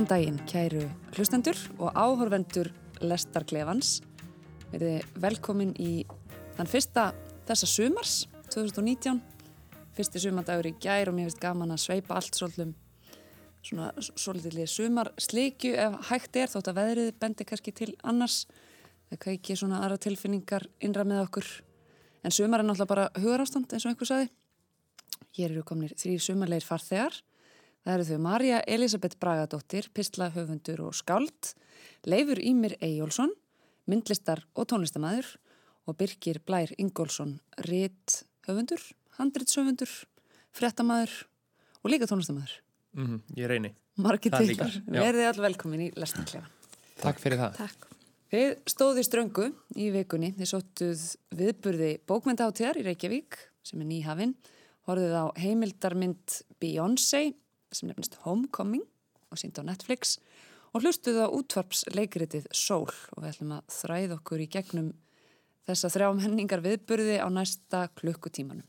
Góðan 0.00 0.14
daginn, 0.16 0.38
kæru 0.48 0.82
hlustendur 1.12 1.58
og 1.76 1.90
áhorvendur 1.92 2.70
Lestarklefans. 3.04 3.98
Við 4.70 4.84
erum 4.86 5.18
velkomin 5.20 5.74
í 5.76 6.06
þann 6.56 6.70
fyrsta 6.72 7.04
þessa 7.44 7.68
sumars, 7.68 8.14
2019. 8.48 9.20
Fyrsti 9.98 10.22
sumandagur 10.24 10.70
í 10.70 10.72
gær 10.80 11.10
og 11.12 11.18
mér 11.18 11.28
finnst 11.28 11.42
gaman 11.44 11.76
að 11.76 11.82
sveipa 11.84 12.16
allt 12.16 12.40
svolítum 12.40 12.72
svona 13.60 13.92
svolítið 14.08 14.64
sumar 14.72 15.12
slikju 15.20 15.76
ef 15.84 16.00
hægt 16.08 16.40
er 16.40 16.48
þótt 16.48 16.72
að 16.72 16.80
veðrið 16.80 17.14
bendi 17.20 17.50
kannski 17.52 17.76
til 17.76 17.92
annars. 18.00 18.46
Það 19.12 19.34
ekki 19.34 19.58
svona 19.60 19.82
aðra 19.84 20.00
tilfinningar 20.00 20.64
innra 20.80 21.04
með 21.04 21.26
okkur. 21.26 21.50
En 22.24 22.32
sumar 22.32 22.64
er 22.64 22.70
náttúrulega 22.70 22.94
bara 22.94 23.10
hugarástand 23.20 23.68
eins 23.68 23.84
og 23.84 23.92
einhver 23.92 24.14
saði. 24.14 24.32
Hér 25.36 25.50
eru 25.50 25.68
komnir 25.68 25.92
þrýr 25.92 26.24
sumarleir 26.24 26.64
farþegar. 26.64 27.20
Það 27.80 27.94
eru 27.94 28.06
þau 28.10 28.18
Marja 28.20 28.60
Elisabeth 28.68 29.16
Bragadóttir, 29.20 29.86
pislahöfundur 29.96 30.82
og 30.84 30.96
skáld, 30.98 31.54
Leifur 32.04 32.36
Ímir 32.36 32.74
Eyjólfsson, 32.84 33.32
myndlistar 33.88 34.42
og 34.52 34.68
tónlistamæður 34.68 35.30
og 35.88 35.96
Birgir 35.96 36.42
Blær 36.44 36.74
Ingólfsson, 36.76 37.38
rétthöfundur, 37.64 38.84
handritshöfundur, 39.16 39.94
frettamæður 40.52 41.14
og 41.80 41.94
líka 41.94 42.08
tónlistamæður. 42.10 42.60
Mm 42.92 43.06
-hmm, 43.06 43.20
ég 43.36 43.48
reyni. 43.48 43.74
Margir 43.96 44.32
til 44.36 44.56
þar. 44.56 44.82
Verðið 44.86 45.26
all 45.26 45.42
velkomin 45.42 45.80
í 45.80 45.92
Lestarklefa. 45.96 46.48
Takk 47.00 47.18
fyrir 47.18 47.38
það. 47.38 47.56
Takk. 47.56 47.86
Þið 48.30 48.56
stóði 48.66 49.04
ströngu 49.04 49.46
í 49.74 49.90
vikunni. 49.90 50.34
Þið 50.38 50.50
sóttuð 50.52 51.16
viðburði 51.34 51.98
bókmyndaháttíðar 52.06 52.78
í 52.78 52.82
Reykjavík 52.86 53.38
sem 53.62 53.80
er 53.80 53.86
nýhafinn. 53.86 54.34
Horðuð 54.86 55.14
á 55.16 55.26
heimildarmynd 55.36 56.42
Beyoncé 56.60 57.34
sem 57.74 57.90
nefnist 57.90 58.18
Homecoming 58.24 58.84
og 59.30 59.40
sínd 59.40 59.58
á 59.58 59.64
Netflix 59.66 60.18
og 60.74 60.84
hlustuð 60.84 61.22
á 61.22 61.26
útvarpsleikritið 61.34 62.50
Soul 62.54 62.90
og 62.90 63.22
við 63.22 63.30
ætlum 63.32 63.54
að 63.56 63.72
þræða 63.74 64.18
okkur 64.18 64.44
í 64.44 64.50
gegnum 64.50 64.92
þessa 65.68 65.90
þrjá 65.94 66.10
menningar 66.18 66.62
viðburði 66.64 67.18
á 67.22 67.26
næsta 67.30 67.86
klukkutímanum. 67.98 68.66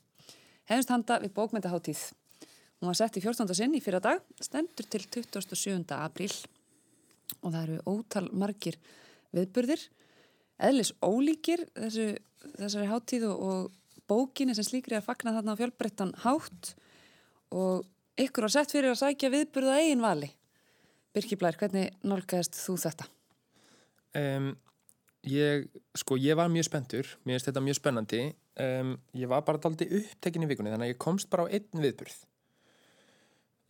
Hefnst 0.69 0.91
handa 0.93 1.19
við 1.21 1.33
bókmyndaháttíð. 1.37 2.01
Hún 2.81 2.89
var 2.89 2.97
sett 2.97 3.17
í 3.17 3.23
14. 3.23 3.53
sinn 3.57 3.75
í 3.77 3.81
fyrra 3.83 4.01
dag, 4.01 4.21
stendur 4.41 4.87
til 4.89 5.03
27. 5.05 5.85
apríl 5.97 6.33
og 7.41 7.53
það 7.53 7.61
eru 7.61 7.77
ótal 7.87 8.25
margir 8.33 8.77
viðburðir, 9.35 9.83
eðlis 10.61 10.91
ólíkir 11.01 11.63
þessu, 11.77 12.07
þessari 12.57 12.89
háttíð 12.89 13.27
og 13.31 13.71
bókinni 14.09 14.55
sem 14.57 14.67
slíkri 14.67 14.97
að 14.97 15.07
fagna 15.07 15.35
þarna 15.37 15.55
á 15.55 15.59
fjölbreyttan 15.61 16.13
hátt 16.25 16.73
og 17.55 17.85
ykkur 18.19 18.47
var 18.47 18.53
sett 18.53 18.73
fyrir 18.73 18.93
að 18.93 19.01
sækja 19.03 19.31
viðburða 19.33 19.77
eigin 19.79 20.03
vali. 20.03 20.31
Birki 21.15 21.37
Blær, 21.39 21.57
hvernig 21.59 21.91
nálgæðist 22.07 22.55
þú 22.59 22.77
þetta? 22.79 23.07
Um, 24.15 24.51
ég, 25.27 25.67
sko, 25.99 26.17
ég 26.19 26.37
var 26.39 26.51
mjög 26.51 26.67
spenntur, 26.69 27.09
mér 27.23 27.37
finnst 27.37 27.51
þetta 27.51 27.63
mjög 27.65 27.79
spennandi. 27.79 28.21
Um, 28.61 28.95
ég 29.15 29.31
var 29.31 29.43
bara 29.47 29.61
daldi 29.63 29.87
upptekin 30.01 30.45
í 30.45 30.49
vikunni 30.51 30.71
þannig 30.73 30.89
að 30.89 30.93
ég 30.93 31.01
komst 31.03 31.31
bara 31.31 31.47
á 31.47 31.51
einn 31.51 31.83
viðburð. 31.83 32.15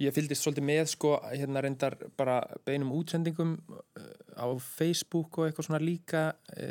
Ég 0.02 0.14
fyldist 0.16 0.42
svolítið 0.42 0.66
með 0.66 0.86
sko 0.90 1.12
hérna 1.28 1.62
reyndar 1.62 1.94
bara 2.18 2.40
beinum 2.66 2.94
útsendingum 2.96 3.52
á 4.34 4.50
Facebook 4.64 5.38
og 5.38 5.46
eitthvað 5.46 5.68
svona 5.68 5.82
líka 5.84 6.24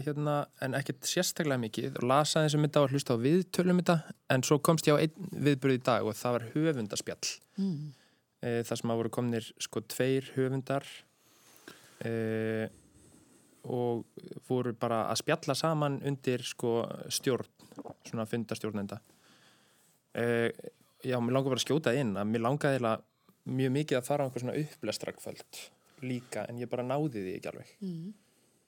hérna 0.06 0.40
en 0.64 0.74
ekkert 0.78 1.06
sérstaklega 1.06 1.60
mikið. 1.62 2.00
Og 2.00 2.08
lasa 2.10 2.42
þessum 2.46 2.64
mynda 2.64 2.82
og 2.82 2.94
hlusta 2.94 3.14
á 3.14 3.22
viðtölum 3.22 3.78
mynda 3.78 3.96
en 4.34 4.42
svo 4.46 4.58
komst 4.58 4.88
ég 4.90 4.98
á 4.98 5.02
einn 5.04 5.30
viðbröð 5.30 5.78
í 5.78 5.82
dag 5.86 6.08
og 6.08 6.18
það 6.18 6.36
var 6.36 6.46
höfundaspjall. 6.56 7.30
Mm. 7.60 7.92
e, 8.40 8.50
þar 8.66 8.80
sem 8.80 8.92
að 8.94 9.00
voru 9.02 9.12
komnir 9.14 9.46
sko 9.60 9.84
tveir 9.84 10.32
höfundar 10.34 10.86
e, 12.02 12.12
og 13.68 14.06
voru 14.48 14.72
bara 14.74 15.04
að 15.12 15.20
spjalla 15.20 15.54
saman 15.58 16.00
undir 16.08 16.42
sko 16.48 16.80
stjórn 17.12 17.46
svona 18.08 18.26
fundastjórnenda 18.26 18.98
e, 20.16 20.26
Já, 21.00 21.16
mér 21.16 21.32
langar 21.32 21.54
bara 21.54 21.60
að 21.60 21.64
skjóta 21.64 21.92
inn 21.96 22.10
að 22.20 22.28
mér 22.28 22.42
langaði 22.44 22.80
að 22.84 23.04
mjög 23.48 23.72
mikið 23.76 24.00
að 24.00 24.08
fara 24.08 24.24
á 24.24 24.26
einhver 24.26 24.44
svona 24.44 24.58
upplestrakvöld 24.60 25.62
líka 26.06 26.44
en 26.48 26.60
ég 26.60 26.70
bara 26.70 26.86
náði 26.86 27.24
því 27.24 27.36
ekki 27.38 27.52
alveg. 27.52 27.72
Mm. 27.84 28.10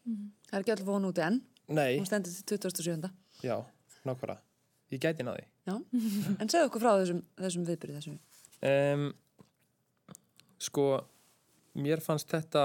Mm. 0.06 0.30
Það 0.48 0.56
er 0.56 0.64
ekki 0.64 0.74
alltaf 0.76 0.88
von 0.88 1.10
úti 1.10 1.24
enn. 1.24 1.42
Nei. 1.72 1.90
Hún 1.98 2.08
stendur 2.08 2.34
til 2.34 2.58
2007. 2.60 3.12
Já, 3.42 3.56
nákvæmlega. 4.06 4.40
Ég 4.92 5.00
gæti 5.00 5.24
náði 5.24 5.46
Já, 5.64 5.76
en 6.40 6.50
segð 6.50 6.66
okkur 6.66 6.82
frá 6.82 6.92
þessum, 7.00 7.22
þessum 7.40 7.66
viðbyrði 7.68 7.98
þessum 8.00 8.16
um, 8.68 9.04
Sko 10.62 10.86
mér 11.80 12.02
fannst 12.04 12.30
þetta 12.30 12.64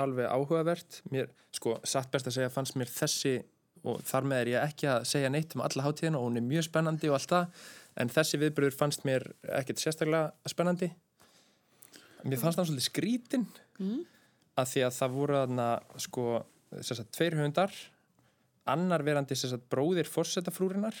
alveg 0.00 0.24
áhugavert. 0.32 1.02
Mér, 1.12 1.28
sko, 1.52 1.76
satt 1.84 2.08
best 2.14 2.30
að 2.30 2.38
segja 2.38 2.52
fannst 2.52 2.78
mér 2.80 2.88
þessi 2.88 3.34
og 3.82 4.02
þar 4.06 4.28
með 4.30 4.42
er 4.42 4.50
ég 4.52 4.66
ekki 4.66 4.90
að 4.90 5.06
segja 5.10 5.30
neitt 5.32 5.56
um 5.56 5.64
alla 5.64 5.86
hátíðina 5.86 6.20
og 6.20 6.28
hún 6.28 6.38
er 6.38 6.46
mjög 6.46 6.68
spennandi 6.68 7.10
og 7.10 7.18
allt 7.18 7.32
það 7.32 7.62
en 8.02 8.12
þessi 8.12 8.40
viðbröður 8.40 8.76
fannst 8.78 9.06
mér 9.08 9.26
ekkert 9.58 9.82
sérstaklega 9.82 10.50
spennandi 10.50 10.90
mér 12.22 12.40
fannst 12.40 12.60
það 12.60 12.68
svolítið 12.70 12.86
skrítin 12.86 13.46
mm. 13.80 13.98
að 14.60 14.70
því 14.72 14.84
að 14.86 14.94
það 14.98 15.16
voru 15.16 15.38
aðna 15.40 15.68
sko, 16.04 16.26
að 16.78 17.02
tveir 17.16 17.38
höfundar 17.40 17.80
annar 18.72 19.02
verandi 19.02 19.34
að 19.34 19.66
bróðir 19.72 20.10
fórsetafrúrinar 20.10 20.98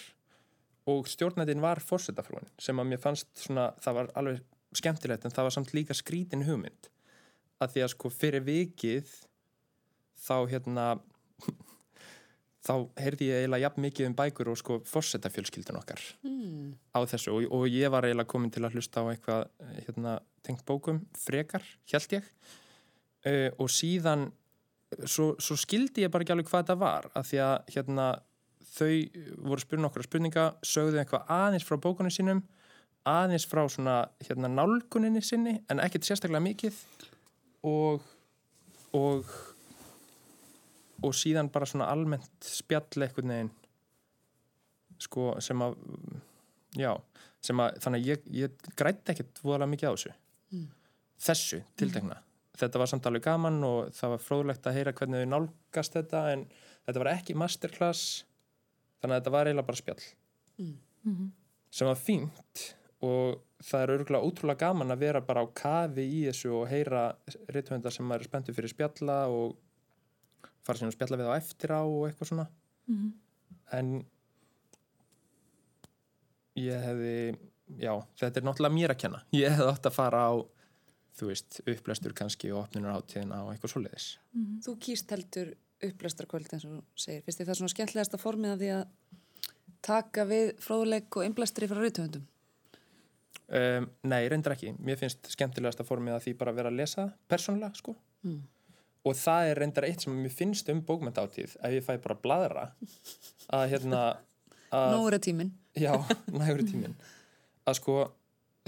og 0.90 1.06
stjórnætin 1.06 1.62
var 1.62 1.78
fórsetafrúin 1.84 2.50
sem 2.58 2.78
að 2.78 2.90
mér 2.90 3.02
fannst 3.02 3.30
svona, 3.38 3.70
það 3.82 4.00
var 4.00 4.10
alveg 4.18 4.42
skemmtilegt 4.74 5.26
en 5.26 5.34
það 5.34 5.46
var 5.46 5.54
samt 5.54 5.74
líka 5.76 5.94
skrítin 5.94 6.42
hugmynd 6.48 6.90
að 7.62 7.76
því 7.76 7.84
að 7.84 7.92
sko 7.94 8.10
fyrir 8.10 8.42
vikið 8.46 9.12
þá 10.22 10.36
hérna 10.50 10.86
þá 12.62 12.74
heyrði 13.00 13.28
ég 13.28 13.40
eiginlega 13.42 13.66
jafn 13.66 13.84
mikið 13.84 14.08
um 14.08 14.16
bækur 14.18 14.50
og 14.52 14.58
sko 14.60 14.78
fórsetafjölskyldun 14.86 15.80
okkar 15.80 16.02
mm. 16.22 16.68
á 16.94 16.98
þessu. 17.10 17.34
Og, 17.34 17.48
og 17.50 17.66
ég 17.70 17.90
var 17.92 18.06
eiginlega 18.06 18.30
komin 18.30 18.52
til 18.54 18.62
að 18.66 18.78
hlusta 18.78 19.02
á 19.02 19.10
eitthvað 19.10 19.48
hérna, 19.88 20.16
tengt 20.46 20.64
bókum, 20.68 21.02
frekar, 21.18 21.66
held 21.90 22.16
ég. 22.18 22.30
Uh, 23.22 23.50
og 23.62 23.70
síðan 23.70 24.28
svo, 25.06 25.32
svo 25.42 25.56
skildi 25.58 26.06
ég 26.06 26.12
bara 26.12 26.26
ekki 26.26 26.34
alveg 26.34 26.50
hvað 26.50 26.64
þetta 26.64 26.78
var 26.80 27.06
að 27.18 27.28
því 27.28 27.42
að 27.44 27.74
hérna, 27.76 28.08
þau 28.72 28.94
voru 29.50 29.62
spurning 29.62 29.88
okkur 29.90 30.02
að 30.02 30.08
spurninga 30.08 30.48
sögðu 30.66 31.02
eitthvað 31.02 31.30
aðeins 31.34 31.66
frá 31.68 31.78
bókunum 31.82 32.14
sínum 32.14 32.42
aðeins 33.08 33.46
frá 33.50 33.62
svona 33.70 33.96
hérna, 34.22 34.50
nálguninni 34.50 35.22
sinni 35.24 35.58
en 35.70 35.82
ekkert 35.82 36.06
sérstaklega 36.06 36.44
mikið. 36.44 36.78
Og 37.66 38.02
og 38.92 39.28
og 41.02 41.14
síðan 41.16 41.50
bara 41.52 41.68
svona 41.68 41.90
almennt 41.92 42.46
spjall 42.46 43.04
eitthvað 43.04 43.28
neginn 43.30 43.52
sko 45.02 45.32
sem 45.42 45.62
að 45.64 45.76
já, 46.78 46.92
sem 47.42 47.62
að 47.62 47.78
þannig 47.84 48.02
að 48.02 48.10
ég, 48.10 48.26
ég 48.44 48.68
græti 48.78 49.14
ekkert 49.14 49.40
voðalega 49.42 49.72
mikið 49.72 49.88
á 49.88 49.94
þessu 49.94 50.12
mm. 50.52 50.66
þessu 51.26 51.62
tiltegna 51.80 52.18
mm. 52.18 52.28
þetta 52.62 52.82
var 52.82 52.92
samt 52.92 53.08
alveg 53.10 53.26
gaman 53.26 53.62
og 53.66 53.94
það 53.96 54.14
var 54.14 54.26
fróðlegt 54.26 54.68
að 54.68 54.78
heyra 54.78 54.94
hvernig 54.98 55.24
þau 55.24 55.32
nálgast 55.34 55.98
þetta 55.98 56.26
en 56.34 56.44
þetta 56.86 57.04
var 57.04 57.12
ekki 57.14 57.38
masterclass 57.38 58.04
þannig 59.02 59.16
að 59.16 59.18
þetta 59.18 59.34
var 59.36 59.50
eiginlega 59.50 59.70
bara 59.70 59.82
spjall 59.82 60.04
mm. 60.58 60.76
-hmm. 61.06 61.32
sem 61.70 61.90
var 61.90 62.00
fínt 62.00 62.68
og 63.02 63.42
það 63.62 63.84
er 63.84 63.92
örgulega 63.96 64.26
ótrúlega 64.26 64.66
gaman 64.66 64.94
að 64.94 65.02
vera 65.02 65.20
bara 65.26 65.42
á 65.42 65.46
kafi 65.54 66.04
í 66.06 66.22
þessu 66.28 66.54
og 66.60 66.68
heyra 66.70 67.10
rittvöndar 67.54 67.94
sem 67.94 68.14
er 68.14 68.24
spenntu 68.26 68.54
fyrir 68.54 68.70
spjalla 68.70 69.24
og 69.30 69.56
fara 70.62 70.78
sem 70.78 70.90
að 70.90 70.96
spjalla 70.96 71.20
við 71.20 71.30
á 71.30 71.34
eftir 71.36 71.74
á 71.74 71.82
og 71.82 72.08
eitthvað 72.08 72.30
svona. 72.32 72.48
Mm 72.86 72.96
-hmm. 72.98 73.12
en 73.78 74.04
ég 76.56 76.84
hefði 76.86 77.38
já, 77.78 77.94
þetta 78.20 78.40
er 78.40 78.46
náttúrulega 78.46 78.74
mér 78.74 78.94
að 78.94 79.02
kenna. 79.04 79.22
Ég 79.32 79.50
hefði 79.50 79.70
átt 79.72 79.86
að 79.86 79.98
fara 79.98 80.26
á 80.28 80.32
þú 81.18 81.28
veist, 81.28 81.60
upplæstur 81.68 82.14
kannski 82.16 82.52
og 82.52 82.64
opnunar 82.64 82.96
átíðina 82.96 83.42
og 83.44 83.52
eitthvað 83.52 83.74
svoleiðis. 83.74 84.18
Mm 84.32 84.44
-hmm. 84.44 84.60
Þú 84.64 84.76
kýrst 84.78 85.10
heldur 85.10 85.54
upplæstarkvöld 85.82 86.52
eins 86.52 86.64
og 86.64 86.84
segir, 86.94 87.22
finnst 87.22 87.40
þið 87.40 87.48
það 87.48 87.58
svona 87.58 87.74
skemmtilegast 87.74 88.14
að 88.14 88.22
formið 88.22 88.52
af 88.52 88.58
því 88.58 88.70
að 88.76 88.84
taka 89.82 90.24
við 90.24 90.52
fróðuleik 90.62 91.16
og 91.16 91.24
innblæstri 91.24 91.68
frá 91.68 91.78
rautöfundum? 91.80 92.26
Um, 93.52 93.90
nei, 94.02 94.28
reyndar 94.28 94.54
ekki. 94.54 94.72
Mér 94.78 94.96
finnst 94.96 95.28
skemmtilegast 95.28 95.80
að 95.80 95.86
formið 95.90 96.14
af 96.14 96.24
því 96.24 96.36
bara 96.38 96.50
að 96.50 96.56
vera 96.56 96.70
að 96.70 96.76
lesa 96.76 97.12
persónulega, 97.28 97.74
sko. 97.74 97.96
Mm 98.22 98.42
og 99.02 99.16
það 99.18 99.48
er 99.50 99.62
reyndar 99.62 99.88
eitt 99.88 100.04
sem 100.04 100.14
mér 100.14 100.34
finnst 100.34 100.68
um 100.72 100.82
bókmyndáttíð 100.86 101.56
ef 101.58 101.74
ég 101.74 101.86
fæ 101.86 101.96
bara 102.04 102.18
að 102.18 102.22
bladra 102.26 102.68
að 103.52 103.66
hérna 103.74 104.04
Nóra 104.72 105.18
tímin 105.20 105.50
Já, 105.76 105.96
nægur 106.32 106.62
tímin 106.68 106.94
að 107.68 107.78
sko, 107.78 107.96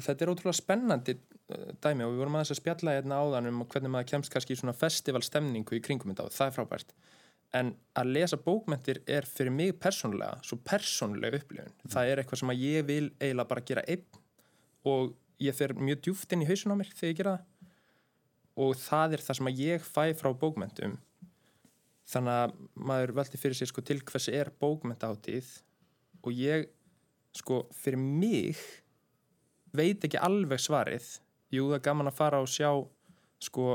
þetta 0.00 0.24
er 0.24 0.32
ótrúlega 0.32 0.58
spennandi 0.58 1.16
uh, 1.16 1.72
dæmi 1.82 2.06
og 2.06 2.14
við 2.14 2.22
vorum 2.22 2.38
aðeins 2.38 2.54
að 2.54 2.60
spjalla 2.60 2.96
hérna 2.98 3.20
áðan 3.22 3.50
um 3.50 3.64
hvernig 3.66 3.92
maður 3.94 4.10
kemst 4.12 4.32
kannski 4.34 4.56
í 4.56 4.60
svona 4.60 4.76
festivalstemningu 4.78 5.78
í 5.78 5.82
kringum 5.84 6.12
þetta 6.12 6.28
og 6.28 6.34
það 6.34 6.50
er 6.50 6.56
frábært. 6.58 6.94
En 7.54 7.72
að 7.98 8.12
lesa 8.16 8.38
bókmyndir 8.42 9.02
er 9.06 9.26
fyrir 9.30 9.54
mig 9.54 9.76
persónulega, 9.82 10.40
svo 10.46 10.58
persónulega 10.66 11.38
upplifun. 11.38 11.74
Mm. 11.74 11.92
það 11.94 12.10
er 12.10 12.22
eitthvað 12.22 12.42
sem 12.42 12.54
að 12.54 12.64
ég 12.64 12.88
vil 12.88 13.04
eiginlega 13.20 13.50
bara 13.50 13.66
gera 13.70 13.84
einn 13.86 14.22
og 14.90 15.14
ég 15.42 15.56
fer 15.56 15.74
mjög 15.78 16.02
djúft 16.06 16.34
inn 16.34 16.44
í 16.44 16.48
hausun 16.48 16.74
á 16.74 16.78
mér 16.78 16.90
þegar 16.94 17.12
ég 17.12 17.20
gera 17.20 17.36
það 17.36 17.50
og 18.60 18.76
það 18.78 19.16
er 19.16 19.24
það 19.24 19.38
sem 19.40 19.52
ég 19.58 19.86
fæ 19.86 20.04
frá 20.18 20.30
bókmentum 20.38 20.96
þannig 22.10 22.40
að 22.44 22.54
maður 22.90 23.14
veldi 23.18 23.40
fyrir 23.40 23.58
sér 23.58 23.70
sko 23.70 23.84
til 23.86 24.00
hvers 24.04 24.28
er 24.30 24.52
bókmentaháttíð 24.60 25.50
og 26.24 26.36
ég 26.36 26.68
sko 27.34 27.64
fyrir 27.74 28.00
mig 28.00 28.60
veit 29.74 30.04
ekki 30.06 30.20
alveg 30.22 30.62
svarið. 30.62 31.06
Jú 31.54 31.68
það 31.68 31.78
er 31.78 31.84
gaman 31.88 32.10
að 32.10 32.18
fara 32.18 32.40
og 32.42 32.50
sjá 32.50 32.70
sko 33.42 33.68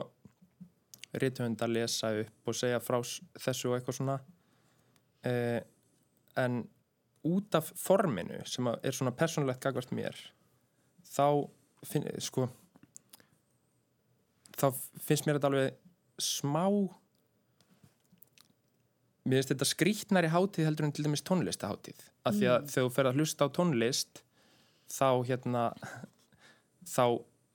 rithöfund 1.20 1.62
að 1.66 1.76
lesa 1.76 2.12
upp 2.22 2.52
og 2.52 2.58
segja 2.58 2.80
frá 2.84 3.00
þessu 3.02 3.72
og 3.72 3.78
eitthvað 3.78 3.98
svona. 4.00 4.18
Eh, 5.28 5.60
en 6.40 6.62
út 7.28 7.56
af 7.58 7.72
forminu 7.76 8.40
sem 8.48 8.68
er 8.72 8.96
svona 8.96 9.16
persónulegt 9.16 9.64
gagvart 9.64 9.92
mér 9.92 10.16
þá 11.04 11.50
finn, 11.84 12.06
sko 12.24 12.48
þá 14.60 14.68
finnst 15.06 15.28
mér 15.28 15.40
þetta 15.40 15.52
alveg 15.52 15.78
smá 16.20 16.66
mér 19.30 19.40
finnst 19.40 19.54
þetta 19.54 19.68
skrítnari 19.70 20.32
hátíð 20.34 20.68
heldur 20.70 20.88
en 20.88 20.96
til 20.96 21.06
dæmis 21.06 21.26
tónlistahátíð. 21.28 22.02
Af 22.28 22.38
því 22.38 22.50
að 22.54 22.70
þegar 22.74 22.88
þú 22.88 22.94
fer 22.96 23.10
að 23.10 23.20
hlusta 23.20 23.48
á 23.48 23.56
tónlist 23.56 24.24
þá 24.90 25.10
hérna 25.28 25.64
þá, 26.90 27.06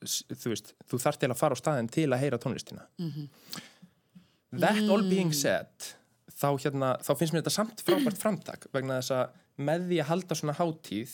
þú 0.04 0.52
veist, 0.52 0.74
þú 0.88 1.00
þarf 1.02 1.20
til 1.20 1.30
að 1.32 1.40
fara 1.40 1.58
á 1.58 1.62
staðin 1.62 1.90
til 1.92 2.08
að 2.10 2.22
heyra 2.22 2.40
tónlistina. 2.40 2.86
That 4.54 4.82
all 4.86 5.02
being 5.10 5.34
said 5.34 5.92
þá 6.34 6.48
hérna, 6.62 6.94
þá 7.02 7.12
finnst 7.18 7.34
mér 7.34 7.42
þetta 7.42 7.54
samt 7.54 7.82
frábært 7.86 8.20
framtak 8.20 8.68
vegna 8.74 9.00
þess 9.00 9.14
að 9.16 9.64
með 9.64 9.88
því 9.90 9.98
að 10.02 10.10
halda 10.10 10.38
svona 10.38 10.56
hátíð 10.58 11.12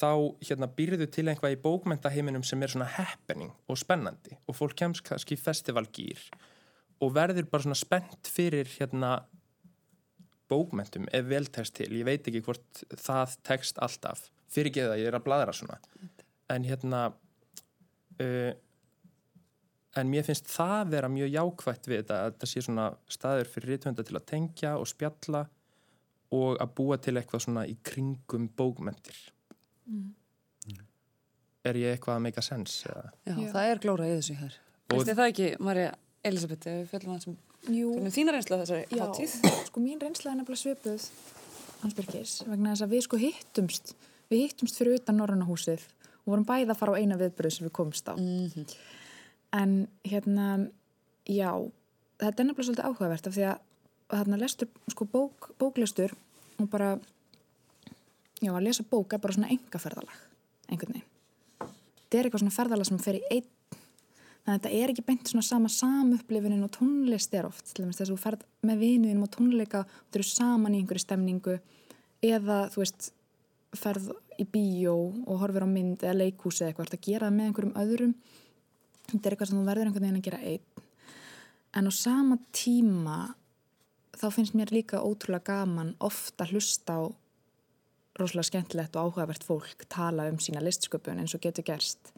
þá 0.00 0.12
hérna 0.48 0.68
býrðu 0.76 1.08
til 1.12 1.26
einhvað 1.28 1.56
í 1.56 1.60
bókmentaheiminum 1.64 2.44
sem 2.46 2.62
er 2.62 2.72
svona 2.72 2.88
happening 2.96 3.52
og 3.68 3.80
spennandi 3.80 4.38
og 4.48 4.56
fólk 4.56 4.78
kemst 4.80 5.04
kannski 5.06 5.36
í 5.36 5.40
festivalgýr 5.40 6.22
og 7.00 7.12
verður 7.16 7.48
bara 7.50 7.66
svona 7.66 7.78
spennt 7.78 8.30
fyrir 8.30 8.68
hérna 8.78 9.18
bókmentum 10.50 11.06
ef 11.14 11.28
vel 11.30 11.46
tekst 11.52 11.76
til, 11.78 11.92
ég 12.00 12.06
veit 12.08 12.26
ekki 12.26 12.42
hvort 12.44 12.82
það 12.98 13.36
tekst 13.46 13.78
alltaf, 13.82 14.26
fyrir 14.50 14.72
ekki 14.72 14.88
það 14.88 15.02
ég 15.02 15.10
er 15.10 15.18
að 15.18 15.26
bladra 15.28 15.54
svona. 15.54 15.78
En 16.50 16.66
hérna 16.66 17.04
uh, 17.12 18.52
en 19.98 20.10
mér 20.10 20.26
finnst 20.26 20.50
það 20.50 20.92
vera 20.96 21.10
mjög 21.12 21.32
jákvætt 21.34 21.88
við 21.90 22.02
þetta 22.02 22.18
að 22.18 22.32
þetta 22.32 22.50
sé 22.50 22.64
svona 22.66 22.86
staður 23.10 23.52
fyrir 23.54 23.74
rithönda 23.74 24.06
til 24.06 24.18
að 24.18 24.28
tengja 24.32 24.76
og 24.78 24.90
spjalla 24.90 25.44
og 26.34 26.60
að 26.62 26.74
búa 26.78 26.98
til 27.02 27.16
eitthvað 27.18 27.46
svona 27.46 27.66
í 27.66 27.76
kringum 27.86 28.50
bókmentir 28.58 29.18
er 31.70 31.76
ég 31.76 31.94
eitthvað 31.94 32.16
að 32.16 32.24
make 32.24 32.40
a 32.40 32.44
sense 32.44 32.88
eða? 32.88 33.10
Já, 33.26 33.34
Já. 33.34 33.46
það 33.52 33.70
er 33.70 33.82
glóra 33.84 34.08
í 34.08 34.16
þessu 34.16 34.36
hér. 34.40 34.58
Það 34.90 35.22
ekki, 35.26 35.48
Marja 35.62 35.90
Elisabeth, 36.26 36.66
ef 36.66 36.78
við 36.80 36.90
fjöldum 36.92 37.14
það 37.14 37.24
sem 37.24 37.38
þína 37.60 38.34
reynslu 38.34 38.56
af 38.56 38.62
þessari 38.64 38.96
já, 38.96 39.04
hátíð? 39.04 39.34
sko 39.68 39.82
mín 39.84 40.00
reynsla 40.00 40.32
er 40.32 40.38
nefnilega 40.40 40.62
svipuð 40.62 41.08
hans 41.80 41.96
Birgis, 41.96 42.34
vegna 42.48 42.74
þess 42.74 42.84
að 42.86 42.94
við 42.94 43.04
sko 43.06 43.20
hittumst, 43.20 43.94
við 44.32 44.44
hittumst 44.46 44.80
fyrir 44.80 45.00
utan 45.00 45.20
Norranna 45.20 45.48
húsið 45.48 45.84
og 46.24 46.32
vorum 46.34 46.46
bæði 46.48 46.68
að 46.72 46.80
fara 46.80 46.96
á 46.96 47.00
eina 47.00 47.18
viðbröð 47.20 47.54
sem 47.56 47.66
við 47.66 47.74
komst 47.76 48.08
á. 48.08 48.14
Mhm. 48.16 48.66
En 49.56 49.72
hérna, 50.06 50.48
já, 51.26 51.50
þetta 52.20 52.42
er 52.42 52.46
nefnilega 52.46 52.68
svolítið 52.68 52.86
áhugavert 52.86 53.26
af 53.26 53.34
því 53.34 53.46
að 53.48 53.62
þarna 54.10 54.38
lestur, 54.38 54.68
sko 54.92 55.06
bók, 55.10 55.50
bóklestur 55.58 56.14
og 56.60 56.68
bara, 56.70 56.98
já, 58.40 58.50
að 58.52 58.66
lesa 58.66 58.86
bók 58.88 59.14
er 59.14 59.22
bara 59.22 59.36
svona 59.36 59.52
engaferðalag, 59.54 60.20
einhvern 60.68 60.96
veginn. 60.96 61.08
Þetta 61.60 62.18
er 62.18 62.26
eitthvað 62.26 62.44
svona 62.44 62.56
ferðalag 62.56 62.88
sem 62.88 63.00
fer 63.02 63.20
í 63.20 63.22
einn, 63.30 63.48
þannig 63.70 64.50
að 64.50 64.58
þetta 64.58 64.74
er 64.80 64.92
ekki 64.92 65.06
beint 65.06 65.30
svona 65.30 65.46
sama 65.46 65.70
samupplifunin 65.74 66.66
og 66.66 66.72
tónlist 66.74 67.36
er 67.36 67.48
oft, 67.48 67.72
þess 67.76 68.02
að 68.02 68.12
þú 68.14 68.18
ferð 68.24 68.44
með 68.66 68.84
vinuðinum 68.84 69.28
á 69.28 69.34
tónleika 69.36 69.84
og 69.84 69.96
þú 70.10 70.20
eru 70.20 70.28
saman 70.30 70.74
í 70.74 70.80
einhverju 70.80 71.04
stemningu 71.04 71.58
eða, 72.24 72.62
þú 72.72 72.82
veist, 72.82 73.10
ferð 73.76 74.10
í 74.40 74.46
bíó 74.48 74.94
og 75.26 75.42
horfir 75.42 75.66
á 75.66 75.68
mynd 75.70 76.02
eða 76.02 76.16
leikhúsi 76.18 76.64
eða 76.64 76.72
eitthvað, 76.72 76.94
að 76.96 77.04
gera 77.06 77.30
með 77.34 77.50
einhverjum 77.50 77.76
öðrum 77.78 78.14
þetta 79.10 79.20
er 79.28 79.34
eitthvað 79.34 79.50
sem 79.50 79.60
þú 79.60 79.66
verður 79.68 79.90
einhvern 79.90 80.06
veginn 80.06 80.20
að 80.20 80.26
gera 80.26 80.40
einn 80.50 80.86
en 81.78 81.90
á 81.90 81.92
sama 81.94 82.38
tíma 82.56 83.18
þá 84.18 84.26
finnst 84.34 84.56
mér 84.58 84.72
líka 84.74 85.02
ótrúlega 85.04 85.54
gaman 85.54 85.94
ofta 86.02 86.48
hlusta 86.50 86.98
á 86.98 87.02
rosalega 88.20 88.48
skemmtilegt 88.50 88.96
og 88.96 89.10
áhugavert 89.10 89.46
fólk 89.46 89.86
tala 89.88 90.28
um 90.30 90.38
sína 90.42 90.62
listsköpun 90.64 91.22
eins 91.22 91.34
og 91.36 91.42
getur 91.44 91.66
gerst 91.66 92.12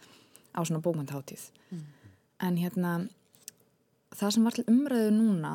á 0.53 0.61
svona 0.61 0.83
bókmyndháttíð 0.85 1.49
en 2.43 2.59
hérna 2.59 2.93
það 4.17 4.35
sem 4.35 4.47
var 4.47 4.57
til 4.57 4.67
umræðu 4.71 5.13
núna 5.15 5.53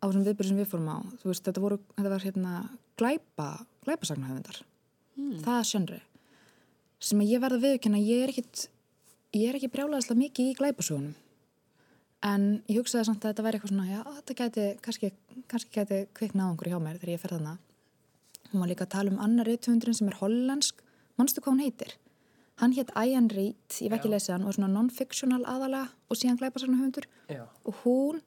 á 0.00 0.04
þessum 0.04 0.24
viðbyrjum 0.26 0.50
sem 0.52 0.60
við 0.60 0.70
fórum 0.72 0.90
á 0.90 0.98
veist, 1.24 1.44
þetta, 1.46 1.62
voru, 1.64 1.78
þetta 1.96 2.12
var 2.12 2.24
hérna 2.24 2.54
glæpa 3.00 3.48
glæpasagnahöfundar. 3.84 4.62
Það 5.44 5.58
er 5.58 5.68
sjönri 5.68 6.00
sem 7.04 7.20
að 7.20 7.34
ég 7.34 7.42
verða 7.42 7.60
viðkynna 7.64 8.00
ég 8.00 8.24
er 8.24 8.32
ekkit 8.32 8.64
ég 9.36 9.50
er 9.50 9.58
ekki 9.58 9.70
brjálæðislega 9.74 10.20
mikið 10.22 10.50
í 10.50 10.56
glæpasugunum 10.58 11.14
en 12.24 12.46
ég 12.70 12.80
hugsaði 12.80 13.08
samt 13.10 13.24
að 13.24 13.34
þetta 13.34 13.44
væri 13.44 13.58
eitthvað 13.58 13.72
svona 13.74 13.88
já, 13.90 14.00
þetta 14.18 14.36
gæti, 14.40 14.66
kannski, 14.84 15.10
kannski 15.50 15.74
gæti 15.74 15.98
kviknað 16.16 16.48
á 16.48 16.50
einhverju 16.52 16.72
hjá 16.72 16.84
mér 16.86 17.00
þegar 17.00 17.12
ég 17.12 17.22
fer 17.24 17.34
þarna 17.36 17.56
hún 18.54 18.64
var 18.64 18.70
líka 18.72 18.86
að 18.86 18.94
tala 18.94 19.12
um 19.12 19.20
annar 19.22 19.48
reythundurinn 19.50 19.96
sem 19.98 20.10
er 20.10 20.18
hollensk, 20.20 20.82
manstu 21.20 21.42
hvað 21.42 21.56
hún 21.56 21.64
heitir? 21.64 21.94
Hann 22.62 22.74
hétt 22.76 22.92
Ian 22.94 23.26
Reid, 23.32 23.80
ég 23.82 23.90
veit 23.90 23.98
ekki 23.98 24.12
Já. 24.12 24.14
lesið 24.14 24.34
hann 24.36 24.44
og 24.46 24.52
er 24.52 24.58
svona 24.58 24.70
non-fictional 24.70 25.42
aðalega 25.50 25.88
og 26.08 26.18
síðan 26.20 26.38
glæpasagnahöfundur 26.38 27.08
Já. 27.32 27.42
og 27.66 27.80
hún, 27.82 28.20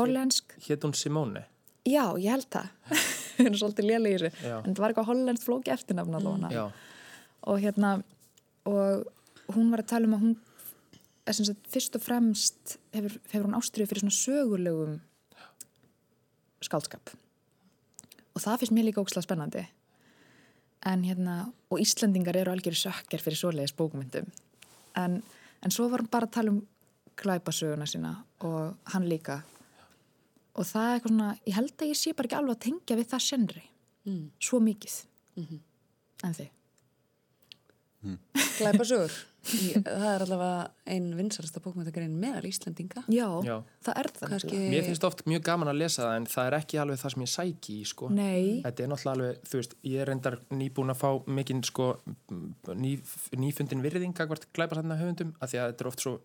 hollensk. 0.00 0.56
Hét 0.66 0.82
hún 0.82 0.96
Simone? 0.98 1.44
já, 1.88 2.04
ég 2.18 2.30
held 2.34 2.48
það. 2.52 2.72
Við 3.38 3.46
erum 3.46 3.58
svolítið 3.60 3.86
lélega 3.86 4.10
í 4.10 4.18
þessu. 4.18 4.50
En 4.58 4.74
það 4.74 4.82
var 4.82 4.92
eitthvað 4.92 5.08
hollenskt 5.12 5.44
flóki 5.46 5.72
eftirnafn 5.72 6.18
allavega. 6.18 6.50
Já. 6.50 6.64
og 7.48 7.60
hérna 7.62 7.92
og 8.66 9.06
hún 9.54 9.70
var 9.70 9.84
að 9.84 9.90
tala 9.94 10.08
um 10.08 10.16
að 10.16 10.24
hún 10.26 10.34
sagt 11.28 11.70
fyrst 11.70 11.96
og 11.96 12.02
fremst 12.02 12.76
hefur, 12.96 13.14
hefur 13.30 13.46
hún 13.46 13.56
ástriðu 13.58 13.92
fyrir 13.92 14.02
svona 14.02 14.16
sögulegum 14.18 14.98
skáldskap 16.64 17.14
og 18.38 18.44
það 18.44 18.62
finnst 18.62 18.76
mér 18.76 18.88
líka 18.88 19.02
ókslega 19.02 19.26
spennandi. 19.26 19.64
En 20.86 21.02
hérna 21.02 21.38
og 21.74 21.82
Íslendingar 21.82 22.38
eru 22.38 22.54
algjör 22.54 22.78
sökkar 22.78 23.22
fyrir 23.22 23.40
svoleiðis 23.40 23.74
bókmyndum 23.74 24.28
en, 24.98 25.22
en 25.62 25.74
svo 25.74 25.88
var 25.90 26.04
hún 26.04 26.10
bara 26.12 26.28
að 26.28 26.36
tala 26.36 26.54
um 26.54 26.60
glæpasöguna 27.18 27.86
sína 27.90 28.12
og 28.46 28.92
hann 28.94 29.08
líka. 29.10 29.40
Og 30.54 30.66
það 30.66 30.86
er 30.86 30.94
eitthvað 30.94 31.12
svona, 31.12 31.32
ég 31.46 31.58
held 31.58 31.74
að 31.74 31.90
ég 31.90 31.98
sé 31.98 32.14
bara 32.14 32.30
ekki 32.30 32.38
alveg 32.38 32.56
að 32.56 32.64
tengja 32.66 32.98
við 32.98 33.10
það 33.10 33.26
sjenri. 33.26 33.64
Mm. 34.08 34.30
svo 34.40 34.60
mikið 34.62 34.94
en 36.24 36.36
þið 36.36 36.46
Glæpasögur. 38.58 39.12
Í- 39.48 39.78
Það 39.80 40.06
er 40.10 40.22
allavega 40.24 40.64
einn 40.92 41.06
vinsarasta 41.16 41.60
bókmyndagrein 41.64 42.16
meðal 42.20 42.44
Íslendinga. 42.50 43.04
Já, 43.08 43.28
Já. 43.46 43.54
það 43.86 44.00
er 44.02 44.08
það 44.18 44.32
nefnilega. 44.34 44.70
Mér 44.74 44.84
finnst 44.88 45.04
oft 45.08 45.22
mjög 45.30 45.42
gaman 45.46 45.70
að 45.72 45.78
lesa 45.78 46.02
það 46.04 46.16
en 46.18 46.26
það 46.26 46.46
er 46.50 46.56
ekki 46.58 46.80
alveg 46.82 46.98
það 47.02 47.14
sem 47.14 47.22
ég 47.24 47.32
sæki 47.34 47.76
í 47.78 47.86
sko. 47.86 48.08
Nei, 48.10 48.62
Þetta 48.66 48.82
er 48.84 48.90
náttúrulega 48.92 49.14
alveg, 49.16 49.38
þú 49.48 49.60
veist, 49.60 49.76
ég 49.84 50.02
er 50.02 50.10
reyndar 50.12 50.38
nýbúin 50.50 50.92
að 50.92 51.00
fá 51.00 51.10
mikinn 51.38 51.62
sko 51.64 51.86
ný, 52.74 52.92
nýfundin 53.38 53.82
virðing 53.86 54.12
akkvart 54.18 54.48
glæpasanna 54.52 54.98
höfundum 55.00 55.32
af 55.40 55.50
því 55.54 55.62
að 55.62 55.72
þetta 55.72 55.86
er 55.86 55.92
oft 55.92 56.04
svo 56.04 56.18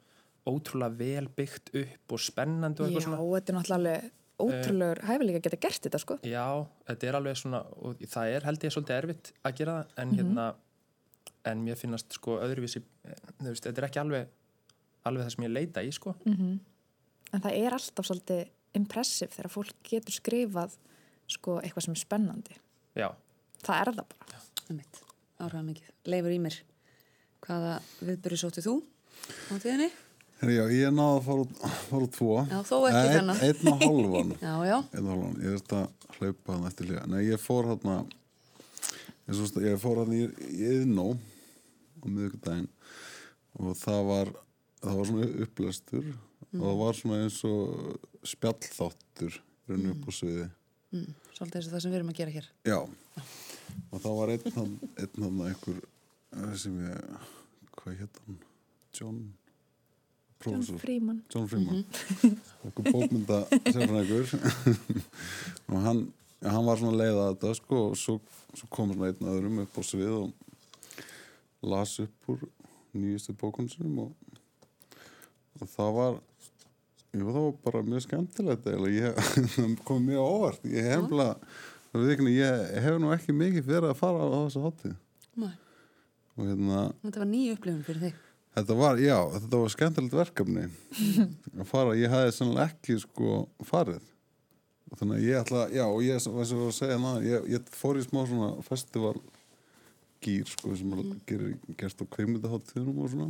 ótrúlega 0.50 0.98
vel 1.00 1.30
byggt 1.38 1.72
upp 1.80 2.12
og 2.18 2.20
spennandi 2.20 2.82
og 2.84 2.90
já, 2.90 2.98
eitthvað 2.98 3.08
svona. 3.08 3.24
þetta 3.38 3.54
er 3.54 3.58
náttúrulega 3.62 4.12
ótrúlegur 4.44 5.00
hæfilega 5.08 5.40
að 5.40 5.44
geta 5.46 5.60
gert 5.64 5.82
þetta 5.86 6.00
sko. 6.02 6.18
Já, 6.28 6.48
þetta 6.90 7.08
er 7.08 7.16
alveg 7.22 7.38
svona 7.40 7.62
og 7.80 8.02
það 8.10 8.34
er 8.36 8.42
held 8.50 8.60
ég 8.68 8.74
svolítið 8.76 8.98
erfitt 8.98 9.32
að 9.46 9.56
gera 9.62 9.76
það 9.78 10.02
en 10.04 10.10
Mhm. 10.10 10.18
hérna 10.20 10.48
en 11.50 11.64
mér 11.66 11.76
finnast 11.80 12.14
sko 12.16 12.38
öðruvísi 12.44 12.82
veist, 13.44 13.66
þetta 13.66 13.82
er 13.82 13.88
ekki 13.90 14.02
alveg 14.04 14.30
alveg 15.04 15.26
það 15.26 15.34
sem 15.36 15.46
ég 15.48 15.54
leita 15.58 15.84
í 15.84 15.92
sko 15.96 16.14
En 17.34 17.42
það 17.42 17.56
er 17.58 17.74
alltaf 17.74 18.06
svolítið 18.06 18.44
impressiv 18.78 19.32
þegar 19.34 19.50
fólk 19.50 19.74
getur 19.90 20.14
skrifað 20.14 20.76
sko 21.34 21.56
eitthvað 21.64 21.88
sem 21.88 21.96
er 21.96 22.02
spennandi. 22.04 22.58
Já, 22.94 23.10
Það 23.64 23.80
er 23.80 23.92
það 23.98 24.08
bara. 24.12 24.40
Einmitt, 24.70 24.98
áhrifað 25.40 25.68
mikið. 25.70 25.92
Leifur 26.12 26.34
Ímir, 26.36 26.58
hvaða 27.46 27.76
viðbyrju 28.04 28.40
sótið 28.42 28.68
þú 28.68 28.74
á 28.84 29.54
tíðinni? 29.64 29.90
Já, 30.44 30.64
ég 30.76 30.92
náði 30.92 31.14
að 31.16 31.22
fara 31.24 31.44
út, 31.46 31.54
fara 31.88 32.08
tvo. 32.12 32.32
Já, 32.52 32.58
þó 32.68 32.76
ekki 32.90 33.14
þennan. 33.14 33.44
Einn, 33.48 33.70
og 33.72 33.84
hálfan. 33.86 34.34
Ég 35.46 35.54
veist 35.54 35.76
að 35.78 36.18
hlaupa 36.18 36.58
hann 36.58 36.68
eftir 36.68 36.90
líka. 36.90 37.06
Nei, 37.08 37.22
ég 37.30 37.40
fór 37.40 37.70
hérna, 37.72 37.96
ég, 39.32 39.40
ég 39.64 39.80
fór 39.80 40.02
hérna 40.02 40.18
í, 40.20 40.28
í 40.52 40.68
Iðnó 40.74 41.08
á 42.04 42.10
miðvikudaginn 42.12 42.70
og 43.60 43.78
það 43.80 44.02
var, 44.10 44.32
það 44.84 45.00
var 45.00 45.10
svona 45.10 45.30
upplestur 45.46 46.08
og 46.54 46.64
það 46.64 46.82
var 46.82 47.00
svona 47.00 47.20
eins 47.24 47.40
og 47.50 48.28
spjallþáttur 48.34 49.40
raun 49.70 49.92
upp 49.94 50.10
á 50.10 50.12
sviði. 50.14 50.48
Mm, 50.94 51.14
svolítið 51.34 51.60
eins 51.60 51.70
og 51.70 51.76
það 51.76 51.86
sem 51.86 51.94
við 51.94 52.00
erum 52.00 52.12
að 52.14 52.20
gera 52.20 52.36
hér. 52.36 52.50
Já, 52.68 52.80
og 53.90 54.04
það 54.04 54.18
var 54.20 54.34
einn 54.34 54.58
hann, 54.58 54.74
einn 55.02 55.28
hann 55.28 55.46
einhver 55.48 55.80
eh, 55.84 56.52
sem 56.64 56.76
ég, 56.84 57.32
hvað 57.80 58.04
hétt 58.04 58.22
hann? 58.26 58.44
John 58.94 59.24
John 60.44 60.60
professor. 60.60 60.78
Freeman. 60.78 61.24
John 61.34 61.48
Freeman. 61.48 61.86
Okkur 62.68 62.92
bókmynda 62.92 63.40
sérfræðingur 63.72 64.34
og 65.72 65.78
hann, 65.88 66.02
hann 66.44 66.68
var 66.68 66.80
svona 66.82 67.00
leið 67.00 67.20
að 67.22 67.30
þetta 67.32 67.54
sko 67.60 67.84
og 67.90 68.00
svo, 68.00 68.18
svo 68.52 68.70
kom 68.74 68.92
svona 68.92 69.12
einn 69.12 69.30
öðrum 69.34 69.62
upp 69.64 69.80
á 69.80 69.82
svið 69.88 70.16
og 70.18 70.52
las 71.64 71.96
upp 72.04 72.30
úr 72.34 72.44
nýjustu 72.94 73.34
bókunum 73.40 73.72
sinum 73.72 74.06
og, 74.06 74.40
og 75.60 75.70
það 75.72 75.92
var 75.98 76.20
jú, 77.14 77.28
það 77.28 77.40
var 77.40 77.56
bara 77.66 77.84
mjög 77.88 78.06
skemmtilegt 78.08 78.68
ég 78.94 79.22
það 79.56 79.78
kom 79.88 80.04
mjög 80.08 80.28
óvart. 80.28 80.68
Ég 80.68 80.90
hef 80.90 81.08
hefla, 81.08 81.30
ég 82.34 82.84
hef 82.84 83.00
nú 83.02 83.14
ekki 83.16 83.36
mikið 83.38 83.68
fyrir 83.70 83.90
að 83.92 84.00
fara 84.00 84.28
á 84.28 84.38
þessu 84.44 84.64
hátíð. 84.68 84.96
Og 86.34 86.48
hérna 86.50 86.86
Þetta 87.04 87.22
var 87.22 87.30
nýju 87.30 87.58
upplifun 87.58 87.84
fyrir 87.86 88.08
þig. 88.08 88.22
Þetta 88.54 88.78
var, 88.78 89.00
já, 89.02 89.18
þetta 89.34 89.60
var 89.64 89.72
skemmtilegt 89.74 90.16
verkefni. 90.18 90.64
Að 91.62 91.70
fara, 91.70 91.94
ég 91.98 92.12
hafði 92.14 92.34
sannlega 92.36 92.70
ekki 92.70 93.00
sko 93.02 93.38
farið. 93.66 94.04
Og 94.92 95.00
þannig 95.00 95.16
að 95.16 95.26
ég 95.26 95.40
ætla, 95.40 95.62
já, 95.74 95.84
og 95.88 96.04
ég, 96.06 96.28
og 96.30 96.42
ég 96.44 96.60
var 96.60 96.68
að 96.70 96.76
segja 96.78 96.98
ná, 97.02 97.08
ég, 97.26 97.48
ég 97.50 97.72
fór 97.74 97.98
í 97.98 98.04
smá 98.06 98.20
svona 98.30 98.50
festival 98.68 99.16
gýr, 100.24 100.48
sko, 100.50 100.74
sem 100.80 100.94
mm. 100.94 101.20
gerir 101.30 101.76
gerst 101.80 102.02
á 102.02 102.06
kveimundaháttíðunum 102.16 103.04
og 103.04 103.12
svona. 103.14 103.30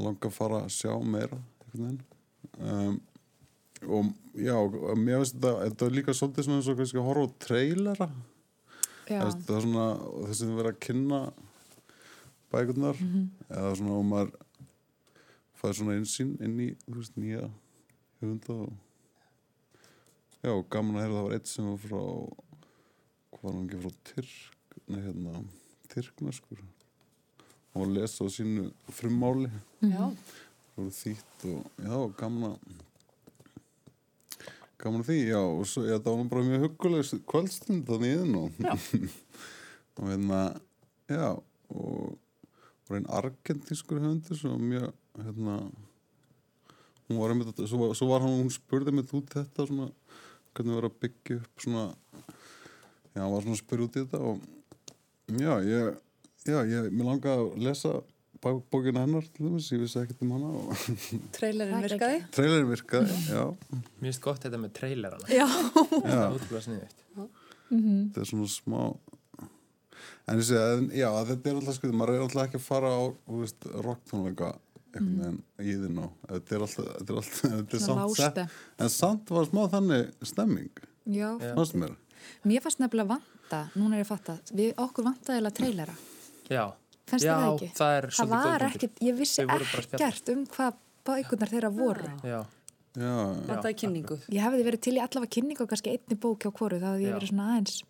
Langa 0.00 0.30
að 0.30 0.36
fara 0.36 0.62
að 0.64 0.72
sjá 0.74 0.92
meira 1.06 1.38
um, 2.58 3.00
og 3.84 4.10
já, 4.38 4.54
mér 4.96 5.20
finnst 5.22 5.36
þetta 5.36 5.52
þetta 5.60 5.86
var 5.86 5.96
líka 5.98 6.14
svolítið 6.14 6.46
svona 6.46 6.60
eins 6.60 6.70
og 6.70 6.78
kannski 6.80 7.00
að 7.00 7.08
horfa 7.08 7.26
á 7.26 7.36
trailera. 7.46 8.08
Já, 9.04 9.20
það 9.20 9.56
er 9.58 9.66
svona, 9.66 9.88
þess 10.30 10.44
að 10.46 10.56
vera 10.58 10.72
að 10.72 10.80
kynna 10.86 11.20
bækurnar 12.54 13.02
eða 13.50 13.74
svona 13.78 13.98
og 13.98 14.08
maður 14.08 14.32
fæði 15.58 15.76
svona 15.80 15.98
einsýn 15.98 16.34
inn 16.44 16.56
í 16.60 16.70
veist, 16.86 17.16
nýja 17.20 17.48
höfunda 18.20 18.56
og 18.64 18.72
já, 20.44 20.52
gaman 20.72 20.98
að 20.98 21.04
heyra 21.04 21.14
það 21.14 21.26
var 21.26 21.36
eitt 21.38 21.50
sem 21.50 21.70
var 21.70 21.80
frá 21.84 22.02
hvað 23.34 23.46
var 23.46 23.54
hann 23.56 23.64
ekki 23.66 23.82
frá 23.84 23.92
Tyrk 24.10 24.34
hérna, 24.90 25.36
hann 27.74 27.80
var 27.80 27.88
að 27.88 27.94
lesa 27.98 28.26
á 28.26 28.28
sínu 28.30 28.68
frummáli. 28.94 29.50
Það 30.74 30.80
voru 30.82 30.96
þýtt 30.98 31.46
og 31.50 31.84
já, 31.86 31.96
gaman 32.18 32.58
gaman 34.84 35.04
því, 35.06 35.16
já, 35.30 35.40
og 35.40 35.64
svo, 35.68 35.84
já, 35.86 35.96
það 35.96 36.10
var 36.10 36.18
nú 36.20 36.28
bara 36.32 36.44
mjög 36.48 36.64
hugguleg 36.66 37.22
kvöldstund 37.30 37.86
þannig 37.88 38.18
inn 38.20 38.34
og 38.36 38.58
og 39.96 40.08
hérna, 40.10 40.40
já 41.08 41.28
og 41.70 42.18
var 42.88 42.98
einn 42.98 43.08
argentískur 43.16 44.02
höfundur 44.02 44.36
sem 44.36 44.52
var 44.52 44.60
mjög, 44.60 44.90
hérna 45.24 45.56
hún 47.08 47.20
var 47.20 47.32
einmitt, 47.32 47.62
svo 47.68 47.92
svo 47.96 48.10
var 48.10 48.24
hann, 48.24 48.42
hún 48.42 48.52
spurði 48.52 48.92
einmitt 48.92 49.14
út 49.16 49.32
þetta 49.32 49.68
svona, 49.68 49.88
hvernig 50.52 50.78
var 50.78 50.88
að 50.90 50.98
byggja 51.04 51.40
upp 51.40 51.64
svona 51.64 51.86
já, 53.14 53.22
hann 53.22 53.32
var 53.32 53.46
svona 53.46 53.56
að 53.56 53.62
spyrja 53.62 53.88
út 53.88 53.96
í 53.96 54.04
þetta 54.04 54.22
og 54.28 54.44
já, 55.32 55.54
ég, 55.64 55.94
já, 56.44 56.58
ég, 56.68 56.90
mér 56.92 57.08
langaði 57.12 57.46
að 57.46 57.62
lesa 57.68 57.94
bókina 58.44 59.00
hennar 59.06 59.24
til 59.32 59.48
þess, 59.54 59.70
ég 59.72 59.80
vissi 59.80 60.00
ekkert 60.02 60.20
um 60.26 60.34
hana 60.36 60.50
er 61.48 61.86
virkaði. 61.86 62.18
trailerin 62.34 62.68
virkaði, 62.68 63.16
já, 63.30 63.44
Mér 63.72 64.10
finnst 64.10 64.22
gott 64.26 64.44
þetta 64.44 64.60
með 64.60 64.74
trailerana. 64.76 65.30
já. 65.32 65.46
Sniðvitt. 66.66 67.00
þetta 67.70 68.20
er 68.20 68.28
svona 68.28 68.50
smá 68.52 68.82
en 70.28 70.40
ég 70.40 70.46
segja, 70.48 70.68
já, 71.00 71.08
þetta 71.30 71.50
er 71.50 71.58
alltaf 71.60 71.78
skriðið, 71.78 71.96
maður 72.00 72.14
er 72.18 72.26
alltaf 72.26 72.44
ekki 72.44 72.60
að 72.60 72.66
fara 72.68 72.92
á 72.92 73.02
rocktónleika 73.88 74.52
einhvern 74.94 75.40
veginn 75.58 75.72
í 75.72 75.74
þinn 75.80 75.98
á 76.04 76.06
þetta 76.28 76.56
er 76.58 76.64
alltaf, 76.66 76.88
þetta 76.92 77.12
er 77.14 77.20
alltaf 77.20 77.40
þetta 77.44 77.78
er 77.78 77.84
samt 77.88 78.42
en 78.84 78.92
samt 78.94 79.32
var 79.34 79.48
smá 79.48 79.62
þannig 79.72 80.12
stemming, 80.28 80.70
Já, 81.04 81.28
fannst 81.56 81.76
mér 81.80 81.96
mér 82.44 82.64
fannst 82.64 82.82
nefnilega 82.82 83.14
vanta, 83.14 83.60
núna 83.78 83.98
er 83.98 84.04
ég 84.04 84.08
fatta, 84.08 84.38
við 84.52 84.74
okkur 84.84 85.08
vantaði 85.10 85.42
eða 85.42 85.54
trailera. 85.60 85.94
Já. 86.50 86.64
Fannst 87.04 87.26
Já, 87.26 87.34
það 87.36 87.64
það 87.76 87.94
er 87.98 88.06
Það 88.16 88.30
var 88.32 88.66
ekkert, 88.70 89.00
ég 89.04 89.16
vissi 89.18 89.44
að 89.44 89.64
ekkert 89.84 90.30
um 90.32 90.44
hvað 90.54 90.78
bækunar 91.04 91.50
þeirra 91.52 91.70
voru. 91.74 92.12
Já. 92.24 92.38
já, 92.96 93.16
Þetta 93.50 93.68
er 93.68 93.76
kynningu. 93.82 94.20
Ég 94.32 94.46
hefði 94.46 94.68
verið 94.70 94.84
til 94.86 94.94
í 94.96 95.02
allavega 95.04 95.34
kynningu 95.36 95.66
og 95.66 95.72
kannski 95.74 95.92
einni 95.92 96.16
bók 96.16 96.46
hjá 96.46 96.52
hvoru, 96.54 96.80
þá 96.80 96.94
hefði 96.94 97.10
ég 97.10 97.18
verið 97.18 97.34
svona 97.34 97.50
aðeins 97.52 97.82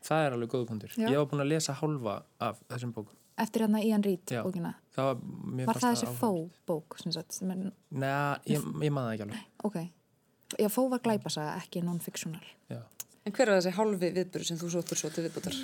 Það 0.00 0.26
er 0.26 0.36
alveg. 0.36 0.52
Já. 0.96 1.08
Ég 1.10 1.18
var 1.18 1.26
búin 1.28 1.44
að 1.44 1.50
lesa 1.50 1.74
hálfa 1.76 2.14
af 2.40 2.60
þessum 2.70 2.92
bókum. 2.96 3.16
eftir 3.40 3.64
hérna 3.64 3.80
Ian 3.84 4.02
Reid 4.04 4.32
bókina. 4.44 4.74
Það 4.94 5.06
var, 5.06 5.20
Var 5.66 5.80
það 5.80 5.94
þessi 5.94 6.14
fó 6.20 6.30
bók, 6.68 6.96
sem 7.00 7.12
sagt, 7.12 7.32
sem 7.36 7.50
er, 7.50 7.72
Nei, 7.90 8.10
ég, 8.52 8.64
ég 8.84 8.92
maður 8.92 9.08
það 9.08 9.14
ekki 9.14 9.26
alveg. 9.26 9.44
ok. 9.64 9.78
Já, 10.58 10.68
fó 10.68 10.82
var 10.90 11.00
glæpasaga, 11.04 11.54
ekki 11.62 11.82
non-fictional. 11.86 12.42
Já. 12.68 12.80
En 13.30 13.34
hver 13.36 13.46
var 13.52 13.60
þessi 13.60 13.70
hálfi 13.76 14.08
viðburu 14.10 14.46
sem 14.48 14.58
þú 14.58 14.68
sóttur 14.72 14.98
svo 14.98 15.08
til 15.14 15.22
viðbútar? 15.28 15.54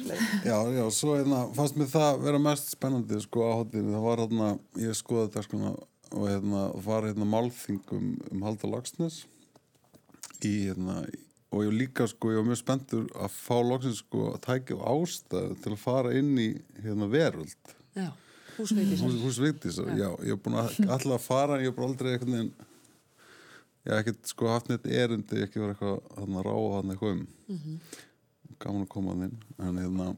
já, 0.46 0.54
já, 0.70 0.84
svo 0.94 1.16
hérna, 1.16 1.40
fannst 1.56 1.78
mér 1.80 1.88
það 1.90 2.20
vera 2.22 2.38
mest 2.44 2.68
spennandi 2.70 3.18
sko 3.24 3.42
á 3.42 3.52
hóttinu, 3.58 3.90
það 3.96 4.04
var 4.04 4.22
hérna 4.22 4.50
ég 4.78 4.94
skoði 4.94 5.24
þetta 5.24 5.42
sko 5.48 5.72
og 6.14 6.28
hérna 6.30 6.60
var 6.86 7.08
hérna 7.08 7.26
málþingum 7.26 8.04
um 8.30 8.44
Haldur 8.46 8.70
Lagsnes 8.70 9.24
í 10.46 10.52
hérna 10.68 11.00
og 11.50 11.64
ég 11.64 11.74
líka 11.74 12.06
sko, 12.06 12.30
ég 12.36 12.38
var 12.38 12.46
mjög 12.52 12.60
spenntur 12.62 13.08
að 13.18 13.34
fá 13.34 13.56
loksins 13.66 14.04
sko 14.04 14.28
að 14.36 14.38
tækja 14.46 14.78
ástæðu 14.92 15.58
til 15.64 15.74
að 15.74 15.82
fara 15.82 16.14
inn 16.20 16.32
í 16.38 16.48
hérna 16.84 17.10
veröld 17.10 17.74
Já, 17.98 18.12
húsveitis. 18.60 19.02
hús, 19.02 19.18
hús 19.24 19.42
Vigdís 19.42 19.82
og 19.82 19.90
já, 19.90 20.12
ég 20.22 20.36
hef 20.36 20.46
búin 20.46 20.60
að 20.62 20.70
alltaf 20.86 21.16
að 21.18 21.26
fara 21.26 21.58
ég 21.64 21.72
hef 21.72 21.80
bara 21.80 21.90
aldrei 21.90 22.14
veginn 22.14 22.54
ég 23.86 23.92
hef 23.92 24.02
ekkert 24.02 24.32
sko 24.32 24.50
haft 24.50 24.70
neitt 24.70 24.88
erindi 24.90 25.42
ekki 25.44 25.62
verið 25.62 25.76
eitthvað 25.76 26.18
hann 26.18 26.40
að 26.40 26.48
ráða 26.48 26.72
hann 26.80 26.94
eitthvað 26.94 27.12
um. 27.14 27.78
Gaman 28.56 28.86
að 28.86 28.92
koma 28.94 29.14
hann 29.14 29.26
inn 29.28 29.38
en 29.62 29.80
hérna 29.82 30.08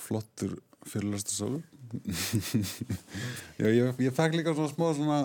flottur 0.00 0.56
fyrirlæstu 0.88 1.36
sálu 1.36 1.62
já, 3.60 3.66
ég, 3.66 3.98
ég 3.98 4.14
fekk 4.14 4.36
líka 4.38 4.54
svona 4.54 4.70
smá 4.70 4.86
svona 4.94 5.18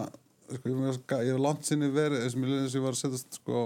sko, 0.50 0.70
ég, 0.70 0.79
ég, 0.82 0.98
ég 1.27 1.34
hef 1.34 1.41
langt 1.41 1.67
sinni 1.67 1.91
verið 1.94 2.25
eins 2.25 2.36
og 2.36 2.41
mér 2.41 2.55
leðins 2.55 2.77
ég 2.77 2.86
var 2.86 2.98
að 2.98 3.01
setjast 3.03 3.39
sko 3.39 3.62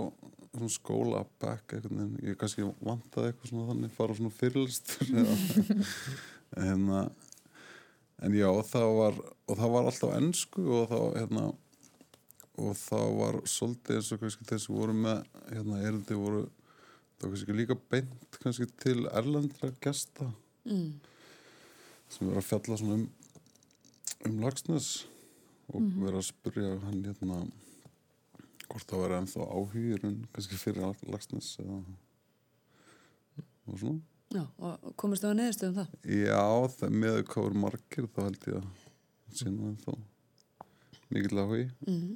svona 0.49 0.73
skóla 0.73 1.23
back 1.41 1.75
eitthvað 1.77 2.19
ég 2.25 2.37
kannski 2.39 2.67
vantaði 2.83 3.31
eitthvað 3.31 3.51
svona 3.53 3.69
þannig 3.71 3.95
fara 3.95 4.17
svona 4.19 4.35
fyrirlæstur 4.35 5.11
en 5.15 5.33
hérna 6.59 7.01
en 8.19 8.35
já, 8.35 8.49
það 8.67 8.93
var 8.97 9.19
og 9.23 9.57
það 9.57 9.73
var 9.75 9.89
alltaf 9.89 10.15
ennsku 10.17 10.65
og 10.75 10.89
þá 10.91 10.99
hérna 11.15 11.43
og 12.59 12.75
það 12.79 13.07
var 13.19 13.37
svolítið 13.49 13.95
eins 13.99 14.11
og 14.15 14.21
kannski 14.23 14.59
sem 14.59 14.75
voru 14.75 14.95
með 14.97 15.21
hérna 15.51 15.79
erindi 15.87 16.17
voru 16.19 16.41
það 16.49 17.23
var 17.25 17.33
kannski 17.35 17.55
líka 17.57 17.77
beint 17.93 18.39
kannski 18.43 18.67
til 18.83 18.99
erlendra 19.11 19.71
gesta 19.83 20.31
Mm. 20.69 20.99
sem 22.11 22.27
verið 22.27 22.41
að 22.41 22.47
fjalla 22.49 22.75
svona 22.77 22.97
um 22.99 23.07
um 24.27 24.39
Lagsnes 24.43 24.89
og 25.71 25.81
verið 26.03 26.17
að 26.19 26.27
spurja 26.27 26.73
hann 26.83 26.99
hérna 27.07 27.37
hvort 28.69 28.85
það 28.91 29.01
verið 29.05 29.17
ennþá 29.21 29.47
áhugirun 29.55 30.17
kannski 30.35 30.59
fyrir 30.59 30.91
Lagsnes 31.09 31.53
eða 31.63 31.79
og 33.69 33.79
svona 33.79 33.99
Já, 34.29 34.43
og 34.61 34.91
komist 34.99 35.23
það 35.25 35.31
að 35.31 35.37
neðustu 35.39 35.67
um 35.71 35.77
það? 35.79 35.93
Já, 36.05 36.43
það 36.75 36.91
með 37.01 37.15
hvað 37.31 37.45
voru 37.47 37.61
margir 37.63 38.09
þá 38.13 38.19
held 38.27 38.43
ég 38.51 38.57
að 38.59 39.37
sinna 39.39 39.69
en 39.71 39.79
þá 39.81 39.91
mikill 41.09 41.39
áhugi 41.41 41.63
Mm. 41.87 42.11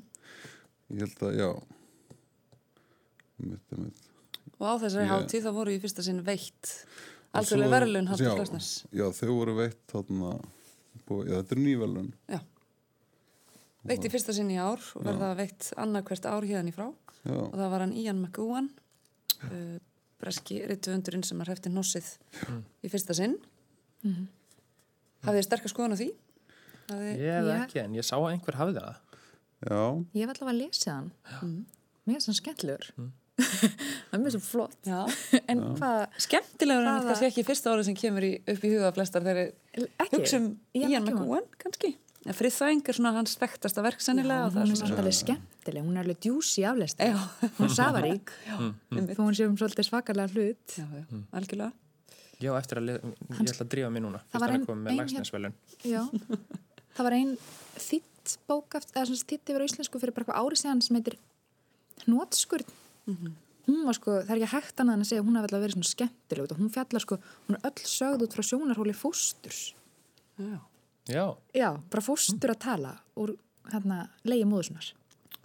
Ég 0.94 1.04
held 1.06 1.24
að 1.28 1.38
já 1.40 1.50
mitt, 3.44 3.78
mitt 3.78 4.10
Og 4.62 4.68
á 4.70 4.74
þessari 4.80 5.08
Ég- 5.08 5.12
hátíð 5.12 5.46
þá 5.48 5.52
voru 5.58 5.74
í 5.74 5.80
fyrsta 5.82 6.04
sinn 6.06 6.22
veitt 6.24 6.72
svo- 7.44 7.70
verðlun 7.72 8.08
Haldur 8.08 8.28
já, 8.30 8.36
Klagsnes. 8.38 8.68
Já, 8.94 9.06
þau 9.12 9.32
voru 9.34 9.56
veitt 9.58 9.82
þarna 9.92 10.34
búið, 11.08 11.30
já, 11.32 11.36
þetta 11.42 11.56
er 11.58 11.62
nýverlun 11.64 12.12
Já. 12.30 12.40
Veitt 13.84 14.06
í 14.08 14.12
fyrsta 14.14 14.34
sinn 14.38 14.52
í 14.54 14.60
ár 14.62 14.80
og 14.96 15.02
Já. 15.04 15.08
verða 15.10 15.32
veitt 15.42 15.72
annað 15.76 16.06
hvert 16.08 16.26
ár 16.30 16.46
hérna 16.48 16.70
í 16.72 16.76
frá 16.76 16.88
Já, 17.26 17.34
og 17.40 17.54
það 17.58 17.70
var 17.74 17.80
hann 17.84 17.94
Ian 17.98 18.22
McEwan 18.22 18.70
uh, 19.50 19.80
breski 20.22 20.62
rittuundurinn 20.70 21.24
sem 21.28 21.40
har 21.40 21.48
hefti 21.52 21.70
hnossið 21.74 22.14
í 22.84 22.90
fyrsta 22.94 23.14
sinn 23.18 23.38
Mhm. 24.04 24.28
Hafið 25.24 25.38
þið 25.40 25.46
sterkar 25.48 25.72
skoðan 25.72 25.94
á 25.96 25.98
því? 26.02 26.08
Hafið... 26.90 27.12
Ég 27.24 27.32
hef 27.32 27.46
Já. 27.48 27.60
ekki, 27.64 27.80
en 27.80 27.94
ég 27.96 28.04
sá 28.04 28.18
að 28.20 28.34
einhver 28.34 28.58
hafði 28.60 28.74
það. 28.82 28.96
Já, 29.64 29.82
Ég 30.14 30.24
hef 30.26 30.34
allavega 30.36 30.54
að 30.54 30.62
lesa 30.62 30.94
hann. 30.98 31.12
Mm. 31.42 31.60
Mér 32.08 32.16
er 32.20 32.24
svona 32.26 32.40
skemmtilegur. 32.42 32.88
það 33.44 34.14
er 34.14 34.22
mér 34.22 34.34
svo 34.36 34.42
flott. 34.46 34.78
Já. 34.86 35.02
En 35.52 35.62
hvað, 35.80 36.04
Skemmtilegur 36.28 36.86
en 36.88 37.08
kannski 37.10 37.30
ekki 37.32 37.46
fyrsta 37.48 37.72
árið 37.74 37.88
sem 37.90 37.98
kemur 37.98 38.26
í, 38.28 38.32
upp 38.54 38.64
í 38.68 38.72
huga 38.76 38.92
flestar 38.96 39.26
þegar 39.26 39.50
ekki? 39.50 40.10
hugsa 40.20 40.40
um 40.42 40.50
Ian? 40.78 41.04
McEwan 41.08 41.48
kannski 41.62 41.96
En 42.24 42.32
Friðþæng 42.38 42.86
er 42.88 42.96
svona 42.96 43.12
hans 43.18 43.34
þekktasta 43.36 43.82
verk 43.84 44.00
Já, 44.00 44.06
sennilega 44.06 44.46
og 44.46 44.54
hún 44.54 44.62
það 44.62 44.70
er 44.72 44.78
svona 44.80 45.00
alveg 45.02 45.16
skemmtileg, 45.18 45.84
hún 45.84 45.98
er 45.98 46.06
alveg 46.06 46.20
djúsi 46.24 46.62
aflest. 46.70 47.02
Já, 47.04 47.18
Hún 47.58 47.66
er 47.68 47.74
safarík, 47.76 48.32
einmitt. 48.54 49.18
þó 49.18 49.26
hún 49.26 49.36
sé 49.36 49.48
um 49.50 49.58
svolítið 49.60 49.90
svakalega 49.90 50.32
hlut. 50.32 50.78
já, 50.78 50.86
já, 50.88 51.04
algjörlega 51.36 51.74
Já, 52.44 52.52
eftir 52.62 52.80
að, 52.80 52.88
ég 52.94 53.44
ætla 53.44 53.66
að 53.66 53.70
drífa 53.74 53.90
mig 53.92 54.04
núna. 54.06 54.22
Það 54.32 54.42
var 54.46 54.54
hann 54.56 54.64
ein- 54.64 55.04
er. 55.50 55.54
Já, 55.84 56.02
það 56.96 57.04
var 57.10 57.18
ein 57.20 57.36
þýtt 57.90 58.08
þýtt 58.24 58.40
bók 58.50 58.80
eftir, 58.80 58.96
eða 58.98 59.06
svona 59.10 59.30
þýtt 59.30 59.54
yfir 59.54 59.64
á 59.64 59.68
íslensku 59.70 60.02
fyrir 60.02 60.16
bara 60.16 60.26
eitthvað 60.26 60.42
ári 60.42 60.60
síðan 60.60 60.84
sem 60.84 61.00
heitir 61.00 61.20
Hnótskurð 62.08 62.70
hún 63.68 63.86
var 63.88 63.96
sko, 63.96 64.18
það 64.24 64.34
er 64.34 64.42
ekki 64.42 64.52
hægt 64.56 64.82
annað 64.82 64.98
en 64.98 65.04
að 65.04 65.10
segja 65.10 65.22
að 65.24 65.28
hún 65.28 65.38
hafi 65.38 65.48
alltaf 65.48 65.64
verið 65.64 65.76
svona 65.78 65.90
skemmtileg 65.90 66.52
og 66.52 66.60
hún 66.60 66.72
fjallar 66.74 67.04
sko, 67.04 67.18
hún 67.48 67.58
er 67.58 67.68
öll 67.70 67.88
sögð 67.94 68.26
út 68.26 68.36
frá 68.36 68.44
sjónarhóli 68.48 68.96
fósturs. 68.98 69.62
Já, 70.40 70.58
Já, 71.04 71.36
já, 71.52 71.70
bara 71.92 72.04
fóstur 72.04 72.54
að 72.54 72.62
tala 72.64 72.94
úr 73.20 73.34
hérna 73.72 74.06
leiði 74.24 74.46
móðusunar 74.48 74.94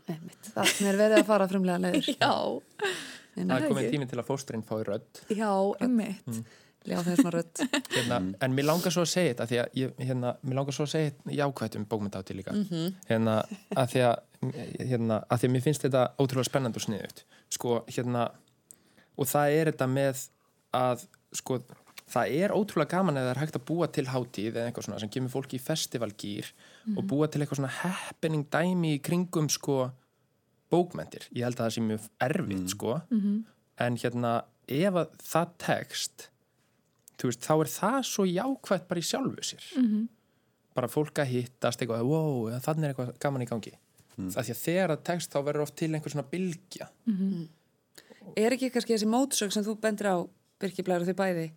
einmitt. 0.08 0.50
Þannig 0.54 0.86
er 0.86 0.98
verið 1.00 1.18
að 1.18 1.26
fara 1.28 1.48
frumlega 1.50 1.82
leiður. 1.82 2.10
já, 2.22 2.34
það 3.34 3.54
er 3.56 3.66
komið 3.66 3.90
tími 3.94 4.08
til 4.10 4.20
að 4.20 4.28
fósturinn 4.28 4.62
fái 4.66 4.78
rödd. 4.86 5.22
Já, 5.34 5.50
einmitt. 5.82 6.30
Já, 6.30 6.44
það 6.96 7.12
er 7.12 7.20
svona 7.22 7.34
rödd. 7.34 7.62
hérna, 7.96 8.20
en 8.44 8.56
mér 8.56 8.68
langar 8.68 8.94
svo 8.94 9.04
að 9.04 9.12
segja 9.12 9.34
þetta 9.34 9.46
því 9.50 9.60
að 9.62 9.78
ég, 9.82 9.92
hérna, 10.08 10.32
mér 10.42 10.60
langar 10.60 10.76
svo 10.76 10.86
að 10.88 10.92
segja 10.94 11.12
þetta 11.12 11.36
jákvætt 11.38 11.78
um 11.78 11.86
bókmyndátti 11.90 12.38
líka. 12.38 12.56
Hérna, 13.10 13.36
að 13.76 13.92
því 13.94 14.04
að 14.08 14.16
hérna, 14.88 15.18
að 15.26 15.42
því 15.42 15.48
að 15.48 15.54
mér 15.54 15.64
finnst 15.64 15.84
þetta 15.86 16.04
ótrúlega 16.20 16.46
spennandi 16.46 16.78
og 16.78 16.84
sniðut 16.84 17.22
sko, 17.54 17.80
hérna 17.90 18.28
og 19.18 19.26
það 19.26 19.54
er 19.56 19.70
þetta 19.72 19.88
með 19.90 20.24
að 20.78 21.04
sko, 21.40 21.58
það 22.08 22.34
er 22.38 22.54
ótrúlega 22.54 22.92
gaman 22.92 23.18
eða 23.18 23.30
það 23.30 23.34
er 23.34 23.40
hægt 23.42 23.58
að 23.58 23.66
búa 23.70 23.88
til 23.90 24.06
hátíð 24.08 24.50
eða 24.52 24.66
eitthvað 24.68 24.86
svona 24.86 25.00
sem 25.02 25.12
kemur 25.12 25.32
fólki 25.32 25.58
í 25.58 25.64
festivalgýr 25.64 26.52
og 26.94 27.08
búa 27.10 27.28
til 27.28 27.42
eitthvað 27.42 27.62
svona 27.62 27.74
happening 27.80 28.46
dæmi 28.52 28.94
í 28.96 29.02
kringum 29.02 29.50
sko 29.52 29.88
bókmentir, 30.70 31.26
ég 31.32 31.48
held 31.48 31.58
að 31.58 31.64
það 31.64 31.74
sé 31.74 31.82
mjög 31.88 32.08
erfitt 32.28 32.72
sko, 32.74 32.98
en 33.80 33.96
hérna 33.96 34.32
ef 34.68 34.98
að 35.00 35.14
það 35.24 35.54
tekst 35.64 36.28
veist, 37.26 37.42
þá 37.42 37.54
er 37.56 37.70
það 37.72 37.98
svo 38.06 38.24
jákvætt 38.28 38.88
bara 38.88 39.00
í 39.00 39.06
sjálfu 39.10 39.42
sér. 39.42 39.64
-hmm. 39.74 40.08
bara 40.74 40.88
fólk 40.88 41.18
að 41.18 41.32
hittast 41.32 41.80
eitthvað, 41.82 42.06
wow, 42.06 42.50
þannig 42.62 42.84
er 42.84 42.94
eitthvað 42.94 43.18
gaman 43.18 43.42
í 43.42 43.46
gangi. 43.50 43.72
Mm. 44.18 44.30
það 44.34 44.44
því 44.44 44.52
að 44.54 44.62
þegar 44.62 44.90
það 44.90 45.04
tekst 45.04 45.32
þá 45.32 45.38
verður 45.46 45.62
oft 45.62 45.76
til 45.78 45.94
einhver 45.94 46.10
svona 46.10 46.30
bylgja. 46.30 46.88
Er 48.36 48.52
ekki 48.52 48.70
kannski 48.70 48.94
þessi 48.94 49.06
mótsög 49.06 49.52
sem 49.52 49.64
þú 49.64 49.78
bendir 49.80 50.10
á, 50.10 50.16
Birki 50.58 50.82
Blær 50.82 51.04
og 51.04 51.06
þau 51.06 51.14
bæði, 51.14 51.52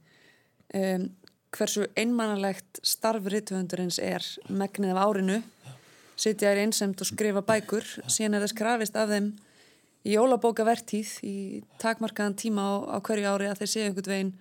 um, 0.77 1.08
hversu 1.51 1.88
einmannalegt 1.98 2.80
starf 2.86 3.25
rithöfundurins 3.25 3.98
er 4.00 4.25
megnið 4.48 4.94
af 4.94 5.01
árinu, 5.10 5.41
sitja 6.15 6.51
þær 6.51 6.62
einsemt 6.62 7.01
og 7.01 7.10
skrifa 7.10 7.41
bækur, 7.41 7.88
síðan 8.06 8.38
er 8.38 8.46
þess 8.46 8.58
krafist 8.58 8.96
af 8.96 9.10
þeim 9.10 9.34
í 10.06 10.15
jólabókavertíð 10.15 11.12
í 11.25 11.36
takmarkaðan 11.82 12.38
tíma 12.38 12.62
á, 12.62 12.74
á 12.94 12.98
hverju 13.01 13.27
ári 13.34 13.50
að 13.50 13.62
þeir 13.62 13.72
séu 13.74 13.86
einhvern 13.88 14.13
veginn 14.13 14.34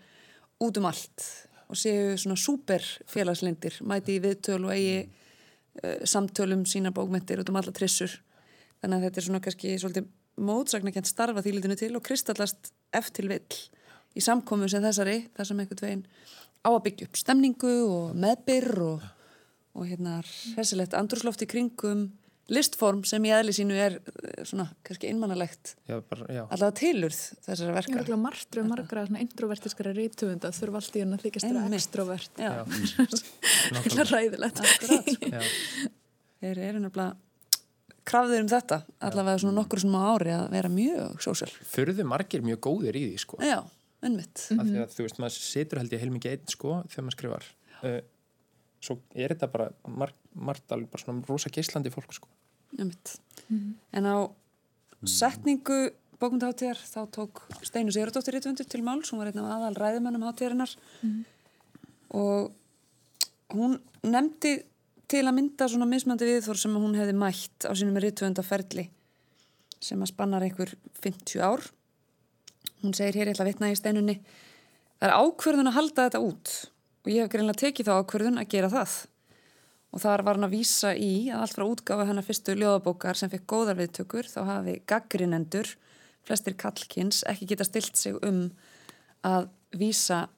út 0.61 0.81
um 0.81 0.89
allt 0.91 1.27
og 1.71 1.79
séu 1.79 2.17
svona 2.19 2.37
súper 2.39 2.83
félagslindir, 3.09 3.77
mæti 3.87 4.17
í 4.19 4.23
viðtöl 4.23 4.65
og 4.65 4.73
eigi 4.75 5.05
uh, 5.05 6.03
samtölum 6.03 6.65
sína 6.67 6.91
bókmentir 6.95 7.43
út 7.43 7.53
um 7.53 7.61
alla 7.61 7.75
trissur. 7.75 8.11
Þannig 8.83 8.97
að 8.97 9.05
þetta 9.07 9.21
er 9.21 9.27
svona 9.29 9.43
kannski 9.45 9.77
svolítið 9.79 10.09
mótsagnakent 10.41 11.09
starfa 11.09 11.45
því 11.45 11.55
litinu 11.57 11.77
til 11.79 11.93
og 11.99 12.05
kristallast 12.07 12.73
eftir 12.97 13.29
vill 13.31 13.61
í 14.17 14.23
samkomu 14.25 14.69
sem 14.71 14.83
þessari, 14.83 15.29
þar 15.37 15.49
sem 15.49 15.63
einhvern 15.63 15.87
veginn 15.87 16.07
á 16.67 16.69
að 16.71 16.83
byggja 16.89 17.09
upp 17.09 17.21
stemningu 17.21 17.75
og 17.87 18.17
meðbyr 18.21 18.69
og, 18.85 19.05
og 19.79 19.87
hérna 19.87 20.19
hessilegt 20.57 20.97
andrúsloft 20.99 21.45
í 21.47 21.51
kringum 21.51 22.09
listform 22.51 23.05
sem 23.09 23.25
í 23.29 23.31
eðli 23.35 23.53
sínu 23.55 23.77
er 23.79 23.97
eh, 24.01 24.43
svona 24.49 24.67
kannski 24.87 25.09
einmannalegt 25.11 25.75
já, 25.87 25.97
bara, 26.03 26.27
já, 26.35 26.43
allavega 26.47 26.77
tilurð 26.81 27.21
þessara 27.47 27.71
Ég 27.71 27.79
verka. 27.79 27.95
er 27.97 28.03
ekki 28.05 28.19
margtur 28.25 28.63
um 28.65 28.71
margra 28.75 29.05
svona 29.07 29.23
introvertiskara 29.25 29.95
rítuvunda 29.97 30.51
þurfa 30.57 30.83
allt 30.83 30.99
í 30.99 31.05
hann 31.05 31.17
að 31.17 31.25
þykjast 31.27 31.49
vera 31.49 31.65
Einmitt. 31.65 31.81
extrovert. 31.81 32.33
Nákvæmlega. 33.75 34.05
er 34.05 34.15
ræðilegt 34.15 34.63
Þeir 36.41 36.63
eru 36.71 36.81
nefnilega 36.87 37.11
krafðir 38.11 38.43
um 38.43 38.49
þetta, 38.51 38.81
allavega 39.07 39.43
svona 39.43 39.59
nokkur 39.61 39.83
sem 39.83 39.95
á 39.95 40.03
ári 40.17 40.33
að 40.35 40.47
vera 40.55 40.71
mjög 40.73 41.21
sósjál. 41.23 41.51
fyrðu 41.69 42.07
margir 42.09 42.43
mjög 42.43 42.63
góðir 42.67 42.97
í 42.99 43.03
því 43.11 43.19
sko. 43.23 43.39
Já, 43.45 43.61
því 44.01 44.81
að 44.81 44.95
þú 44.97 45.05
veist, 45.05 45.21
maður 45.21 45.37
situr 45.37 45.83
held 45.83 45.93
ég 45.95 46.03
heilmikið 46.03 46.35
einn 46.35 46.49
sko 46.51 46.79
þegar 46.89 47.07
maður 47.07 47.17
skrifar. 47.19 47.49
Uh, 47.85 48.01
svo 48.81 48.97
er 49.13 49.35
þetta 49.35 49.51
bara 49.53 49.69
margt, 49.85 50.65
alveg 50.73 50.89
bara 50.91 51.05
svona 51.05 51.29
rosa 51.29 51.53
geislandi 51.53 51.93
fólk 51.93 52.17
sko 52.17 52.29
Einmitt. 52.79 53.17
En 53.93 54.07
á 54.07 54.17
setningu 55.05 55.91
bókmyndaháttíðar 56.21 56.81
þá 56.85 57.01
tók 57.15 57.43
Steinu 57.65 57.93
Sigurðardóttir 57.95 58.37
rítvöndur 58.37 58.69
til 58.69 58.83
máls, 58.85 59.11
hún 59.11 59.23
var 59.23 59.31
einn 59.31 59.41
af 59.41 59.55
aðal 59.57 59.77
ræðumennum 59.81 60.27
háttíðarinnar 60.29 60.75
og 62.13 62.51
hún 63.55 63.79
nefndi 64.05 64.59
til 65.11 65.25
að 65.25 65.37
mynda 65.39 65.69
svona 65.69 65.89
mismandi 65.89 66.29
viðþór 66.29 66.61
sem 66.61 66.77
hún 66.77 66.99
hefði 66.99 67.17
mætt 67.19 67.67
á 67.67 67.73
sínum 67.73 67.99
rítvöndaferli 67.99 68.91
sem 69.81 70.01
að 70.01 70.13
spannar 70.13 70.45
einhver 70.45 70.75
50 71.01 71.41
ár. 71.41 71.65
Hún 72.83 72.93
segir 72.95 73.17
hér, 73.17 73.31
ég 73.31 73.35
ætla 73.35 73.47
að 73.47 73.53
vitna 73.55 73.71
í 73.73 73.79
steinunni, 73.79 74.19
það 75.01 75.09
er 75.09 75.17
ákvörðun 75.17 75.71
að 75.71 75.79
halda 75.79 76.05
þetta 76.07 76.21
út 76.21 76.53
og 77.01 77.11
ég 77.11 77.25
hef 77.25 77.33
greinlega 77.33 77.63
tekið 77.65 77.89
þá 77.89 77.95
ákvörðun 77.97 78.41
að 78.41 78.51
gera 78.53 78.71
það. 78.73 78.95
Og 79.91 80.03
þar 80.03 80.23
var 80.27 80.39
hann 80.39 80.47
að 80.47 80.55
vísa 80.55 80.93
í 80.95 81.31
að 81.33 81.45
allt 81.45 81.57
frá 81.57 81.65
útgáfa 81.67 82.07
hennar 82.07 82.27
fyrstu 82.27 82.55
ljóðabókar 82.55 83.19
sem 83.19 83.31
fekk 83.33 83.47
góðar 83.51 83.79
viðtökur 83.81 84.29
þá 84.31 84.41
hafi 84.47 84.77
gaggrinendur, 84.91 85.73
flestir 86.27 86.55
kallkins, 86.55 87.25
ekki 87.27 87.49
geta 87.51 87.67
stilt 87.67 87.99
sig 87.99 88.15
um 88.27 88.45
að 89.27 89.49
vísa 89.75 90.29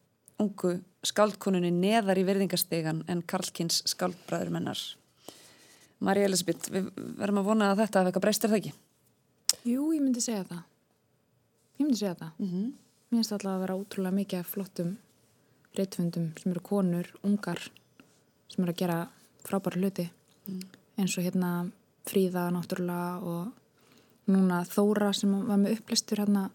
ungu 0.40 0.78
skáldkonunni 1.04 1.72
neðar 1.74 2.20
í 2.20 2.24
virðingastegan 2.26 3.04
en 3.12 3.22
kallkins 3.28 3.82
skáldbræður 3.92 4.52
mennar. 4.54 4.80
Marja 6.02 6.26
Elisabeth, 6.26 6.70
við 6.72 6.88
verðum 7.20 7.42
að 7.42 7.50
vona 7.50 7.70
að 7.72 7.84
þetta 7.84 8.00
hafi 8.00 8.10
eitthvað 8.10 8.24
breystir 8.26 8.52
það 8.52 8.62
ekki. 8.62 8.72
Jú, 9.68 9.90
ég 9.92 10.00
myndi 10.02 10.22
segja 10.24 10.46
það 10.48 10.62
Ég 11.76 11.84
myndi 11.84 12.00
segja 12.00 12.16
það 12.18 12.40
Mm 12.42 12.72
Mér 13.12 13.18
finnst 13.20 13.32
alltaf 13.36 13.52
að 13.52 13.60
vera 13.60 13.74
ótrúlega 13.76 14.16
mikið 14.16 14.44
flottum 14.48 14.92
reytfundum 15.76 16.30
sem 16.40 16.52
eru 16.54 16.62
konur, 16.64 17.10
ungar 17.28 17.60
sem 18.48 18.62
eru 18.64 18.72
að 18.72 18.78
gera 18.78 18.96
frábæra 19.46 19.80
hluti. 19.80 20.08
Eins 20.98 21.16
og 21.18 21.24
hérna 21.26 21.52
Fríða 22.08 22.48
náttúrulega 22.50 23.22
og 23.22 23.52
núna 24.32 24.62
Þóra 24.66 25.12
sem 25.14 25.30
var 25.46 25.58
með 25.62 25.76
upplistur 25.78 26.18
hérna, 26.22 26.48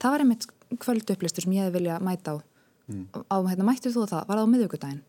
það 0.00 0.14
var 0.14 0.24
einmitt 0.24 0.46
kvöld 0.80 1.10
upplistur 1.14 1.44
sem 1.46 1.54
ég 1.56 1.64
hefði 1.66 1.78
vilja 1.78 1.98
mæta 2.04 2.36
á. 2.36 2.36
Á 3.32 3.36
hérna 3.48 3.66
mættir 3.68 3.92
þú 3.94 4.04
það, 4.10 4.24
var 4.28 4.40
það 4.40 4.44
á 4.44 4.52
miðvíkudaginn 4.52 5.02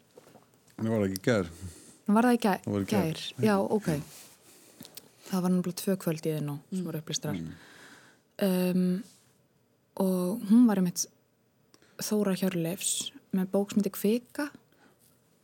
Mér 0.81 0.91
var 0.95 1.05
ekki 1.07 1.21
gær? 1.27 1.47
Var 2.11 2.25
það 2.27 2.35
í 2.35 2.41
gær, 2.43 2.59
Það 2.65 2.73
var 2.75 2.85
gær. 2.91 3.19
já, 3.45 3.55
ok. 3.59 3.89
Það 5.31 5.41
var 5.45 5.51
náttúrulega 5.55 5.81
tvö 5.81 5.95
kvöld 6.01 6.25
í 6.25 6.33
þinn 6.35 6.49
og 6.53 6.59
sem 6.75 6.85
voru 6.87 7.01
upplistrar 7.01 7.37
um, 8.41 9.03
og 10.01 10.45
hún 10.49 10.65
var 10.69 10.81
einmitt 10.81 11.05
Þóra 12.01 12.33
Hjörleifs 12.39 13.11
með 13.35 13.51
bók 13.53 13.71
sem 13.73 13.81
heitir 13.83 13.93
Kvika 13.97 14.47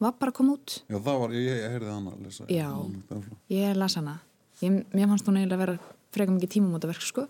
var 0.04 0.16
bara 0.20 0.34
að 0.34 0.38
koma 0.40 0.56
út. 0.58 0.78
Já, 0.88 0.98
það 0.98 1.22
var, 1.24 1.36
ég, 1.38 1.48
ég 1.50 1.76
heyrði 1.76 1.92
hann 1.94 2.10
að 2.12 2.24
lesa 2.28 2.48
Já. 2.52 2.70
Flott. 3.10 3.30
ég 3.54 3.78
las 3.78 3.98
hana. 4.00 4.16
Ég, 4.62 4.80
mér 4.94 5.12
fannst 5.12 5.30
hún 5.30 5.40
eiginlega 5.40 5.62
vera 5.64 5.78
freka 6.16 6.34
mikið 6.34 6.54
tímamótaverk 6.56 7.06
sko. 7.06 7.28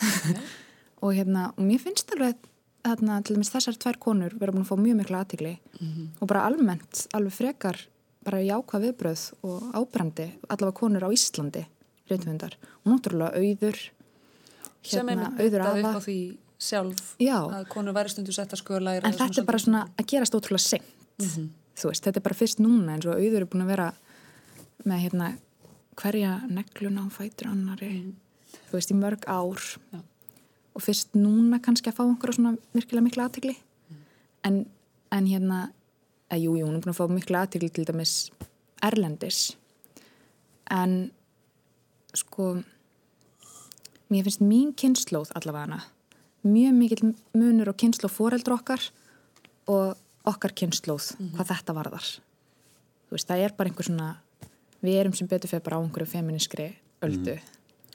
Og 1.04 1.12
hérna, 1.12 1.50
og 1.56 1.64
mér 1.64 1.80
finnst 1.82 2.10
alveg 2.16 2.38
þarna, 2.86 3.18
til 3.24 3.36
dæmis 3.36 3.50
þessar 3.52 3.76
tvær 3.82 3.98
konur 4.02 4.36
vera 4.40 4.54
búin 4.54 4.64
að 4.64 4.70
fá 4.70 4.78
mjög 4.80 4.98
mikla 5.00 5.20
aðtigli 5.24 5.52
og 6.20 6.28
bara 6.30 6.44
almennt, 6.48 7.02
alveg 7.16 7.34
frekar 7.34 7.80
bara 8.26 8.42
jákvað 8.42 8.86
viðbröð 8.86 9.24
og 9.46 9.66
ábrandi 9.76 10.26
allavega 10.48 10.76
konur 10.80 11.06
á 11.06 11.10
Íslandi 11.14 11.64
reyndvindar, 12.10 12.56
og 12.84 12.92
náttúrulega 12.92 13.38
auður 13.42 13.80
Sem 14.86 15.08
hérna, 15.10 15.32
einmitt 15.32 15.42
auður 15.42 15.64
myndaði 15.66 15.82
upp 15.82 15.98
á 15.98 16.02
því 16.06 16.18
sjálf 16.66 17.14
Já. 17.22 17.36
að 17.42 17.68
konur 17.74 17.96
væri 17.96 18.14
stundu 18.14 18.34
sett 18.34 18.54
að 18.54 18.62
skoða 18.62 18.82
læra. 18.86 19.06
en 19.10 19.18
þetta 19.18 19.42
er 19.42 19.48
bara 19.48 19.62
svona 19.62 19.82
að 19.98 20.08
gerast 20.14 20.36
ótrúlega 20.38 20.64
seint 20.64 21.26
þú 21.76 21.90
veist, 21.90 22.04
þetta 22.06 22.20
er 22.20 22.26
bara 22.26 22.38
fyrst 22.38 22.62
núna 22.62 22.96
eins 22.96 23.08
og 23.08 23.18
auður 23.18 23.44
er 23.44 23.50
búin 23.50 23.64
að 23.66 23.72
vera 23.74 23.88
með 24.86 25.02
hérna 25.04 25.30
hverja 25.96 26.32
negluna 26.48 27.06
á 27.06 27.08
fætur 27.12 27.50
annari 27.50 27.90
þú 28.68 28.76
veist, 28.76 28.92
í 28.92 28.98
mörg 28.98 29.26
ár. 29.28 29.62
Já. 29.92 30.00
og 30.76 30.84
fyrst 30.84 31.16
núna 31.16 31.60
kannski 31.64 31.88
að 31.88 31.98
fá 31.98 32.04
einhverja 32.04 32.36
svona 32.36 32.56
virkilega 32.76 33.06
mikla 33.06 33.28
aðtegli 33.28 33.54
en, 34.44 34.64
en 35.10 35.28
hérna 35.28 35.60
að 36.32 36.42
jú, 36.44 36.56
jú, 36.58 36.66
hún 36.66 36.76
er 36.76 36.84
búin 36.84 36.92
að 36.92 37.00
fá 37.00 37.06
mikla 37.10 37.44
aðtegli 37.46 37.70
til 37.72 37.86
dæmis 37.86 38.14
erlendis. 38.84 39.56
En 40.70 41.12
sko 42.16 42.56
mér 44.12 44.26
finnst 44.26 44.42
mín 44.44 44.72
kynnslóð 44.76 45.32
allavega 45.38 45.66
hana 45.66 45.80
mjög 46.46 46.74
mikill 46.76 47.14
munur 47.34 47.70
og 47.72 47.78
kynnslóð 47.80 48.12
foreldra 48.14 48.58
okkar 48.58 48.82
og 49.72 49.96
okkar 50.26 50.54
kynnslóð 50.58 51.10
hvað 51.36 51.50
þetta 51.52 51.74
varðar. 51.76 52.06
Þú 53.06 53.16
veist, 53.16 53.28
það 53.28 53.42
er 53.46 53.54
bara 53.58 53.70
einhver 53.70 53.86
svona 53.86 54.08
við 54.84 55.00
erum 55.00 55.14
sem 55.16 55.28
betur 55.30 55.50
fyrir 55.50 55.64
bara 55.66 55.78
á 55.78 55.82
einhverju 55.84 56.10
feminískri 56.10 56.70
öldu. 57.06 57.36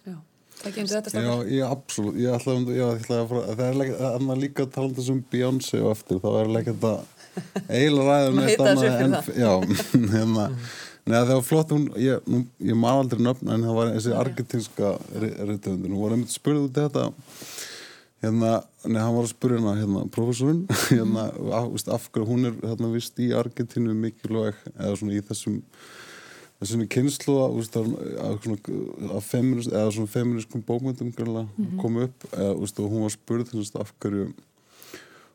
Já, 0.06 0.16
það 0.62 0.76
kemur 0.78 0.94
þetta 0.94 1.12
Já, 1.12 1.24
stafn. 1.24 1.50
ég 1.56 1.74
absolutt, 1.76 2.20
ég 2.22 2.38
ætla 2.38 2.56
um 2.58 2.70
já, 2.70 2.78
ég 2.86 3.02
ætla 3.02 3.20
að 3.22 3.28
fara, 3.32 3.56
það 3.56 3.66
er 3.68 3.82
leik, 3.82 3.92
annað 4.12 4.42
líka 4.46 4.66
að 4.66 4.72
tala 4.78 4.90
um 4.92 4.96
þessum 5.00 5.20
Beyoncé 5.32 5.82
og 5.82 5.92
eftir, 5.96 6.22
þá 6.24 6.30
er 6.42 6.54
leik 6.56 6.72
þetta 6.72 6.94
eiginlega 7.72 8.16
ræðum 8.16 8.42
upp 8.42 9.28
fyrir 9.28 9.44
já, 9.44 9.52
hérna, 10.16 10.48
Nei, 11.02 11.16
það 11.18 11.32
var 11.34 11.46
flott, 11.48 11.72
hún, 11.74 11.88
ég, 11.98 12.28
nú, 12.30 12.44
ég 12.62 12.78
man 12.78 13.00
aldrei 13.02 13.24
nöfn 13.26 13.50
en 13.50 13.64
það 13.66 13.78
var 13.80 13.88
þessi 13.96 14.12
argentinska 14.14 14.92
reytöfundur, 15.18 15.90
hún 15.90 16.04
var 16.04 16.14
einmitt 16.14 16.34
spurðið 16.36 16.68
út 16.68 16.78
í 16.78 16.84
þetta 16.86 17.06
hérna, 18.22 18.52
nei, 18.86 19.02
hann 19.02 19.16
var 19.16 19.26
að 19.26 19.34
spurja 19.34 19.58
hérna, 19.58 19.74
hérna, 19.82 20.04
professorinn 20.14 20.62
hérna, 20.90 21.26
af, 21.58 21.72
veist, 21.74 21.90
af 21.90 22.08
hverju 22.12 22.30
hún 22.30 22.52
er 22.52 22.60
hérna 22.62 22.92
vist 22.94 23.20
í 23.22 23.32
Argentínu 23.38 23.96
mikilvæg 23.98 24.62
eða 24.76 24.94
svona 25.00 25.18
í 25.18 25.26
þessum 25.26 25.60
þessum 26.62 26.86
kynslu 26.94 27.40
af 27.42 29.26
feminist, 29.26 29.72
eða 29.74 29.90
svona 29.96 30.12
feministkum 30.14 30.62
bókmyndum 30.62 31.10
mm 31.10 31.16
-hmm. 31.18 31.82
kom 31.82 31.98
upp 31.98 32.26
eða, 32.32 32.54
og 32.54 32.92
hún 32.92 33.02
var 33.02 33.10
spurð 33.10 33.50
af 33.80 33.94
hverju 34.00 34.32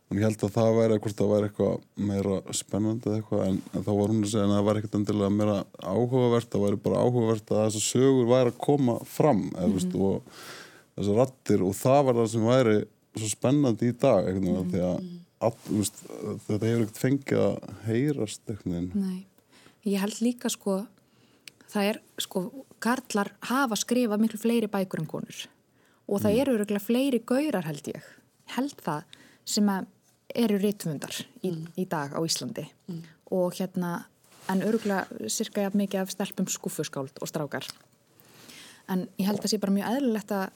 hún 0.06 0.22
held 0.22 0.42
að 0.44 0.52
það 0.54 0.76
væri 0.76 0.94
eitthvað 0.94 1.16
það 1.18 1.32
væri 1.32 1.48
eitthvað 1.48 1.80
meira 1.96 2.36
spennandi 2.54 3.10
eitthvað, 3.16 3.40
en, 3.48 3.56
en 3.74 3.86
þá 3.86 3.90
var 3.98 4.12
hún 4.12 4.22
að 4.22 4.30
segja 4.30 4.44
að 4.44 4.54
það 4.54 4.68
væri 4.68 4.78
eitthvað 4.80 5.00
endilega 5.00 5.30
meira 5.34 5.56
áhugavert 5.82 6.52
það 6.52 6.64
væri 6.66 6.78
bara 6.84 7.00
áhugavert 7.02 7.50
að 7.50 7.64
þessar 7.64 7.86
sögur 7.86 8.30
væri 8.30 8.52
að 8.52 8.60
koma 8.68 8.94
fram 9.16 9.42
eða, 9.56 9.66
mm 9.66 9.78
-hmm. 9.78 10.00
og 10.06 10.22
þessar 10.96 11.20
rattir 11.20 11.62
og 11.64 11.76
það 11.76 12.02
var 12.08 12.18
það 12.20 12.28
sem 12.32 12.50
væri 12.50 12.76
svo 13.16 13.30
spennandi 13.30 13.92
í 13.92 13.96
dag 13.96 14.28
mm 14.32 14.42
-hmm. 14.42 14.70
því 14.72 14.82
að 14.90 14.98
all, 15.46 15.56
veist, 15.68 16.02
þetta 16.46 16.66
hefur 16.66 16.84
ekkert 16.84 17.00
fengið 17.00 17.40
að 17.44 17.56
heyrast 17.86 18.52
Nei, 18.64 19.26
ég 19.84 20.00
held 20.00 20.20
líka 20.20 20.48
sko 20.52 20.86
það 21.72 21.90
er, 21.90 22.00
sko, 22.22 22.42
Karlar 22.82 23.32
hafa 23.48 23.76
skrifað 23.76 24.22
miklu 24.22 24.40
fleiri 24.40 24.70
bækur 24.70 25.02
en 25.02 25.10
konur 25.10 25.46
og 26.06 26.22
það 26.22 26.32
mm. 26.32 26.40
eru 26.40 26.56
öruglega 26.56 26.84
fleiri 26.84 27.22
gaurar 27.26 27.66
held 27.66 27.88
ég, 27.90 28.02
held 28.56 28.76
það 28.82 29.02
sem 29.44 29.70
eru 30.34 30.58
rítvundar 30.62 31.16
í, 31.42 31.50
mm. 31.50 31.64
í 31.76 31.86
dag 31.90 32.14
á 32.14 32.20
Íslandi 32.22 32.66
mm. 32.88 33.02
og 33.34 33.58
hérna, 33.58 34.06
en 34.52 34.62
öruglega 34.62 35.28
cirka 35.32 35.66
jafn 35.66 35.82
mikið 35.82 36.04
af 36.04 36.14
stelpum 36.14 36.48
skúfuskáld 36.50 37.18
og 37.20 37.30
strákar 37.30 37.66
en 38.92 39.08
ég 39.18 39.26
held 39.26 39.40
að 39.40 39.46
það 39.46 39.54
sé 39.54 39.62
bara 39.62 39.74
mjög 39.74 39.92
eðlilegt 39.96 40.34
að 40.36 40.46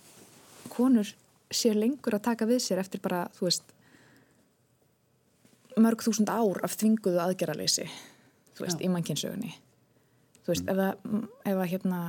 konur 0.73 1.11
séu 1.51 1.75
lengur 1.75 2.17
að 2.17 2.27
taka 2.29 2.49
við 2.49 2.63
sér 2.65 2.81
eftir 2.83 3.03
bara, 3.03 3.25
þú 3.37 3.49
veist 3.49 3.75
mörg 5.81 6.03
þúsund 6.05 6.31
ár 6.31 6.63
af 6.67 6.77
þvinguðu 6.79 7.21
aðgerraleysi 7.25 7.87
þú 8.57 8.65
veist, 8.67 8.81
Já. 8.81 8.85
í 8.87 8.91
mannkynnsögunni 8.93 9.53
þú 10.45 10.53
veist, 10.53 10.71
ef 10.71 10.83
að, 10.85 11.19
ef 11.47 11.57
að 11.57 11.71
hérna, 11.75 12.01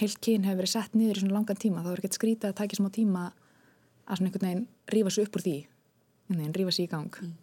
heilt 0.00 0.20
kyn 0.24 0.46
hefur 0.48 0.62
verið 0.62 0.74
sett 0.74 0.96
niður 0.96 1.20
í 1.20 1.24
svona 1.24 1.36
langan 1.38 1.60
tíma 1.60 1.84
þá 1.84 1.92
er 1.92 2.02
ekkert 2.02 2.18
skrítið 2.18 2.50
að 2.50 2.58
taka 2.62 2.80
smá 2.80 2.90
tíma 2.94 3.28
að 3.30 4.20
svona 4.20 4.30
einhvern 4.30 4.48
veginn 4.48 4.66
rífa 4.94 5.14
sér 5.14 5.28
upp 5.28 5.38
úr 5.38 5.46
því 5.46 5.56
einhvern 5.60 6.42
veginn 6.42 6.58
rífa 6.60 6.76
sér 6.76 6.88
í 6.88 6.92
gang 6.94 7.22
mm. 7.22 7.38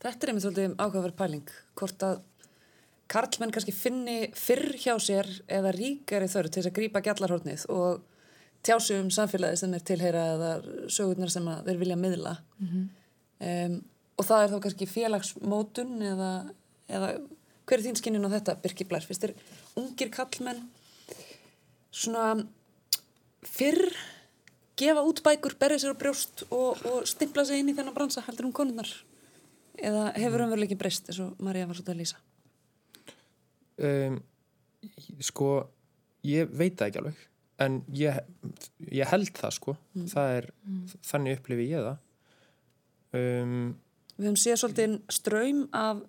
Þetta 0.00 0.24
er 0.24 0.30
einmitt 0.30 0.44
svolítið 0.46 0.74
ákveðverð 0.80 1.16
pæling 1.18 1.50
hvort 1.76 2.04
að 2.06 2.20
karlmenn 3.10 3.50
kannski 3.52 3.74
finni 3.74 4.30
fyrr 4.38 4.78
hjá 4.80 4.94
sér 5.02 5.28
eða 5.50 5.74
ríkari 5.76 6.28
þörf 6.30 6.52
til 6.54 6.62
þess 6.62 6.70
að 6.70 6.76
grípa 6.78 7.02
gjallarhornið 7.04 7.66
og 7.74 8.06
tjásu 8.66 8.98
um 9.00 9.10
samfélagi 9.14 9.60
sem 9.60 9.74
er 9.74 9.84
tilheyra 9.86 10.24
eða 10.34 10.50
sögurnar 10.92 11.32
sem 11.32 11.46
þeir 11.66 11.80
vilja 11.80 11.96
miðla 11.96 12.36
mm 12.58 12.68
-hmm. 12.68 12.88
um, 13.50 13.76
og 14.16 14.26
það 14.28 14.42
er 14.42 14.50
þá 14.52 14.60
kannski 14.60 14.86
félagsmótun 14.86 16.02
eða, 16.12 16.30
eða 16.88 17.10
hver 17.66 17.78
er 17.78 17.84
þín 17.86 18.00
skinnun 18.00 18.28
á 18.28 18.34
þetta 18.36 18.56
Birki 18.62 18.84
Blær? 18.84 19.06
Fyrst 19.06 19.24
er 19.24 19.34
ungir 19.78 20.10
kallmenn 20.10 20.64
svona 21.90 22.46
fyrr 23.46 23.94
gefa 24.80 25.04
út 25.04 25.22
bækur, 25.24 25.56
berja 25.60 25.78
sér 25.78 25.94
á 25.94 26.00
brjóst 26.00 26.44
og, 26.50 26.80
og 26.88 27.06
stimpla 27.08 27.44
sig 27.44 27.60
inn 27.60 27.70
í 27.72 27.76
þennan 27.76 27.94
bransa 27.94 28.24
heldur 28.26 28.48
um 28.48 28.52
konunnar? 28.56 28.90
Eða 29.80 30.10
hefur 30.16 30.44
umveruleikin 30.44 30.80
breyst 30.80 31.08
eins 31.08 31.20
og 31.24 31.40
Marja 31.40 31.68
var 31.68 31.78
svolítið 31.78 31.94
að 31.94 32.00
lýsa? 32.00 32.18
Um, 33.80 34.18
sko 35.24 35.50
ég 36.26 36.50
veit 36.52 36.76
það 36.76 36.90
ekki 36.90 37.00
alveg 37.00 37.26
en 37.60 37.80
ég, 37.96 38.16
ég 38.90 39.10
held 39.12 39.32
það 39.36 39.54
sko. 39.56 39.76
Mm. 39.94 40.08
það 40.14 40.34
er, 40.38 40.48
mm. 40.64 40.80
þannig 41.10 41.38
upplifi 41.38 41.68
ég 41.70 41.86
það. 41.86 41.98
Um, 43.20 43.54
Við 44.16 44.28
höfum 44.28 44.40
séð 44.40 44.58
svolítið 44.60 44.96
ströym 45.10 45.62
af 45.76 46.02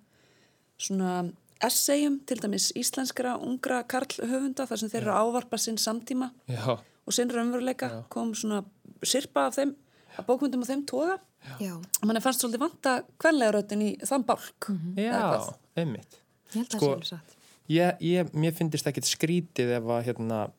svona 0.82 1.14
essayum 1.62 2.20
til 2.28 2.40
dæmis 2.42 2.72
íslenskra 2.78 3.36
ungra 3.40 3.82
karlhöfunda 3.90 4.66
þar 4.70 4.82
sem 4.82 4.92
þeir 4.92 5.02
eru 5.04 5.14
að 5.14 5.28
ávarpa 5.28 5.60
sinn 5.62 5.80
samtíma. 5.82 6.32
Já. 6.50 6.80
og 7.02 7.16
sinn 7.16 7.32
raunveruleika 7.34 7.90
Já. 7.90 8.00
kom 8.14 8.36
svona 8.38 8.62
sirpa 9.04 9.48
af 9.50 9.58
þeim 9.58 9.74
að 10.18 10.28
bókmyndum 10.28 10.66
á 10.66 10.70
þeim 10.70 10.84
toga. 10.90 11.18
Og 11.66 12.06
mann 12.06 12.20
er 12.20 12.24
fannst 12.24 12.44
svolítið 12.44 12.62
vanta 12.62 12.96
kvenlega 13.22 13.56
röttin 13.56 13.82
í 13.82 13.92
þann 14.06 14.26
bálk. 14.28 14.70
Mm 14.70 14.78
-hmm. 14.78 15.00
Já, 15.02 15.54
einmitt. 15.76 16.20
Ég 16.52 16.60
held 16.60 16.68
að 16.68 16.78
sko, 16.78 16.86
það 16.86 16.90
sé 16.90 16.94
alveg 16.94 17.08
satt. 17.08 17.38
ég, 17.68 18.02
ég, 18.02 18.34
Mér 18.34 18.54
finnist 18.54 18.88
ekkit 18.88 19.06
skrítið 19.06 19.70
ef 19.78 19.84
að 19.84 20.04
hérna 20.06 20.52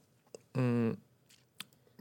mm, 0.58 0.92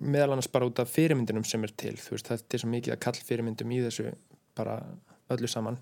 meðal 0.02 0.34
annars 0.34 0.50
bara 0.52 0.68
út 0.70 0.82
af 0.82 0.92
fyrirmyndunum 0.92 1.46
sem 1.48 1.64
er 1.64 1.74
til 1.78 1.96
veist, 1.98 2.28
það 2.28 2.44
er 2.50 2.64
svo 2.64 2.72
mikið 2.72 2.96
að 2.96 3.04
kall 3.06 3.22
fyrirmyndum 3.28 3.72
í 3.76 3.82
þessu 3.86 4.12
bara 4.58 4.80
öllu 5.32 5.50
saman 5.50 5.80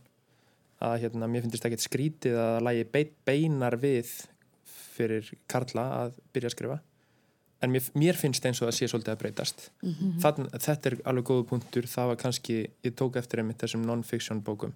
að 0.79 1.01
hérna, 1.03 1.27
mér 1.27 1.43
finnst 1.43 1.57
þetta 1.57 1.71
ekkert 1.71 1.85
skrítið 1.85 2.37
að 2.39 2.59
lægi 2.67 3.07
beinar 3.27 3.75
við 3.79 4.11
fyrir 4.95 5.31
Karla 5.49 5.85
að 6.03 6.19
byrja 6.33 6.51
að 6.51 6.55
skrifa 6.55 6.79
en 7.59 7.73
mér, 7.73 7.87
mér 7.99 8.19
finnst 8.19 8.45
eins 8.47 8.61
og 8.61 8.69
það 8.69 8.77
sé 8.77 8.89
svolítið 8.91 9.13
að 9.13 9.21
breytast 9.23 9.65
mm 9.81 9.93
-hmm. 9.93 10.19
Þann, 10.23 10.49
þetta 10.65 10.89
er 10.89 10.97
alveg 11.11 11.25
góðu 11.27 11.47
punktur 11.51 11.87
það 11.87 12.07
var 12.07 12.21
kannski, 12.23 12.57
ég 12.83 12.95
tók 12.95 13.15
eftir 13.19 13.39
einmitt 13.39 13.61
þessum 13.61 13.85
non-fiction 13.85 14.41
bókum 14.41 14.73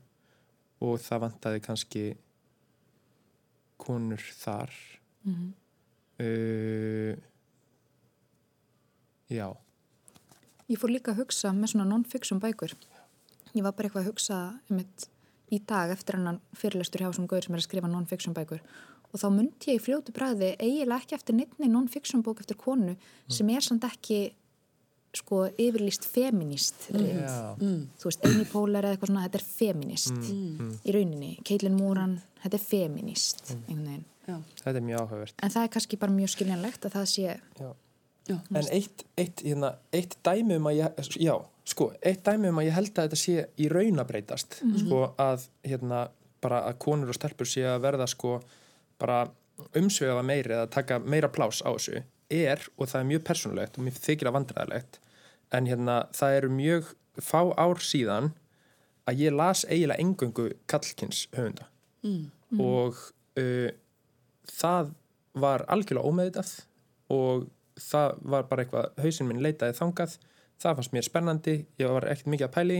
og 0.81 0.99
það 0.99 1.19
vantaði 1.27 1.59
kannski 1.59 2.03
konur 3.77 4.23
þar 4.43 4.71
mm 5.23 5.33
-hmm. 5.33 5.53
uh, 6.23 7.17
já 9.31 9.47
Ég 10.71 10.79
fór 10.79 10.93
líka 10.93 11.11
að 11.11 11.25
hugsa 11.25 11.51
með 11.53 11.73
svona 11.73 11.89
non-fiction 11.89 12.39
bækur 12.41 12.71
ég 13.53 13.65
var 13.65 13.75
bara 13.75 13.89
eitthvað 13.89 14.05
að 14.05 14.11
hugsa 14.11 14.37
einmitt 14.69 15.09
í 15.53 15.59
dag 15.67 15.91
eftir 15.93 16.17
hann 16.17 16.39
fyrirlestur 16.57 17.03
hjá 17.03 17.11
sem 17.13 17.27
gauður 17.29 17.47
sem 17.47 17.57
er 17.57 17.61
að 17.61 17.67
skrifa 17.67 17.91
non-fiction 17.91 18.35
bækur 18.37 18.63
og 19.13 19.21
þá 19.21 19.27
myndi 19.33 19.73
ég 19.73 19.81
í 19.81 19.83
fljótu 19.83 20.13
bræði 20.15 20.53
eiginlega 20.57 21.03
ekki 21.03 21.17
eftir 21.19 21.37
neittni 21.37 21.69
non-fiction 21.69 22.23
bók 22.25 22.41
eftir 22.41 22.57
konu 22.59 22.95
mm. 22.95 23.35
sem 23.37 23.51
er 23.53 23.65
samt 23.65 23.85
ekki 23.87 24.21
sko 25.13 25.43
yfirlýst 25.61 26.07
feminist 26.09 26.87
mm. 26.89 27.03
mm. 27.59 27.81
þú 28.01 28.09
veist, 28.09 28.25
Amy 28.25 28.47
Poehler 28.49 28.87
eða 28.87 28.95
eitthvað 28.95 29.11
svona, 29.11 29.27
þetta 29.27 29.39
er 29.39 29.45
feminist 29.45 30.15
mm. 30.15 30.47
mm. 30.57 30.73
í 30.81 30.95
rauninni, 30.95 31.31
Caitlin 31.45 31.77
Moran 31.77 32.17
þetta 32.41 32.57
er 32.57 32.65
feminist 32.65 33.53
mm. 33.53 34.01
þetta 34.63 34.73
er 34.73 34.87
mjög 34.87 35.03
áhugavert 35.03 35.45
en 35.45 35.53
það 35.53 35.67
er 35.67 35.73
kannski 35.77 36.01
bara 36.01 36.17
mjög 36.17 36.33
skiljanlegt 36.33 36.89
að 36.89 36.97
það 36.97 37.09
sé 37.13 37.27
já. 37.27 37.69
Já, 38.29 38.37
en 38.55 38.67
eitt, 38.71 39.03
eitt, 39.19 39.41
hérna, 39.43 39.73
eitt 39.91 40.15
dæmi 40.23 40.55
um 40.55 40.67
að 40.71 40.77
ég, 40.79 41.07
já 41.19 41.33
sko, 41.67 41.89
eitt 41.99 42.23
dæmi 42.23 42.51
um 42.51 42.59
að 42.61 42.69
ég 42.69 42.77
held 42.77 42.91
að 42.93 43.07
þetta 43.07 43.19
sé 43.19 43.45
í 43.59 43.69
raun 43.71 43.99
að 43.99 44.09
breytast 44.11 44.59
mm 44.61 44.69
-hmm. 44.69 44.83
sko, 44.85 45.01
að 45.19 45.47
hérna, 45.67 46.03
bara 46.43 46.63
að 46.69 46.77
konur 46.85 47.11
og 47.11 47.17
stelpur 47.17 47.47
sé 47.47 47.65
að 47.67 47.81
verða 47.83 48.07
sko, 48.07 48.39
bara 48.99 49.25
umsvegaða 49.75 50.23
meiri 50.23 50.55
eða 50.55 50.69
taka 50.71 50.99
meira 50.99 51.29
plás 51.31 51.61
á 51.63 51.71
þessu 51.71 52.03
er, 52.29 52.63
og 52.77 52.87
það 52.89 52.99
er 53.01 53.09
mjög 53.11 53.23
persónulegt 53.27 53.77
og 53.77 53.83
mér 53.83 53.99
þykir 53.99 54.29
að 54.29 54.35
vandræðilegt 54.37 54.99
en 55.53 55.67
hérna, 55.69 55.97
það 56.13 56.37
eru 56.37 56.49
mjög 56.49 56.93
fá 57.21 57.41
ár 57.59 57.79
síðan 57.83 58.31
að 59.05 59.19
ég 59.25 59.35
las 59.35 59.65
eiginlega 59.67 60.01
engöngu 60.01 60.49
kallkins 60.67 61.27
höfunda 61.35 61.67
mm. 62.03 62.31
Mm. 62.51 62.61
og 62.61 62.95
uh, 63.39 63.69
það 64.49 64.93
var 65.33 65.65
algjörlega 65.67 66.07
ómeðitað 66.07 66.53
og 67.13 67.47
það 67.79 68.17
var 68.33 68.47
bara 68.49 68.65
eitthvað, 68.65 68.91
hausin 69.03 69.29
minn 69.29 69.43
leitaði 69.43 69.77
þangað 69.77 70.17
það 70.61 70.75
fannst 70.79 70.93
mér 70.95 71.07
spennandi, 71.07 71.55
ég 71.81 71.95
var 71.95 72.07
ekkert 72.11 72.31
mikið 72.33 72.47
að 72.47 72.53
pæli 72.57 72.79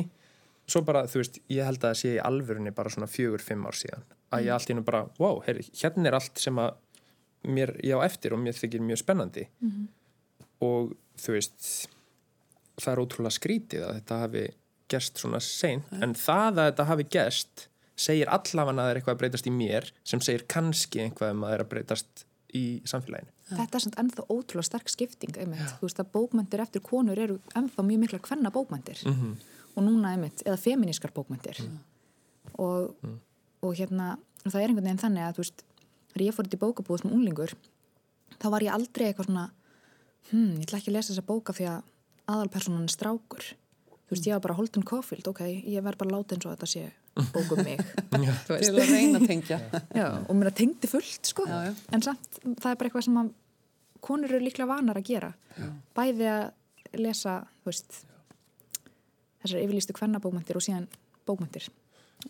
svo 0.70 0.84
bara, 0.88 1.04
þú 1.12 1.20
veist, 1.20 1.40
ég 1.52 1.68
held 1.68 1.82
að 1.82 1.90
það 1.90 2.00
sé 2.00 2.14
í 2.14 2.22
alvörunni 2.24 2.72
bara 2.76 2.92
svona 2.94 3.10
fjögur, 3.12 3.44
fimm 3.44 3.66
ár 3.68 3.78
síðan 3.78 4.06
að 4.34 4.46
ég 4.46 4.52
mm. 4.52 4.56
allt 4.56 4.72
í 4.72 4.78
nú 4.78 4.86
bara, 4.88 5.04
wow, 5.20 5.42
herri, 5.48 5.66
hérna 5.82 6.10
er 6.10 6.18
allt 6.20 6.40
sem 6.42 6.62
að 6.62 6.78
mér, 7.44 7.76
ég 7.84 8.00
á 8.00 8.06
eftir 8.06 8.36
og 8.36 8.42
mér 8.44 8.56
þykir 8.58 8.86
mjög 8.86 9.02
spennandi 9.04 9.48
mm 9.50 9.70
-hmm. 9.70 9.88
og 10.68 10.94
þú 11.20 11.36
veist 11.36 11.90
það 12.80 12.94
er 12.94 13.04
ótrúlega 13.04 13.38
skrítið 13.38 13.86
að 13.88 13.96
þetta 14.00 14.20
hafi 14.24 14.46
gerst 14.90 15.18
svona 15.18 15.40
seint, 15.40 15.92
mm. 15.92 16.04
en 16.04 16.14
það 16.14 16.60
að 16.60 16.68
þetta 16.70 16.90
hafi 16.92 17.04
gerst 17.10 17.68
segir 17.96 18.30
allafan 18.30 18.80
að 18.80 18.86
það 18.86 18.92
er 18.92 19.00
eitthvað 19.00 19.16
að 19.16 19.22
breytast 19.22 19.48
í 19.48 19.54
mér 19.54 19.92
sem 20.04 20.22
segir 20.22 20.46
kannski 20.50 21.04
einhvað 21.04 21.32
um 21.36 21.44
að 21.44 21.50
það 21.50 21.58
er 21.58 21.64
að 21.66 21.70
breytast 21.74 22.26
í 22.54 22.66
samfélaginu 22.90 23.32
Þetta 23.50 23.78
er 23.78 23.84
samt 23.84 23.98
ennþá 24.00 24.24
ótrúlega 24.32 24.66
sterk 24.68 24.92
skipting 24.92 25.36
einmitt, 25.38 25.74
þú 25.80 25.88
veist 25.88 26.00
að 26.00 26.12
bókmyndir 26.14 26.64
eftir 26.64 26.84
konur 26.86 27.20
eru 27.20 27.40
ennþá 27.60 27.84
mjög 27.84 28.00
mikla 28.04 28.20
hvenna 28.24 28.52
bókmyndir 28.56 29.02
mm 29.04 29.14
-hmm. 29.14 29.34
og 29.76 29.84
núna 29.84 30.14
einmitt, 30.14 30.44
eða 30.46 30.58
feminískar 30.58 31.12
bókmyndir 31.12 31.60
mm. 31.60 31.80
og, 32.54 32.96
mm. 33.04 33.20
og 33.62 33.76
hérna, 33.76 34.18
það 34.46 34.62
er 34.62 34.68
einhvern 34.70 34.86
veginn 34.86 35.04
þannig 35.04 35.24
að 35.24 35.34
þú 35.34 35.42
veist, 35.44 35.64
þegar 36.14 36.26
ég 36.28 36.34
fór 36.34 36.46
þetta 36.46 36.58
í 36.58 36.64
bókabúð 36.66 37.02
sem 37.02 37.12
unlingur, 37.12 37.54
þá 38.40 38.48
var 38.50 38.64
ég 38.64 38.74
aldrei 38.74 39.08
eitthvað 39.08 39.26
svona, 39.26 39.52
hm, 40.32 40.54
ég 40.56 40.64
ætla 40.64 40.78
ekki 40.78 40.92
að 40.92 40.96
lesa 40.96 41.14
þessa 41.14 41.28
bóka 41.32 41.54
því 41.54 41.66
að 41.68 41.82
aðalpersonan 42.28 42.84
er 42.84 42.96
strákur 42.96 43.44
þú 44.08 44.16
veist, 44.16 44.28
ég 44.28 44.34
var 44.34 44.44
bara 44.46 44.58
Holden 44.58 44.84
Caulfield, 44.84 45.28
ok, 45.28 45.42
ég 45.68 45.84
verð 45.84 45.98
bara 45.98 46.16
láta 46.18 46.36
eins 46.36 46.46
og 46.46 46.56
þetta 46.56 46.70
sé 46.70 46.92
bókum 47.34 47.62
mig. 47.66 47.82
Til 48.10 48.72
að 48.72 48.80
reyna 48.90 49.22
að 49.22 49.28
tengja. 49.30 49.60
já, 50.00 50.08
og 50.24 50.34
mér 50.38 50.50
að 50.50 50.58
tengdi 50.64 50.90
fullt 50.90 51.30
sko. 51.30 51.46
Já, 51.50 51.70
já. 51.70 51.74
en 51.94 52.06
samt, 52.06 52.40
það 52.42 52.70
er 52.72 52.80
bara 52.80 52.90
eitthvað 52.90 53.08
sem 53.08 53.20
að 53.22 53.32
konur 54.04 54.34
eru 54.34 54.44
líklega 54.44 54.70
vanar 54.72 55.00
að 55.00 55.12
gera. 55.12 55.32
Bæði 55.96 56.28
að 56.32 57.00
lesa 57.00 57.38
veist 57.68 58.04
þessar 59.44 59.62
yfirlýstu 59.62 59.96
kvennabókmyndir 59.98 60.60
og 60.60 60.66
síðan 60.66 60.90
bókmyndir 61.28 61.70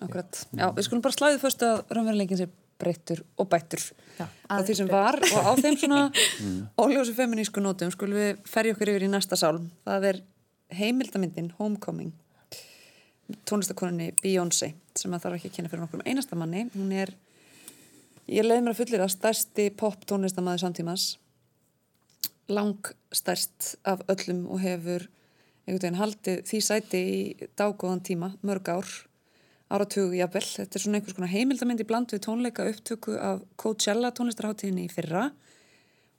Akkurat. 0.02 0.40
Já, 0.58 0.68
við 0.74 0.88
skulum 0.88 1.04
bara 1.06 1.14
slæðið 1.14 1.42
fyrst 1.44 1.64
að 1.68 1.82
raunveruleikin 1.94 2.40
sé 2.40 2.48
breyttur 2.82 3.22
og 3.40 3.48
bættur. 3.52 3.84
Já, 4.18 4.26
að 4.52 4.64
því 4.68 4.76
sem 4.80 4.90
var 4.90 5.20
og 5.22 5.46
á 5.46 5.52
þeim 5.60 5.78
svona 5.78 6.00
óljósu 6.82 7.14
feminísku 7.14 7.62
nótum 7.62 7.92
skulum 7.94 8.18
við 8.18 8.42
ferja 8.50 8.74
okkur 8.74 8.94
yfir 8.94 9.06
í 9.06 9.12
næsta 9.14 9.38
sálm. 9.40 9.70
Það 9.86 10.10
er 10.10 10.22
heimildamyndin 10.74 11.52
Homecoming 11.60 12.14
tónlistakoninni 13.48 14.14
Beyoncé 14.22 14.74
sem 14.98 15.14
að 15.14 15.26
þarf 15.26 15.38
ekki 15.40 15.52
að 15.52 15.56
kynna 15.58 15.72
fyrir 15.72 15.84
nokkur 15.86 16.04
einasta 16.06 16.38
manni. 16.38 16.66
Hún 16.76 16.92
er, 16.96 17.14
ég 18.28 18.46
leiði 18.46 18.64
mér 18.66 18.76
að 18.76 18.82
fullir 18.82 19.04
að 19.06 19.14
stærsti 19.16 19.70
pop 19.80 20.06
tónlistamæður 20.10 20.66
samtímas 20.66 21.08
lang 22.52 22.92
stærst 23.16 23.78
af 23.88 24.04
öllum 24.12 24.46
og 24.52 24.60
hefur 24.64 25.08
einhvern 25.64 25.80
veginn 25.80 26.00
haldið 26.02 26.42
því 26.50 26.60
sæti 26.66 27.02
í 27.08 27.20
dágóðan 27.56 28.04
tíma, 28.04 28.34
mörg 28.44 28.68
ár 28.74 28.90
áratugu 29.74 30.18
jafnvel. 30.18 30.44
Þetta 30.44 30.78
er 30.78 30.84
svona 30.84 31.00
einhvers 31.00 31.16
konar 31.18 31.32
heimildamind 31.32 31.82
í 31.82 31.88
bland 31.88 32.12
við 32.14 32.26
tónleika 32.28 32.68
upptöku 32.70 33.16
af 33.18 33.42
Coachella 33.58 34.12
tónlistarháttíðinni 34.14 34.86
í 34.86 34.92
fyrra 34.92 35.30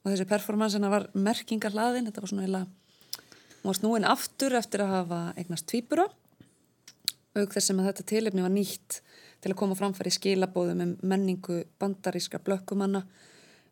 og 0.04 0.10
þessi 0.10 0.26
performance 0.28 0.76
hennar 0.76 0.92
var 0.92 1.06
merkingar 1.14 1.76
hlaðin, 1.76 2.08
þetta 2.08 2.24
var 2.24 2.32
svona 2.32 2.48
eila 2.48 2.64
hún 2.64 3.70
var 3.70 3.78
snúin 3.78 4.08
aftur 4.08 4.56
eftir 4.58 4.84
að 4.84 4.92
hafa 4.92 5.20
eignast 5.40 5.68
tvíbura 5.70 6.08
auk 7.34 7.54
þess 7.54 7.70
sem 7.70 7.80
að 7.80 7.90
þetta 7.90 8.08
tilefni 8.12 8.44
var 8.44 8.54
nýtt 8.54 9.00
til 9.42 9.52
að 9.52 9.58
koma 9.60 9.76
framfæri 9.78 10.12
skilabóðum 10.14 10.82
um 10.84 10.96
menningu 11.02 11.62
bandarískra 11.80 12.40
blökkumanna 12.44 13.04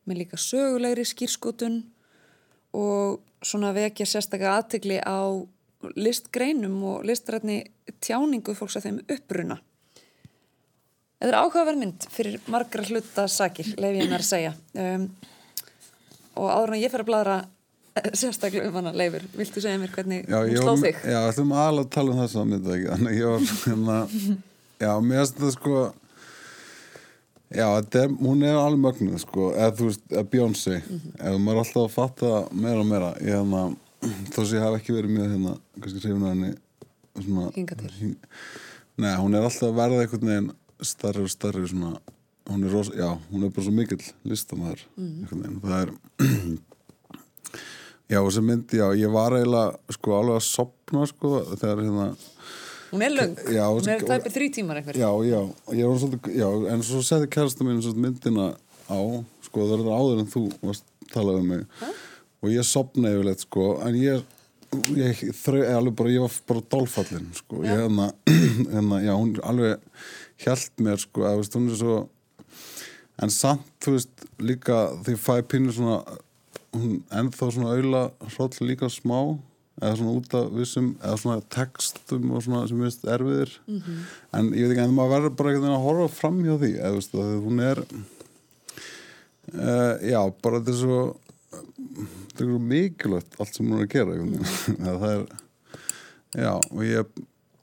með 0.08 0.22
líka 0.22 0.40
sögulegri 0.40 1.04
skýrskotun 1.06 1.82
og 2.76 3.20
svona 3.44 3.72
vekja 3.76 4.06
sérstaklega 4.08 4.56
aðtegli 4.58 4.98
á 5.00 5.22
listgreinum 5.98 6.76
og 6.86 7.06
listrætni 7.06 7.62
tjáningu 8.02 8.54
fólks 8.54 8.78
að 8.78 8.88
þeim 8.88 9.00
uppruna. 9.16 9.58
Þetta 11.22 11.30
er 11.30 11.38
áhugaverð 11.38 11.78
mynd 11.78 12.06
fyrir 12.10 12.38
margra 12.50 12.84
hluta 12.86 13.28
sakir, 13.30 13.68
leif 13.78 13.98
ég 13.98 14.10
mér 14.10 14.24
að 14.24 14.28
segja. 14.28 14.54
Um, 14.74 15.08
og 16.34 16.48
áður 16.50 16.74
en 16.74 16.82
ég 16.82 16.92
fer 16.92 17.04
að 17.04 17.10
bladra 17.10 17.36
sérstaklega 18.20 18.68
um 18.70 18.76
hana, 18.80 18.92
Leifur, 18.96 19.24
viltu 19.36 19.60
segja 19.60 19.78
mér 19.82 19.90
hvernig 19.94 20.28
Já, 20.30 20.38
hún 20.40 20.52
ég 20.52 20.62
sló 20.62 20.72
var- 20.74 20.84
þig? 20.86 21.00
Já, 21.12 21.18
ætlum 21.32 21.52
alveg 21.62 21.84
að 21.86 21.90
tala 21.96 22.14
um 22.14 22.20
þess 22.22 22.36
að 22.40 22.46
mynda 22.52 22.76
ekki? 22.76 22.88
Þannig 22.92 23.10
að 23.12 23.18
ég 23.18 23.26
var 23.32 23.40
hérna 23.66 23.98
Já, 24.82 24.92
mér 25.08 25.18
finnst 25.22 25.36
þetta 25.40 25.52
sko 25.56 25.82
Já, 27.52 27.66
er, 28.00 28.08
hún 28.16 28.42
er 28.48 28.56
alveg 28.56 28.80
mögnuð 28.86 29.18
sko 29.26 29.50
Eða 29.52 29.74
þú 29.76 29.88
veist, 29.90 30.04
eða 30.08 30.22
Beyoncé. 30.32 30.78
Ef 31.20 31.34
maður 31.36 31.58
er 31.58 31.60
alltaf 31.66 31.82
að 31.82 31.92
fatta 31.98 32.30
meira 32.56 32.80
og 32.80 32.88
meira 32.88 33.10
Ég 33.20 33.34
hérna, 33.36 33.64
þó 34.32 34.38
sem 34.40 34.56
ég 34.56 34.64
hef 34.64 34.78
ekki 34.80 34.96
verið 34.96 35.12
mjög 35.18 35.28
hérna 35.34 35.52
Kannski 35.76 36.00
hrifin 36.06 36.24
að 36.24 36.32
henni 36.32 36.52
svona, 37.20 37.46
Hingað 37.58 37.82
til. 37.84 37.92
hing- 37.98 38.16
Nei, 39.02 39.12
hún 39.20 39.36
er 39.36 39.44
alltaf 39.44 39.68
að 39.68 39.76
verða 39.82 40.00
einhvern 40.06 40.30
veginn 40.32 40.50
Starri 40.82 41.26
og 41.28 41.32
starri 41.32 41.68
svona 41.68 41.92
Hún 42.48 42.64
er, 42.66 42.72
ros, 42.74 42.88
já, 42.96 43.06
hún 43.30 43.44
er 43.46 43.52
bara 43.54 43.64
svo 43.68 43.72
mikill 43.76 44.00
listamæður 44.26 44.80
Það 45.62 45.76
er 45.82 45.92
Já, 48.10 48.18
þessi 48.26 48.42
mynd, 48.44 48.72
já, 48.76 48.86
ég 48.98 49.12
var 49.14 49.36
eiginlega 49.38 49.94
sko 49.96 50.16
alveg 50.18 50.40
að 50.40 50.44
sopna 50.48 51.06
sko 51.08 51.36
þegar 51.54 51.82
hérna, 51.86 52.08
Hún 52.92 53.00
er 53.06 53.12
löng, 53.14 53.38
Já, 53.48 53.62
hún 53.72 53.86
er 53.88 54.02
tæpið 54.04 54.34
þrý 54.34 54.46
tímar 54.52 54.76
einhver. 54.82 54.96
já, 55.00 55.08
já, 55.24 55.38
ég 55.78 55.86
var 55.88 56.00
svolítið, 56.02 56.34
já, 56.36 56.48
en 56.74 56.82
svo 56.84 57.00
setti 57.06 57.28
kærasta 57.32 57.64
mín 57.64 57.78
svolítið 57.80 58.02
myndina 58.04 58.48
á, 58.92 58.98
sko 59.46 59.64
það 59.70 59.78
er 59.78 59.92
áður 59.96 60.20
en 60.20 60.28
þú 60.28 60.42
varst 60.60 60.84
að 60.84 61.14
tala 61.14 61.36
um 61.38 61.46
mig. 61.48 61.62
Og 62.42 62.50
ég 62.52 62.66
sopnaði 62.68 63.16
yfirleitt 63.16 63.46
sko, 63.46 63.64
en 63.86 63.96
ég, 63.96 64.26
ég 64.98 65.22
þrau, 65.40 65.62
alveg 65.78 65.96
bara, 66.02 66.12
ég 66.12 66.26
var 66.26 66.36
bara 66.52 66.64
dálfallin 66.74 67.30
sko, 67.38 67.62
ég 67.64 67.80
hérna, 67.80 68.10
hérna, 68.74 69.00
já, 69.06 69.12
hún 69.16 69.32
alveg 69.40 69.80
hjælt 70.44 70.84
mér 70.84 71.00
sko, 71.00 71.24
að 71.30 71.40
veist, 71.40 71.56
hún 71.56 71.70
er 71.72 71.80
svo, 71.80 71.96
en 73.24 73.32
samt, 73.32 73.72
þú 73.80 73.96
veist, 73.96 74.28
líka 74.42 74.82
því 75.06 75.16
fæ 75.16 75.38
pínu 75.48 75.72
svona, 75.72 76.02
ennþá 76.72 77.48
svona 77.52 77.74
auðla 77.76 78.02
hroll 78.34 78.68
líka 78.68 78.88
smá 78.92 79.18
eða 79.80 79.96
svona 79.98 80.14
út 80.18 80.34
af 80.36 80.50
vissum 80.54 80.88
eða 81.00 81.18
svona 81.20 81.44
textum 81.52 82.30
og 82.32 82.44
svona 82.44 82.66
sem 82.68 82.80
minnst 82.80 83.04
erfiðir. 83.08 83.52
En 84.36 84.52
ég 84.52 84.66
veit 84.66 84.74
ekki, 84.74 84.84
en 84.84 84.96
maður 84.96 85.14
verður 85.16 85.36
bara 85.38 85.52
veginn 85.52 85.72
að 85.72 85.86
horfa 85.86 86.08
fram 86.12 86.38
hjá 86.44 86.54
því 86.60 86.72
eða 86.78 86.94
veist, 86.96 87.14
að 87.16 87.34
hún 87.46 87.62
er 87.64 87.82
uh, 89.52 89.94
já, 90.06 90.20
bara 90.44 90.60
þetta 90.60 90.72
er 90.74 90.80
svo 90.80 91.00
þetta 91.52 92.40
er 92.44 92.48
svo 92.48 92.62
mikilvægt 92.72 93.38
allt 93.40 93.54
sem 93.56 93.68
hún 93.68 93.78
er 93.78 93.86
að 93.86 93.92
gera 93.96 94.16
veginn. 94.16 94.50
Eða 94.86 94.96
það 95.02 95.12
er 95.12 95.22
já, 96.42 96.52
og 96.56 96.82
ég 96.86 97.22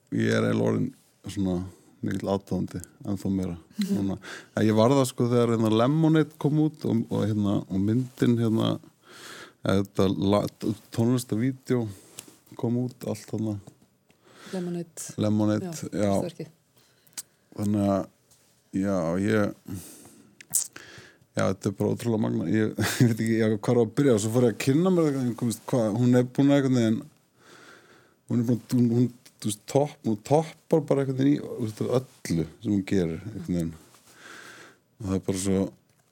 ég 0.10 0.34
er 0.34 0.48
eiginlega 0.48 0.72
orðin 0.72 0.89
svona 1.30 1.60
mikill 2.00 2.32
aðtáðandi 2.32 2.80
ennþá 3.06 3.30
meira 3.34 3.58
svona, 3.84 4.15
að 4.56 4.69
ég 4.69 4.78
var 4.78 4.93
það 4.95 5.10
sko 5.10 5.28
þegar 5.30 5.52
hérna, 5.54 5.72
Lemonade 5.82 6.38
kom 6.41 6.62
út 6.63 6.86
og, 6.88 7.02
og, 7.10 7.26
hérna, 7.28 7.58
og 7.67 7.84
myndin 7.84 8.38
hérna 8.39 8.69
tónlistavídeó 10.95 11.84
kom 12.60 12.78
út 12.86 13.08
allt 13.08 13.26
þarna. 13.28 13.58
Lemonade, 14.54 15.13
Lemonade, 15.17 15.72
já, 15.93 16.13
já, 16.39 16.48
þannig 17.58 17.84
að 17.86 18.08
já, 18.80 18.95
ég 19.22 19.54
já, 21.36 21.43
þetta 21.43 21.69
er 21.69 21.76
bara 21.78 21.91
ótrúlega 21.93 22.24
magna 22.24 22.48
ég, 22.50 22.72
ég 23.04 23.12
veit 23.12 23.22
ekki, 23.26 23.38
hvað 23.60 23.74
er 23.74 23.82
að 23.84 23.93
byrja? 24.00 24.15
Og 24.15 24.24
svo 24.24 24.32
fór 24.34 24.48
ég 24.48 24.56
að 24.56 24.63
kynna 24.65 24.93
mér 24.93 25.10
það, 25.10 25.30
komist, 25.39 25.62
hvað, 25.69 26.00
hún 26.00 26.19
er 26.19 26.26
búin 26.26 26.50
að 26.50 26.58
einhvern 26.60 26.80
veginn 26.80 27.02
hún 28.30 28.41
er 28.41 28.48
búin 28.48 28.63
hún, 28.74 28.89
hún, 28.95 29.12
þú 29.39 29.52
veist, 29.52 29.62
topp, 29.69 30.00
hún 30.08 30.17
toppar 30.32 30.84
bara 30.89 31.06
veginn 31.12 31.36
í 31.36 31.38
öllu 31.43 32.48
sem 32.48 32.74
hún 32.74 32.84
gerir 32.89 33.22
veginn. 33.36 33.72
Og 35.00 35.06
það 35.06 35.19
er 35.19 35.24
bara 35.30 35.45
svo, 35.45 35.62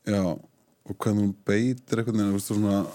já 0.08 0.24
og 0.28 0.96
hvernig 0.96 1.26
hún 1.26 1.36
beitir 1.48 2.04
veginn 2.04 2.28
þú 2.28 2.38
veist, 2.38 2.54
svona, 2.54 2.86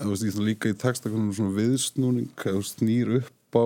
þú 0.00 0.12
veist, 0.12 0.26
svona 0.26 0.48
líka 0.50 0.70
í 0.72 0.76
texta 0.78 1.08
hvernig 1.10 1.30
hún 1.30 1.36
svona 1.38 1.56
viðsnúning, 1.56 2.30
veist, 2.42 2.76
snýr 2.80 3.12
upp 3.20 3.56
á 3.60 3.64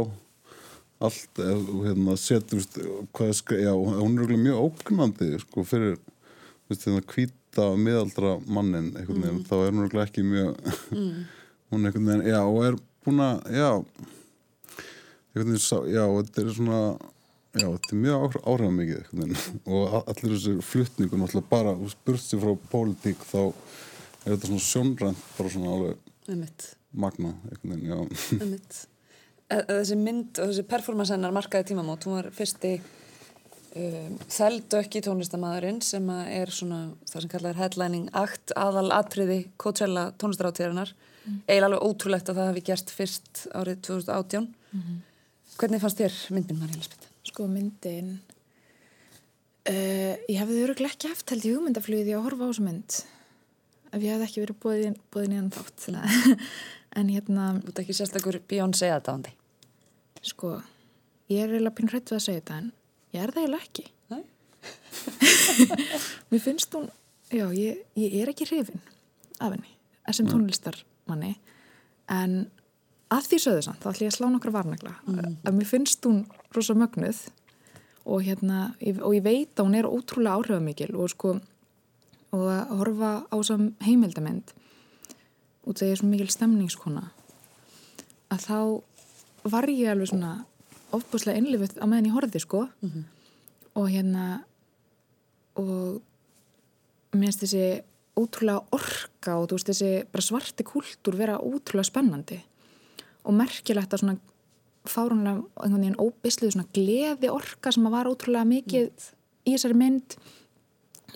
allt 1.01 1.40
eða, 1.40 1.59
og 1.73 1.85
hérna 1.88 2.16
setur 2.21 2.64
hvað 3.16 3.31
er 3.33 3.37
skre, 3.38 3.61
já, 3.64 3.73
hún 3.75 4.19
er 4.21 4.27
mjög 4.45 4.64
ógnandi 4.69 5.31
sko, 5.40 5.64
fyrir 5.66 5.97
hérna, 6.71 7.05
hvíta 7.14 7.69
miðaldra 7.81 8.35
mannin 8.47 8.93
einhvern 8.95 9.25
veginn, 9.25 9.47
þá 9.49 9.55
er 9.64 9.71
hún 9.79 9.87
ekki 10.05 10.27
mjög 10.29 10.75
hún 11.73 11.88
einhvern 11.88 12.11
veginn, 12.12 12.27
já, 12.29 12.40
og 12.45 12.61
er 12.69 12.77
búin 13.07 13.25
að, 13.25 13.40
já 13.57 13.71
einhvern 15.31 15.49
veginn, 15.55 15.64
sá- 15.64 15.88
já, 15.88 16.05
þetta 16.21 16.45
er 16.45 16.53
svona 16.59 16.83
já, 17.57 17.64
þetta 17.66 17.90
er 17.97 18.03
mjög 18.05 18.37
áhrifða 18.45 18.71
mikið 18.77 19.01
einhvern 19.01 19.23
veginn. 19.25 19.62
Og 19.75 19.97
allir 20.05 20.37
þessi 20.37 20.53
flutningun 20.62 21.25
alltaf 21.27 21.49
bara, 21.51 21.73
spurt 21.90 22.23
sér 22.23 22.45
frá 22.45 22.53
pólitík 22.71 23.25
þá 23.27 23.40
er 23.49 24.35
þetta 24.37 24.51
svona 24.53 24.66
sjónrænt 24.69 25.25
bara 25.38 25.53
svona 25.57 25.73
alveg 25.75 26.07
Einmitt, 26.31 26.71
magna 26.93 27.35
einhvern 27.51 27.75
veginn, 27.75 27.90
já. 27.90 28.40
Einmitt. 28.40 28.81
E- 29.51 29.64
Þessi 29.66 29.99
mynd 29.99 30.38
og 30.38 30.53
þessi 30.53 30.66
performance 30.71 31.14
hennar 31.14 31.35
markaði 31.35 31.73
tímamót, 31.73 32.07
hún 32.07 32.21
var 32.21 32.31
fyrsti 32.35 32.77
um, 32.79 34.16
þeldökki 34.31 35.03
tónlistamæðurinn 35.05 35.81
sem 35.85 36.07
að 36.12 36.33
er 36.38 36.53
svona 36.55 36.81
það 37.11 37.25
sem 37.25 37.33
kallar 37.35 37.59
headlining 37.59 38.09
act 38.19 38.55
aðal 38.59 38.88
atriði 38.97 39.40
Coachella 39.61 40.11
tónlistaráttíðarinnar 40.21 40.95
mm. 40.95 41.38
eiginlega 41.47 41.69
alveg 41.71 41.87
ótrúlegt 41.87 42.33
að 42.33 42.40
það 42.40 42.51
hafi 42.53 42.64
gerst 42.71 42.95
fyrst 42.95 43.45
árið 43.55 43.85
2018 43.90 44.51
Hvernig 45.61 45.83
fannst 45.83 45.99
þér 46.01 46.19
myndin 46.33 46.61
Marja 46.61 46.79
Lisbeth? 46.79 47.09
Sko 47.27 47.47
myndin 47.51 48.12
uh, 49.69 50.14
Ég 50.31 50.37
hefði 50.38 50.62
öruglega 50.64 50.95
ekki 50.95 51.11
haft 51.11 51.35
held 51.35 51.47
í 51.47 51.55
hugmyndaflugið 51.57 52.12
í 52.12 52.16
að 52.16 52.29
horfa 52.29 52.47
á 52.47 52.51
þessu 52.51 52.66
mynd 52.66 53.01
ef 53.90 54.03
ég 54.03 54.14
hefði 54.14 54.29
ekki 54.29 54.44
verið 54.44 54.61
bóðin, 54.64 54.98
bóðin 55.12 55.35
í 55.35 55.40
hann 55.40 55.53
þátt 55.55 55.88
en 56.98 57.11
hérna, 57.12 57.53
Þú 57.62 57.72
ert 57.72 57.83
ekki 57.85 57.96
sérstakur 57.96 58.40
Beyoncé 58.50 58.90
aðdáðandi 58.94 59.37
sko 60.26 60.59
ég 61.31 61.44
er 61.44 61.55
eiginlega 61.55 61.76
pín 61.79 61.90
hrætt 61.90 62.11
við 62.11 62.18
að 62.18 62.24
segja 62.26 62.42
þetta 62.42 62.61
en 62.61 62.70
ég 63.14 63.24
er 63.24 63.33
það 63.35 63.42
eiginlega 63.42 63.66
ekki. 63.66 63.85
Nei? 64.11 64.22
Mér 66.31 66.42
finnst 66.44 66.76
hún 66.76 66.88
já, 67.31 67.44
ég, 67.55 67.83
ég 67.96 68.16
er 68.20 68.33
ekki 68.33 68.48
hrifin 68.48 68.83
af 69.40 69.55
henni, 69.55 69.76
sem 70.12 70.29
tónlistarmanni 70.29 71.37
en 72.11 72.40
að 73.11 73.29
því 73.31 73.38
sögðu 73.44 73.66
samt, 73.66 73.83
þá 73.83 73.92
ætlum 73.92 74.07
ég 74.07 74.12
að 74.12 74.18
slá 74.18 74.26
nokkra 74.31 74.55
varnagla. 74.55 74.96
Að 75.09 75.55
mér 75.57 75.68
finnst 75.68 76.05
hún 76.07 76.24
rosa 76.55 76.76
mögnuð 76.79 77.22
og 78.11 78.26
hérna 78.26 78.72
og 78.98 79.14
ég 79.16 79.24
veit 79.24 79.55
að 79.57 79.66
hún 79.66 79.79
er 79.79 79.88
ótrúlega 79.88 80.37
áhrifamikil 80.38 80.92
og 80.98 81.11
sko 81.14 81.38
og 82.37 82.47
að 82.47 82.75
horfa 82.81 83.12
á 83.27 83.35
þessum 83.35 83.71
heimildamind 83.83 84.53
út 85.66 85.75
af 85.75 85.81
því 85.81 85.85
að 85.85 85.90
ég 85.90 85.97
er 85.97 86.01
svo 86.01 86.11
mikil 86.11 86.31
stemningskona 86.31 87.05
að 88.31 88.47
þá 88.47 88.59
var 89.51 89.69
ég 89.73 89.90
alveg 89.90 90.11
svona 90.12 90.33
ofbúslega 90.95 91.38
innlifið 91.40 91.79
á 91.79 91.87
meðan 91.87 92.11
ég 92.11 92.16
horfði 92.16 92.43
sko. 92.43 92.64
Og 93.79 93.87
hérna 93.90 94.43
og 95.59 96.01
mér 97.14 97.31
finnst 97.31 97.45
þessi 97.45 97.64
ótrúlega 98.19 98.64
orka 98.75 99.37
og 99.38 99.49
þú 99.51 99.59
veist 99.59 99.71
þessi 99.71 99.90
bara 100.11 100.27
svarti 100.27 100.66
kúltúr 100.66 101.19
vera 101.19 101.38
ótrúlega 101.38 101.88
spennandi 101.88 102.40
og 103.25 103.37
merkilegt 103.37 103.95
að 103.95 104.03
svona 104.03 104.16
fárunlega 104.88 105.43
einhvern 105.61 105.83
veginn 105.85 106.01
óbisluð 106.01 106.55
svona 106.55 106.73
gleði 106.75 107.31
orka 107.33 107.73
sem 107.73 107.87
að 107.87 107.97
var 107.97 108.11
ótrúlega 108.11 108.49
mikið 108.49 109.09
í 109.47 109.55
þessari 109.55 109.79
mynd 109.79 110.16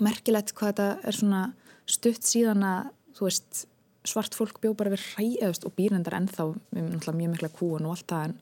merkilegt 0.02 0.54
hvað 0.56 0.72
þetta 0.72 0.88
er 1.08 1.18
svona 1.18 1.44
stutt 1.90 2.26
síðan 2.26 2.64
að 2.66 2.90
þú 3.14 3.28
veist 3.28 3.64
svart 4.04 4.36
fólk 4.36 4.58
bjó 4.60 4.74
bara 4.76 4.92
við 4.92 5.04
ræðust 5.14 5.64
og 5.64 5.74
býrendar 5.76 6.16
ennþá 6.18 6.48
mjög 6.74 7.30
mikla 7.32 7.50
kúan 7.52 7.86
og 7.88 7.94
allt 7.94 8.08
það 8.10 8.26
en 8.28 8.34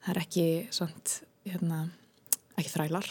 það 0.00 0.12
er 0.12 0.20
ekki 0.22 0.46
svont 0.74 1.16
hérna, 1.48 1.80
ekki 2.56 2.72
þrælar. 2.74 3.08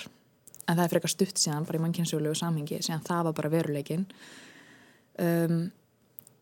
En 0.69 0.77
það 0.77 0.83
er 0.85 0.93
frekar 0.93 1.13
stutt 1.13 1.41
síðan 1.41 1.65
bara 1.67 1.79
í 1.79 1.83
mannkynnsögulegu 1.83 2.37
samhengi 2.37 2.79
síðan 2.85 3.03
það 3.07 3.25
var 3.27 3.37
bara 3.41 3.51
veruleikin 3.53 4.05
um, 5.17 5.59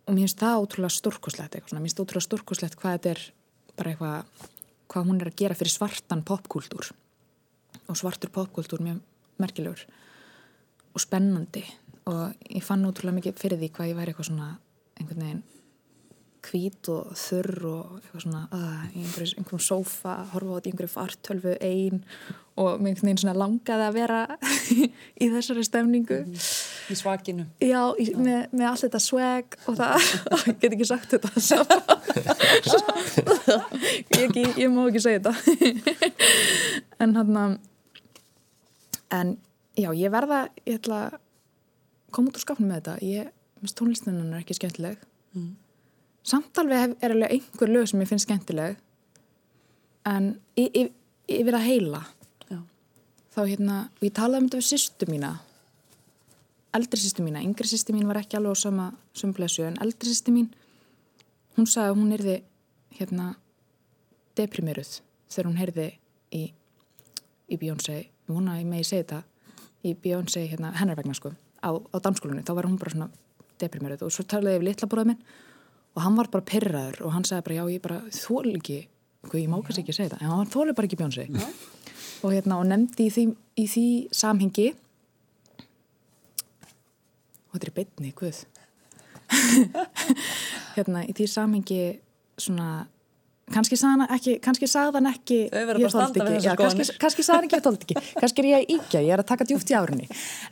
og 0.08 0.14
mér 0.14 0.24
finnst 0.26 0.44
það 0.44 0.62
ótrúlega 0.64 0.98
stórkoslegt 0.98 1.58
mér 1.72 1.86
finnst 1.88 2.04
ótrúlega 2.04 2.28
stórkoslegt 2.28 2.78
hvað 2.80 2.98
þetta 2.98 3.14
er 3.16 3.24
bara 3.78 3.94
eitthvað 3.94 4.48
hvað 4.88 5.10
hún 5.10 5.22
er 5.22 5.32
að 5.32 5.40
gera 5.42 5.58
fyrir 5.58 5.74
svartan 5.74 6.24
popkúltúr. 6.28 6.92
Og 7.88 7.98
svartur 8.00 8.32
popkúltúr 8.34 8.84
mjög 8.84 9.02
merkilegur 9.42 9.84
og 10.98 11.04
spennandi. 11.04 11.66
Og 12.08 12.50
ég 12.50 12.64
fann 12.66 12.88
ótrúlega 12.88 13.20
mikið 13.20 13.38
fyrir 13.38 13.62
því 13.62 13.70
hvað 13.76 13.92
ég 13.92 14.00
væri 14.00 14.14
eitthvað 14.14 14.32
svona 14.32 14.50
einhvern 14.98 15.24
veginn 15.26 15.46
hvít 16.48 16.88
og 16.94 17.12
þurr 17.18 17.66
og 17.68 17.96
eitthvað 17.98 18.24
svona 18.24 18.42
uh, 18.56 18.84
í 18.96 19.02
einhverjum, 19.04 19.60
sófa 19.60 20.14
horfa 20.32 20.54
á 20.54 20.56
þetta 20.58 20.70
í 20.70 20.72
einhverju 20.72 20.92
fartölfu 20.94 21.56
ein. 21.66 22.02
Og 22.58 22.80
mér 22.80 22.94
einhvern 22.94 23.10
veginn 23.10 23.22
svona 23.22 23.36
langaði 23.38 23.88
að 23.88 23.98
vera 23.98 24.22
í 25.24 25.30
þessari 25.34 25.66
stemningu. 25.68 26.20
-hmm. 26.24 26.48
í 26.94 26.98
svakinu. 27.02 27.48
Já, 27.60 27.82
í, 28.00 28.08
með, 28.16 28.48
með 28.54 28.70
allt 28.72 28.86
þetta 28.86 29.02
swag 29.04 29.58
og 29.66 29.80
það, 29.82 29.96
ég 30.48 30.60
get 30.62 30.78
ekki 30.78 30.88
sagt 30.88 31.18
þetta 31.18 31.30
ég, 34.18 34.24
ekki, 34.28 34.46
ég 34.64 34.72
má 34.72 34.86
ekki 34.88 35.04
segja 35.04 35.20
þetta. 35.20 35.34
En 37.04 37.16
hann 37.20 37.42
að 37.44 37.58
en 39.18 39.38
já, 39.78 39.90
ég 39.94 40.12
verða 40.14 40.48
ég 40.66 40.80
ætla 40.80 41.00
að 41.06 41.18
koma 42.16 42.32
út 42.32 42.40
úr 42.40 42.44
skapnum 42.44 42.72
með 42.72 42.80
þetta. 42.82 42.98
Ég, 43.06 43.32
tónlistinnan 43.78 44.34
er 44.34 44.44
ekki 44.44 44.58
skemmtileg. 44.58 45.00
Mm. 45.36 45.56
samt 46.28 46.58
alveg 46.60 46.96
er 47.04 47.14
alveg 47.14 47.34
einhver 47.36 47.70
lög 47.70 47.88
sem 47.88 48.02
ég 48.02 48.10
finnst 48.10 48.28
skemmtileg. 48.28 48.78
En 50.08 50.34
ég, 50.58 50.92
ég 51.28 51.44
verða 51.46 51.60
að 51.60 51.68
heila 51.68 52.02
já. 52.50 52.60
þá 53.36 53.42
hérna 53.46 53.78
og 53.92 54.08
ég 54.08 54.16
talaði 54.16 54.42
um 54.42 54.48
þetta 54.48 54.62
við 54.62 54.70
sýstu 54.72 55.10
mína. 55.12 55.34
Eldri 56.76 57.00
sýstu 57.02 57.24
mína, 57.24 57.44
yngri 57.44 57.68
sýstu 57.70 57.96
mín 57.96 58.08
var 58.10 58.20
ekki 58.22 58.40
alveg 58.40 58.56
á 58.56 58.58
sama 58.60 58.88
sömblessu 59.16 59.68
en 59.68 59.80
eldri 59.84 60.12
sýstu 60.12 60.34
mín 60.36 60.50
hún 61.58 61.66
sagði 61.66 61.94
að 61.94 62.00
hún 62.02 62.14
erði 62.14 62.36
hérna 63.00 63.28
deprimeruð 64.38 65.00
þegar 65.32 65.50
hún 65.50 65.60
heyrði 65.62 65.88
í, 66.36 66.44
í 67.50 67.56
Beyonce 67.58 67.98
vona 68.30 68.60
ég 68.60 68.70
megi 68.70 68.92
segja 68.92 69.06
þetta 69.06 69.22
í 69.88 69.96
Beyonce 70.04 70.44
hérna, 70.48 70.74
hennar 70.78 70.98
vegna 71.00 71.16
sko 71.18 71.32
á, 71.34 71.70
á 71.74 71.98
danskólinu, 72.04 72.44
þá 72.46 72.54
var 72.58 72.68
hún 72.70 72.80
bara 72.82 72.94
svona 72.94 73.10
deprimeruð 73.62 74.06
og 74.08 74.14
svo 74.14 74.26
talaði 74.30 74.58
ég 74.58 74.64
við 74.64 74.70
litla 74.72 74.90
bróðum 74.92 75.14
minn 75.14 75.22
og 75.98 76.04
hann 76.06 76.18
var 76.20 76.30
bara 76.34 76.46
perraður 76.46 77.02
og 77.08 77.16
hann 77.16 77.26
sagði 77.26 77.48
bara 77.48 77.58
já 77.58 77.64
ég 77.74 77.84
bara 77.84 78.00
þól 78.14 78.52
ekki 78.54 78.80
hvað 79.28 79.42
ég 79.42 79.50
má 79.52 79.58
kannski 79.62 79.84
ekki 79.84 79.96
segja 79.98 80.12
þetta, 80.12 80.24
en 80.24 80.34
hann 80.34 80.52
þóli 80.52 80.76
bara 80.78 80.90
ekki 80.90 81.00
ja. 81.02 81.48
og 82.24 82.36
hérna 82.36 82.60
og 82.62 82.68
nefndi 82.70 83.08
í 83.08 83.14
því, 83.14 83.24
í 83.58 83.66
því 83.72 83.88
samhengi 84.14 84.68
og 87.48 87.58
þetta 87.58 87.68
er 87.68 87.76
beitni, 87.80 88.14
hvað 88.18 88.44
hérna 90.78 91.04
í 91.08 91.16
því 91.18 91.28
samhengi 91.32 91.82
svona 92.38 92.86
kannski 93.54 93.78
sagðan 93.80 94.12
ekki, 94.12 94.38
kannski 94.44 94.68
sagðan 94.70 95.10
ekki 95.12 95.38
ég 95.48 95.94
þóldi 95.94 96.24
ekki, 96.24 96.40
já, 96.44 96.52
kannski, 96.60 96.88
kannski 97.02 97.26
sagðan 97.26 97.48
ekki 97.48 97.58
ég 97.58 97.66
þóldi 97.68 97.88
ekki, 97.88 98.16
kannski 98.20 98.44
er 98.44 98.50
ég 98.50 98.74
íkja 98.76 99.04
ég 99.06 99.14
er 99.16 99.24
að 99.24 99.30
taka 99.32 99.48
djúft 99.48 99.72
í 99.72 99.78
árunni 99.78 100.10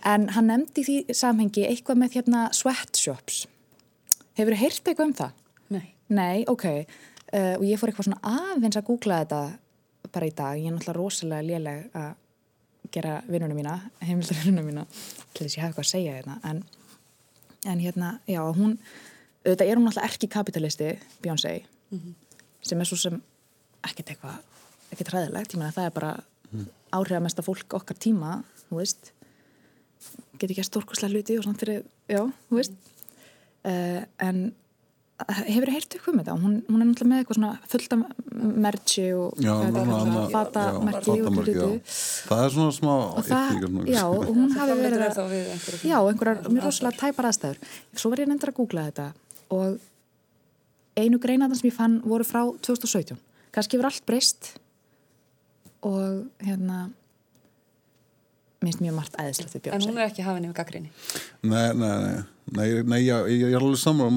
en 0.08 0.30
hann 0.36 0.48
nefndi 0.52 0.86
því 0.88 0.98
samhengi 1.22 1.66
eitthvað 1.68 2.02
með 2.02 2.20
hérna 2.20 2.46
sweatshops 2.56 3.42
hefur 4.40 4.56
þið 4.56 4.62
heyrt 4.64 4.88
eitthvað 4.88 5.10
um 5.10 5.16
það? 5.20 5.42
Nei. 5.76 5.86
Nei, 6.08 6.46
ok 6.52 6.66
uh, 6.72 7.56
og 7.58 7.66
ég 7.68 7.82
fór 7.82 7.92
eitthvað 7.92 8.10
svona 8.10 8.36
aðeins 8.54 8.80
að 8.80 8.88
googla 8.92 9.22
þetta 9.24 9.42
bara 10.16 10.30
í 10.30 10.36
dag, 10.38 10.56
ég 10.62 10.70
er 10.70 10.76
náttúrulega 10.78 11.00
rosalega 11.00 11.50
léleg 11.50 12.00
að 12.00 12.14
gera 12.96 13.18
vinnunum 13.28 13.60
mína 13.60 13.80
heimildar 14.00 14.40
vinnunum 14.46 14.70
mína 14.72 14.88
til 15.36 15.46
þess 15.46 15.52
að 15.52 15.58
ég 15.58 15.64
hafa 15.66 15.72
eitthvað 15.74 15.88
að 15.88 15.92
segja 15.92 16.18
þetta 16.20 16.36
hérna. 16.40 16.40
en 16.52 16.64
en 17.66 17.80
hérna, 17.82 18.20
já, 18.30 18.44
hún 18.54 18.78
auðvitað 19.46 19.70
er 19.70 19.80
hún 19.80 19.90
alltaf 19.90 20.06
erki 20.06 20.28
kapitalisti 20.30 20.92
Beyoncé 21.24 21.64
mm 21.92 22.00
-hmm. 22.00 22.14
Sem 22.66 22.82
er 22.82 22.90
svo 22.90 22.98
sem 23.00 23.20
ekkert 23.86 24.16
eitthvað, 24.16 24.42
ekkert 24.94 25.14
ræðilegt 25.14 25.56
ég 25.56 25.62
meina 25.62 25.76
það 25.76 25.90
er 25.90 25.96
bara 25.96 26.12
mm. 26.50 26.68
áhrifamesta 26.98 27.46
fólk 27.46 27.78
okkar 27.78 28.00
tíma, 28.02 28.40
þú 28.66 28.82
veist. 28.82 29.12
Getur 30.36 30.56
ekki 30.56 30.66
að 30.66 30.70
stórkosla 30.72 31.10
hluti 31.12 31.38
og 31.40 31.46
svona 31.46 31.62
fyrir, 31.62 31.88
já, 32.12 32.22
þú 32.50 32.60
veist. 32.60 32.78
Uh, 33.66 34.04
en 34.22 34.48
hefur 35.16 35.70
þið 35.70 35.76
heyrt 35.78 35.96
eitthvað 35.96 36.18
með 36.18 36.28
það? 36.28 36.42
Hún, 36.44 36.56
hún 36.68 36.82
er 36.82 36.88
náttúrulega 36.90 37.12
með 37.12 37.22
eitthvað 37.22 37.38
svona 37.40 37.52
merchi 38.66 39.06
og 39.16 39.38
fatamerki 40.34 41.16
og 41.16 41.38
hluti. 41.40 41.68
það 42.28 42.44
er 42.44 42.54
svona 42.56 42.76
smá 42.76 42.94
það, 43.30 43.62
já, 43.88 44.02
og 44.04 44.28
hún 44.28 44.52
hafi 44.58 44.78
verið 44.82 45.06
að 45.08 45.36
já, 45.88 45.96
einhverjar 46.02 46.42
mjög 46.50 46.68
rosalega 46.68 47.00
tæpar 47.00 47.30
aðstæður. 47.32 47.62
Svo 47.96 48.12
var 48.12 48.24
ég 48.26 48.32
nefndir 48.32 48.52
að 48.52 48.60
googla 48.60 48.88
þetta 48.90 49.08
og 49.56 49.80
einu 51.00 51.20
greinaðan 51.22 51.60
sem 51.60 51.70
ég 51.70 51.78
fann 51.78 52.02
voru 52.06 52.28
frá 52.28 52.44
2017 52.66 53.18
kannski 53.56 53.80
verið 53.80 53.92
allt 53.92 54.06
breyst 54.08 54.54
og 55.86 56.26
hérna 56.44 56.86
minnst 58.66 58.82
mjög 58.82 58.96
margt 58.98 59.18
við 59.20 59.66
Björn 59.68 59.76
En 59.78 59.86
hún 59.90 60.00
er 60.00 60.10
ekki 60.10 60.26
hafinn 60.26 60.48
yfir 60.48 60.58
gaggrinni 60.58 60.92
Nei, 61.46 61.70
nei, 61.78 61.94
nei. 62.06 62.24
Nei, 62.56 62.68
nei 62.86 63.00
ég, 63.04 63.30
ég, 63.32 63.44
ég 63.46 63.56
er 63.58 63.64
alveg 63.64 63.82
saman 63.82 64.12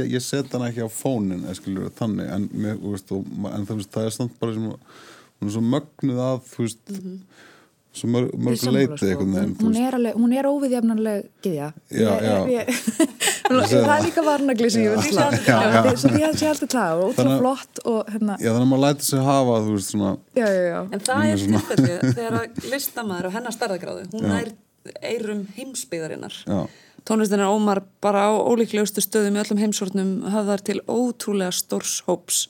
ég, 0.00 0.14
ég 0.16 0.24
set 0.24 0.52
hana 0.56 0.70
ekki 0.70 0.84
á 0.84 0.90
fónin 0.92 1.44
skilur, 1.58 1.90
þannig 1.98 2.30
en, 2.32 2.48
mér, 2.52 2.78
veist, 2.80 3.12
og, 3.12 3.26
en 3.52 3.68
það, 3.68 3.84
það 3.92 4.08
er 4.08 4.16
samt 4.16 4.38
bara 4.40 4.56
sem, 4.56 4.70
hún 4.72 5.50
er 5.50 5.54
svo 5.56 5.64
mögnuð 5.64 6.22
að 6.26 6.40
þú 6.52 6.64
veist 6.64 6.92
mm 6.92 7.02
-hmm. 7.02 7.18
Svo 7.96 8.10
mörg, 8.12 8.30
mörg 8.36 8.62
leiti 8.74 9.10
sko. 9.12 9.24
hún, 9.24 9.54
hún 9.60 9.76
er, 9.80 9.96
alveg, 9.98 10.38
er 10.40 10.48
óviðjafnanlega 10.50 11.22
giðja 11.44 11.68
það 13.46 13.92
er 13.96 14.04
líka 14.06 14.24
varnagli 14.26 14.70
sem 14.72 14.86
ég 14.86 14.96
vil 14.96 15.04
slá 15.10 15.94
svo 15.96 16.12
ég 16.20 16.38
sé 16.38 16.50
alltaf 16.50 16.72
það 16.76 17.02
og 17.02 17.10
ótrúlega 17.10 17.38
flott 17.42 17.82
og, 17.84 18.00
hérna. 18.14 18.38
já 18.40 18.50
þannig 18.52 18.64
að 18.66 18.72
maður 18.72 18.84
læti 18.86 19.10
sig 19.10 19.28
hafa 19.30 19.60
veist, 19.66 19.92
svona, 19.94 20.14
já, 20.36 20.46
já, 20.46 20.80
en 20.84 21.06
það 21.10 21.28
er 21.28 21.44
tilfellið 21.44 22.08
þegar 22.18 22.40
listamæður 22.72 23.30
og 23.30 23.38
hennar 23.38 23.56
starðagráðu 23.56 24.08
hún 24.14 24.34
er 24.40 24.52
eirum 25.02 25.46
heimsbyðarinnar 25.56 26.42
tónlistin 27.06 27.42
er 27.42 27.50
ómar 27.50 27.82
bara 28.02 28.26
á 28.26 28.32
ólíklegustu 28.34 29.02
stöðum 29.04 29.38
í 29.38 29.42
öllum 29.44 29.60
heimsortnum 29.62 30.12
höfðar 30.32 30.62
til 30.66 30.80
ótrúlega 30.90 31.54
stórs 31.54 32.00
hóps. 32.08 32.46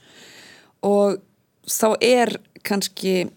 Og 0.87 1.20
þá 1.68 1.89
er 2.01 2.37
kannski 2.66 3.29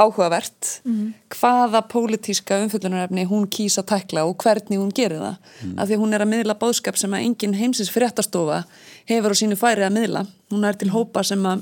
áhugavert 0.00 0.68
mm 0.84 0.92
-hmm. 0.92 1.12
hvaða 1.36 1.80
pólitíska 1.92 2.60
umfyllunarefni 2.64 3.24
hún 3.30 3.48
kýsa 3.54 3.82
að 3.82 3.90
tækla 3.92 4.24
og 4.24 4.36
hvernig 4.42 4.78
hún 4.78 4.92
gerir 4.94 5.20
það 5.20 5.36
mm. 5.36 5.78
af 5.78 5.88
því 5.88 5.96
hún 6.02 6.14
er 6.14 6.22
að 6.22 6.32
miðla 6.32 6.60
bóðskap 6.62 6.96
sem 6.96 7.12
að 7.14 7.24
enginn 7.26 7.58
heimsins 7.60 7.90
fréttastofa 7.90 8.64
hefur 9.06 9.32
á 9.34 9.40
sínu 9.40 9.56
færi 9.56 9.82
að 9.84 9.96
miðla 9.98 10.26
hún 10.50 10.64
er 10.64 10.74
til 10.74 10.88
mhm. 10.88 10.96
hópa 10.96 11.22
sem 11.22 11.46
að 11.46 11.60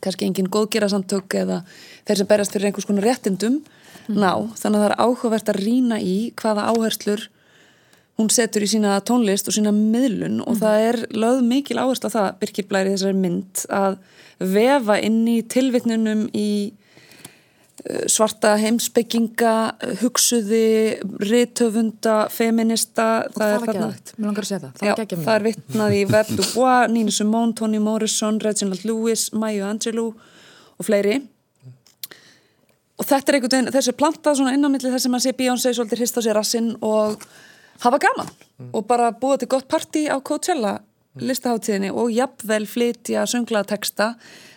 kannski 0.00 0.26
enginn 0.28 0.52
góðgerasamtök 0.52 1.34
eða 1.34 1.62
þeir 2.06 2.18
sem 2.20 2.26
berast 2.26 2.52
fyrir 2.52 2.68
einhvers 2.68 2.86
konar 2.88 3.04
réttindum 3.04 3.62
mm. 4.08 4.16
ná, 4.20 4.32
þannig 4.60 4.78
að 4.78 4.84
það 4.84 4.90
er 4.90 5.00
áhugavert 5.00 5.48
að 5.52 5.60
rína 5.64 6.00
í 6.00 6.16
hvaða 6.36 6.68
áherslur 6.72 7.28
hún 8.18 8.30
setur 8.34 8.66
í 8.66 8.68
sína 8.68 8.98
tónlist 9.06 9.48
og 9.48 9.54
sína 9.54 9.72
miðlun 9.72 10.42
og 10.42 10.56
mm. 10.56 10.60
það 10.60 10.86
er 10.88 11.00
lögð 11.14 11.44
mikil 11.46 11.78
áherslu 11.78 12.10
á 12.10 12.16
það, 12.16 12.28
Birkir 12.40 12.68
Blæri 12.68 12.94
þessari 12.94 13.18
mynd 13.18 13.64
að 13.70 13.98
vefa 14.38 14.98
inn 15.02 15.22
í 15.30 15.38
tilvittnunum 15.50 16.26
í 16.36 16.50
svarta 18.10 18.56
heimsbygginga 18.58 19.54
hugsuði, 20.00 20.98
riðtöfunda 21.22 22.16
feminista 22.34 23.08
og 23.28 23.36
það, 23.36 23.52
það 23.52 23.54
er 23.54 23.78
gæðvægt, 23.78 24.12
mér 24.16 24.28
langar 24.28 24.46
að 24.46 24.50
segja 24.50 24.60
það. 24.64 24.72
Það, 24.80 24.88
já, 24.88 25.20
það 25.24 25.34
er 25.34 25.46
vittnað 25.46 25.96
í 25.96 26.02
Vert 26.10 26.32
Dubois 26.34 26.90
Nina 26.94 27.14
Simone, 27.14 27.56
Toni 27.58 27.82
Morrison, 27.82 28.40
Reginald 28.42 28.86
Lewis 28.88 29.28
Maya 29.32 29.70
Angelou 29.70 30.10
og 30.12 30.88
fleiri. 30.88 31.20
Og 32.98 33.06
þetta 33.06 33.30
er 33.30 33.38
einhvern 33.38 33.54
veginn, 33.54 33.72
þessu 33.76 33.94
er 33.94 33.98
plantað 34.00 34.40
svona 34.40 34.56
innanmittli 34.56 34.90
þess 34.90 35.06
að 35.06 35.14
maður 35.14 35.28
sé 35.28 35.36
Beyoncé 35.38 35.74
svolítið 35.76 36.02
hrist 36.02 36.18
á 36.18 36.20
sér 36.26 36.38
rassin 36.38 36.72
og 36.82 37.22
hafa 37.84 38.02
gaman. 38.02 38.30
Mm. 38.58 38.70
og 38.74 38.86
bara 38.86 39.12
búa 39.14 39.38
til 39.38 39.46
gott 39.48 39.68
parti 39.70 40.08
á 40.10 40.18
Coachella 40.18 40.80
mm. 40.80 41.22
listaháttíðinni 41.22 41.92
og 41.94 42.10
jafnvel 42.10 42.66
flytja 42.66 43.22
sönglaða 43.30 43.70
texta 43.70 44.08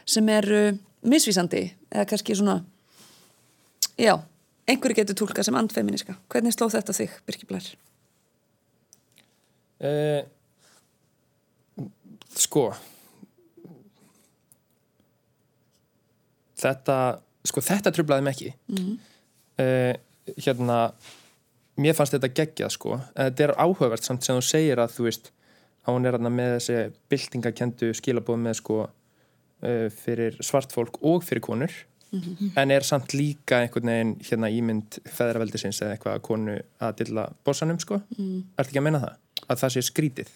sem 0.10 0.30
eru 0.30 0.72
misvísandi 1.06 1.68
eða 1.92 2.08
kannski 2.10 2.34
svona 2.40 2.64
Já, 4.02 4.16
einhverju 4.70 5.02
getur 5.02 5.18
tólkað 5.22 5.48
sem 5.50 5.58
andfeminiska. 5.58 6.18
Hvernig 6.32 6.56
sló 6.56 6.70
þetta 6.74 6.96
þig, 6.96 7.18
Birkir 7.28 7.50
Blær? 7.50 7.72
Uh, 9.82 10.22
sko 12.38 12.68
þetta 16.62 16.98
sko 17.48 17.64
þetta 17.66 17.94
trublaði 17.96 18.26
mig 18.26 18.36
ekki 18.36 18.52
mm. 18.70 18.94
uh, 19.64 19.94
hérna 20.38 20.78
mér 21.82 21.98
fannst 21.98 22.16
þetta 22.18 22.32
geggjað 22.38 22.76
sko 22.78 22.98
en 23.00 23.32
þetta 23.32 23.48
er 23.48 23.56
áhugavert 23.58 24.06
samt 24.06 24.28
sem 24.28 24.38
þú 24.38 24.46
segir 24.46 24.82
að 24.82 24.98
þú 24.98 25.08
veist 25.10 25.32
hún 25.90 26.06
er 26.06 26.18
hérna 26.18 26.34
með 26.34 26.58
þessi 26.60 26.82
byltingakendu 27.10 27.94
skilabóð 27.98 28.42
með 28.44 28.60
sko 28.62 28.82
uh, 28.86 29.88
fyrir 30.04 30.38
svart 30.46 30.74
fólk 30.76 31.02
og 31.02 31.26
fyrir 31.26 31.44
konur 31.46 31.74
-hmm. 32.20 32.52
en 32.56 32.72
er 32.72 32.84
samt 32.84 33.14
líka 33.14 33.62
einhvern 33.62 33.92
veginn 33.92 34.16
hérna 34.30 34.50
ímynd 34.50 35.00
feðraveldisins 35.06 35.82
eða 35.82 35.96
eitthvað 35.96 36.22
konu 36.22 36.60
að 36.80 36.96
dilla 36.98 37.30
bósanum 37.46 37.80
sko 37.80 38.02
mm. 38.18 38.44
Ertu 38.58 38.70
ekki 38.70 38.82
að 38.82 38.88
menna 38.88 39.00
það? 39.00 39.16
Að 39.48 39.60
það 39.64 39.74
sé 39.74 39.82
skrítið 39.82 40.30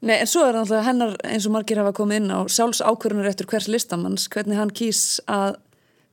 Nei, 0.00 0.20
en 0.20 0.28
svo 0.30 0.44
er 0.46 0.54
náttúrulega 0.54 0.86
hennar 0.86 1.16
eins 1.26 1.46
og 1.48 1.52
margir 1.56 1.80
hafa 1.80 1.92
komið 1.92 2.20
inn 2.20 2.30
á 2.30 2.40
sjálfs 2.46 2.80
ákvörunur 2.86 3.26
eftir 3.26 3.48
hvers 3.50 3.66
listamanns, 3.66 4.28
hvernig 4.30 4.58
hann 4.60 4.70
kýs 4.70 5.18
að 5.26 5.56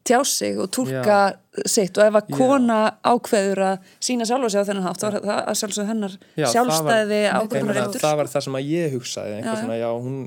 tjá 0.05 0.19
sig 0.27 0.59
og 0.61 0.69
tólka 0.73 1.17
sitt. 1.65 1.97
Og 1.97 2.05
ef 2.05 2.17
að 2.19 2.31
kona 2.35 2.77
ákveður 3.05 3.61
að 3.65 3.91
sína 4.03 4.27
sjálfa 4.27 4.51
sig 4.53 4.61
á 4.61 4.67
þennan 4.69 4.85
hátt 4.85 5.01
þá 5.01 5.07
er 5.07 5.17
það 5.17 5.41
að 5.41 5.59
sjálfsögðu 5.61 5.87
hennar 5.89 6.15
já, 6.35 6.47
sjálfstæði 6.53 7.21
ákveðunar 7.31 7.81
eftir 7.85 8.05
það 8.05 8.17
var 8.21 8.31
það 8.33 8.45
sem 8.47 8.57
að 8.59 8.71
ég 8.71 8.95
hugsaði 8.95 9.35
já, 9.39 9.51
svona, 9.51 9.77
já, 9.81 9.87
hún, 10.05 10.17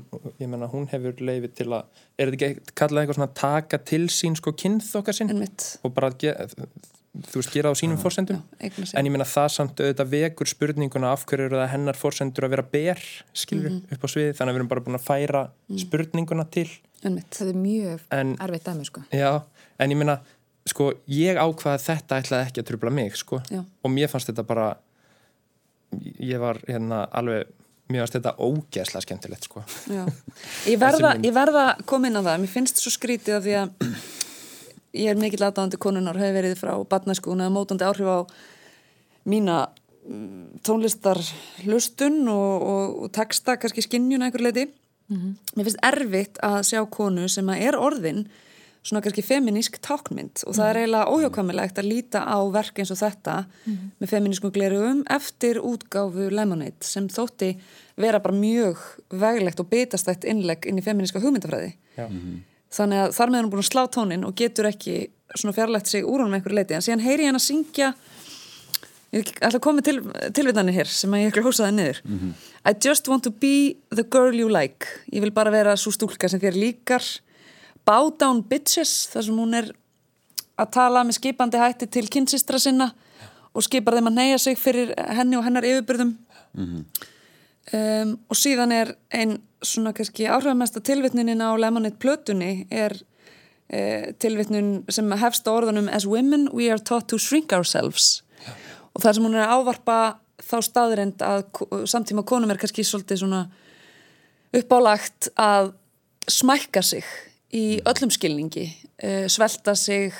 ég 0.41 0.51
menna 0.51 0.71
hún 0.73 0.87
hefur 0.91 1.25
leifið 1.31 1.57
til 1.61 1.69
að 1.69 2.05
er 2.19 2.33
þetta 2.33 2.49
ekki 2.49 2.77
kallað 2.81 3.03
eitthvað 3.03 3.19
svona 3.21 3.33
taka 3.39 3.81
til 3.91 4.05
sín 4.13 4.39
sko 4.39 4.55
kynþokkar 4.59 5.19
sinn? 5.19 5.35
Og 5.83 5.95
bara 5.95 6.11
þú 7.09 7.41
veist 7.41 7.53
gera 7.53 7.71
á 7.71 7.75
sínum 7.77 7.97
fórsendum 7.99 8.41
en 8.61 9.07
ég 9.07 9.11
menna 9.11 9.25
það 9.27 9.47
samt 9.55 9.81
auðvitað 9.81 10.11
vekur 10.13 10.49
spurninguna 10.49 11.13
af 11.15 11.25
hverju 11.29 11.47
eru 11.49 11.57
það 11.57 11.71
hennar 11.73 11.97
fórsendur 11.97 12.45
að 12.45 12.53
vera 12.53 12.65
ber 12.75 13.01
skilur 13.33 13.71
mm 13.71 13.79
-hmm. 13.79 13.93
upp 13.95 14.03
á 14.05 14.07
svið 14.13 14.29
þannig 14.37 14.51
að 14.51 14.55
við 14.55 14.59
erum 14.61 14.71
bara 14.73 14.85
búin 14.85 14.99
að 14.99 15.07
færa 15.07 15.41
mm. 15.49 15.77
spurninguna 15.77 16.45
til. 16.45 16.69
Ennmitt. 17.03 17.31
það 17.31 17.49
er 17.49 17.55
mjög 17.55 17.99
erfitt 18.11 18.65
dæmi 18.65 18.85
sko. 18.85 19.01
Já 19.11 19.41
en 19.79 19.91
ég 19.91 19.97
minna, 19.97 20.19
sko, 20.65 20.91
ég 21.07 21.39
ákvaði 21.39 21.83
þetta 21.83 22.19
ætlaði 22.19 22.47
ekki 22.47 22.63
að 22.63 22.69
trubla 22.71 22.91
mig, 22.91 23.15
sko. 23.15 23.41
Já. 23.49 23.63
og 23.83 23.91
mér 23.91 24.11
fannst 24.11 24.29
þetta 24.31 24.43
bara 24.43 24.77
ég 26.19 26.39
var 26.39 26.59
hérna 26.67 27.07
alveg 27.11 27.47
mér 27.89 28.03
fannst 28.03 28.19
þetta 28.19 28.35
ógeðslega 28.37 29.01
skemmtilegt, 29.01 29.43
sko. 29.49 29.63
Ég 30.69 30.77
verða, 30.81 31.15
ég 31.23 31.33
verða 31.33 31.77
koma 31.85 32.07
inn 32.07 32.19
á 32.19 32.21
það, 32.21 32.41
mér 32.43 32.51
finnst 32.53 32.75
þetta 32.75 32.85
svo 32.85 32.91
skrítið 32.93 33.39
af 33.39 33.43
því 33.47 33.55
að 33.63 33.69
ég 34.93 35.11
er 35.11 35.19
mikill 35.19 35.45
aðdáðandi 35.45 35.79
konunar, 35.81 36.17
hefur 36.17 36.37
verið 36.39 36.57
frá 36.59 36.73
badnæskuna 36.89 37.49
mótandi 37.53 37.85
áhrif 37.85 38.09
á 38.09 38.19
mína 39.29 39.57
mm, 40.07 40.61
tónlistar 40.65 41.19
hlustun 41.63 42.27
og, 42.31 42.67
og, 42.73 42.99
og 43.03 43.11
texta 43.15 43.57
kannski 43.59 43.85
skinnjuna 43.85 44.29
einhver 44.29 44.45
leiti 44.47 44.65
mm 44.65 45.17
-hmm. 45.17 45.33
mér 45.55 45.63
finnst 45.63 45.83
erfitt 45.83 46.37
að 46.43 46.61
sjá 46.63 46.85
konu 46.89 47.27
sem 47.29 47.49
að 47.49 47.61
er 47.67 47.75
orðin 47.75 48.27
svona 48.83 49.01
kannski 49.03 49.21
feminísk 49.21 49.77
tákmynd 49.83 50.43
og 50.47 50.55
það 50.55 50.69
er 50.69 50.75
mm. 50.75 50.81
eiginlega 50.81 51.11
óhjákvæmilegt 51.13 51.79
að 51.81 51.89
líta 51.91 52.21
á 52.23 52.39
verk 52.51 52.79
eins 52.79 52.91
og 52.91 52.97
þetta 52.97 53.35
mm. 53.65 53.89
með 53.99 54.09
feminískum 54.09 54.53
glerugum 54.55 55.01
eftir 55.09 55.59
útgáfu 55.59 56.29
Lemonade 56.31 56.87
sem 56.87 57.09
þótti 57.11 57.57
vera 57.99 58.21
bara 58.23 58.35
mjög 58.35 58.77
veglegt 59.09 59.59
og 59.59 59.67
bitastætt 59.69 60.23
innlegg 60.23 60.65
inn 60.65 60.79
í 60.79 60.85
feminíska 60.85 61.19
hugmyndafræði 61.19 61.73
mm. 61.97 62.39
Þannig 62.73 63.03
að 63.03 63.15
þar 63.17 63.29
með 63.29 63.41
hann 63.41 63.49
búin 63.49 63.63
að 63.63 63.71
slá 63.71 63.83
tónin 63.87 64.25
og 64.27 64.35
getur 64.35 64.69
ekki 64.69 64.95
svona 65.35 65.55
fjarlægt 65.55 65.87
sig 65.87 66.05
úr 66.05 66.23
hann 66.23 66.31
með 66.31 66.39
einhverju 66.39 66.59
leiti 66.59 66.77
en 66.77 66.85
síðan 66.85 67.05
heyri 67.05 67.25
ég 67.25 67.31
hann 67.31 67.39
að 67.39 67.45
syngja 67.45 67.93
ég 69.13 69.31
ætla 69.39 69.57
að 69.57 69.63
koma 69.65 69.81
til, 69.85 69.97
tilvitanir 70.37 70.75
hér 70.75 70.91
sem 70.91 71.13
að 71.13 71.23
ég 71.23 71.31
ekki 71.31 71.45
hósaði 71.45 71.75
niður. 71.75 72.01
Mm 72.05 72.19
-hmm. 72.19 72.33
I 72.69 72.73
just 72.85 73.07
want 73.07 73.23
to 73.23 73.31
be 73.31 73.77
the 73.89 74.03
girl 74.03 74.35
you 74.35 74.49
like. 74.49 74.85
Ég 75.11 75.21
vil 75.21 75.31
bara 75.31 75.51
vera 75.51 75.75
svo 75.77 75.91
stúlka 75.91 76.29
sem 76.29 76.39
þér 76.39 76.53
líkar. 76.53 77.03
Bow 77.85 78.11
Down 78.19 78.43
Bitches 78.43 79.09
þar 79.09 79.23
sem 79.23 79.37
hún 79.37 79.53
er 79.55 79.71
að 80.57 80.71
tala 80.71 81.03
með 81.03 81.17
skipandi 81.19 81.57
hætti 81.57 81.87
til 81.87 82.07
kynnsistra 82.07 82.59
sinna 82.59 82.91
og 83.53 83.63
skipar 83.63 83.97
þeim 83.97 84.07
að 84.11 84.17
neyja 84.19 84.37
sig 84.37 84.57
fyrir 84.57 84.93
henni 84.97 85.37
og 85.37 85.43
hennar 85.43 85.63
yfirbyrðum 85.63 86.17
mm 86.53 86.65
-hmm. 86.65 86.83
um, 87.77 88.19
og 88.29 88.37
síðan 88.37 88.71
er 88.71 88.95
einn 89.09 89.39
svona 89.63 89.93
kannski 89.93 90.27
áhrifamesta 90.27 90.81
tilvittnunin 90.81 91.41
á 91.43 91.51
Lemonade 91.59 91.99
plötunni 91.99 92.67
er 92.71 92.95
uh, 92.95 94.13
tilvittnun 94.19 94.83
sem 94.89 95.11
hefst 95.19 95.47
á 95.47 95.51
orðunum 95.51 95.89
As 95.91 96.07
women 96.07 96.49
we 96.53 96.69
are 96.71 96.79
taught 96.79 97.07
to 97.07 97.17
shrink 97.17 97.53
ourselves 97.53 98.23
Já. 98.45 98.53
og 98.93 99.03
þar 99.03 99.17
sem 99.17 99.27
hún 99.27 99.37
er 99.37 99.45
að 99.45 99.55
ávarpa 99.57 99.99
þá 100.39 100.57
staðirind 100.63 101.25
að 101.25 101.43
samtíma 101.89 102.23
konum 102.27 102.51
er 102.51 102.59
kannski 102.61 102.85
svolítið 102.87 103.23
svona 103.23 103.43
uppálagt 104.55 105.29
að 105.37 105.73
smækka 106.29 106.83
sig 106.85 107.05
í 107.55 107.79
öllum 107.89 108.11
skilningi 108.13 108.65
uh, 109.03 109.25
svelta 109.31 109.75
sig, 109.75 110.13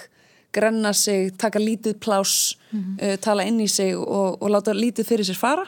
grenna 0.54 0.94
sig 0.94 1.32
taka 1.38 1.60
lítið 1.62 2.00
plás 2.04 2.58
mm 2.72 2.80
-hmm. 2.80 3.14
uh, 3.14 3.18
tala 3.18 3.44
inn 3.44 3.60
í 3.62 3.68
sig 3.68 3.96
og, 3.96 4.42
og 4.42 4.50
láta 4.50 4.74
lítið 4.74 5.06
fyrir 5.06 5.26
sér 5.26 5.38
fara 5.38 5.66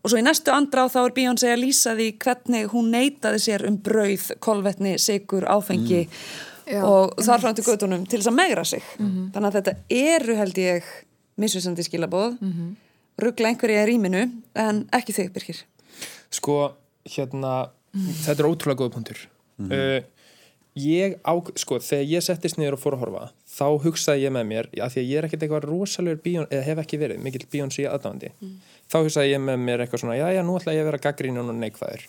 og 0.00 0.10
svo 0.12 0.20
í 0.20 0.24
næstu 0.24 0.52
andra 0.54 0.86
á 0.86 0.92
þá 0.92 1.00
er 1.02 1.14
Bíón 1.16 1.40
segja 1.40 1.56
að 1.56 1.64
lýsa 1.64 1.94
því 1.98 2.08
hvernig 2.24 2.70
hún 2.72 2.90
neytaði 2.94 3.42
sér 3.44 3.66
um 3.68 3.76
brauð, 3.84 4.30
kolvetni, 4.40 4.94
sigur, 4.98 5.46
áfengi 5.50 6.04
mm. 6.06 6.84
og 6.86 7.16
Já, 7.18 7.24
þar 7.26 7.42
fram 7.44 7.58
til 7.58 7.66
göttunum 7.66 8.06
til 8.06 8.20
þess 8.20 8.30
að 8.30 8.38
megra 8.38 8.64
sig. 8.64 8.84
Mm 8.98 9.10
-hmm. 9.10 9.32
þannig 9.34 9.48
að 9.48 9.58
þetta 9.58 9.74
eru 9.88 10.36
held 10.36 10.58
ég 10.58 10.92
misvisandi 11.36 11.82
skilaboð. 11.82 12.38
-hmm. 12.40 12.76
ruggla 13.18 13.48
einhverja 13.48 13.84
í 13.84 13.88
rýminu 13.90 14.30
en 14.54 14.88
ekki 14.92 15.12
þig 15.12 15.32
Birkir 15.32 15.64
Sko, 16.30 16.72
hérna 17.04 17.70
þetta 17.92 18.42
er 18.42 18.48
ótrúlega 18.48 18.80
góða 18.80 18.94
punktur. 18.94 19.28
Uh, 19.60 20.00
ég 20.78 21.16
á, 21.26 21.34
sko, 21.58 21.78
þegar 21.82 22.06
ég 22.06 22.24
settist 22.24 22.58
niður 22.58 22.76
og 22.76 22.82
fór 22.82 22.96
að 22.96 23.02
horfa, 23.04 23.22
þá 23.50 23.66
hugsaði 23.84 24.24
ég 24.24 24.34
með 24.34 24.46
mér 24.50 24.68
að 24.78 24.94
því 24.94 25.02
að 25.02 25.08
ég 25.10 25.18
er 25.18 25.26
ekkert 25.26 25.44
eitthvað 25.46 25.66
rosalegur 25.66 26.22
bíón, 26.22 26.48
eða 26.50 26.66
hef 26.68 26.82
ekki 26.84 27.00
verið, 27.00 27.22
mikill 27.24 27.46
bíóns 27.50 27.78
í 27.82 27.86
aðdáðandi 27.90 28.30
mm. 28.36 28.54
þá 28.86 28.96
hugsaði 29.00 29.32
ég 29.32 29.42
með 29.42 29.60
mér 29.66 29.84
eitthvað 29.84 30.04
svona 30.04 30.18
já, 30.20 30.26
já, 30.36 30.40
nú 30.46 30.56
ætla 30.60 30.76
ég 30.76 30.84
að 30.84 30.90
vera 30.92 31.02
gaggrín 31.06 31.42
og 31.42 31.52
neikvæður 31.58 32.06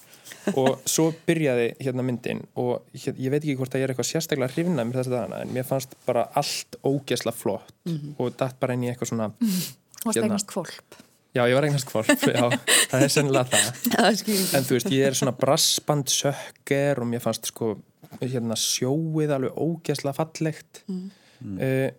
og 0.54 0.72
svo 0.94 1.10
byrjaði 1.26 1.68
hérna 1.82 2.06
myndin 2.06 2.46
og 2.62 2.86
hér, 2.94 3.18
ég 3.18 3.34
veit 3.34 3.42
ekki 3.42 3.58
hvort 3.60 3.76
að 3.76 3.82
ég 3.82 3.90
er 3.90 3.96
eitthvað 3.96 4.12
sérstaklega 4.14 4.54
hrifnað 4.56 4.90
mér 4.90 5.02
þess 5.02 5.12
að 5.12 5.18
dana, 5.18 5.44
en 5.44 5.54
mér 5.58 5.68
fannst 5.68 5.96
bara 6.06 6.28
allt 6.38 6.82
ógesla 6.86 7.34
flott 7.34 7.74
mm 7.86 7.96
-hmm. 7.98 8.18
og 8.18 8.36
dætt 8.38 8.60
bara 8.60 8.78
inn 8.78 8.86
í 8.86 8.92
eitthvað 8.94 9.14
svona 9.16 9.32
mm 9.34 9.48
-hmm. 9.48 10.46
kvolp 10.46 11.02
Já, 11.32 11.48
ég 11.48 11.56
var 11.56 11.64
eignast 11.64 11.88
kvolp, 11.88 12.08
já, 12.08 12.60
það 12.92 13.04
er 13.04 13.08
sennilega 13.08 13.46
það 13.46 14.58
en 14.58 14.66
þú 14.68 14.74
veist, 14.76 14.90
ég 14.92 15.06
er 15.08 15.14
svona 15.16 15.32
brassbandsökker 15.32 17.00
og 17.00 17.08
mér 17.08 17.24
fannst 17.24 17.48
sko 17.48 17.78
hérna, 18.20 18.58
sjóið 18.60 19.36
alveg 19.38 19.60
ógæsla 19.60 20.14
fallegt. 20.18 20.84
Mm. 20.92 21.10
uh, 21.58 21.90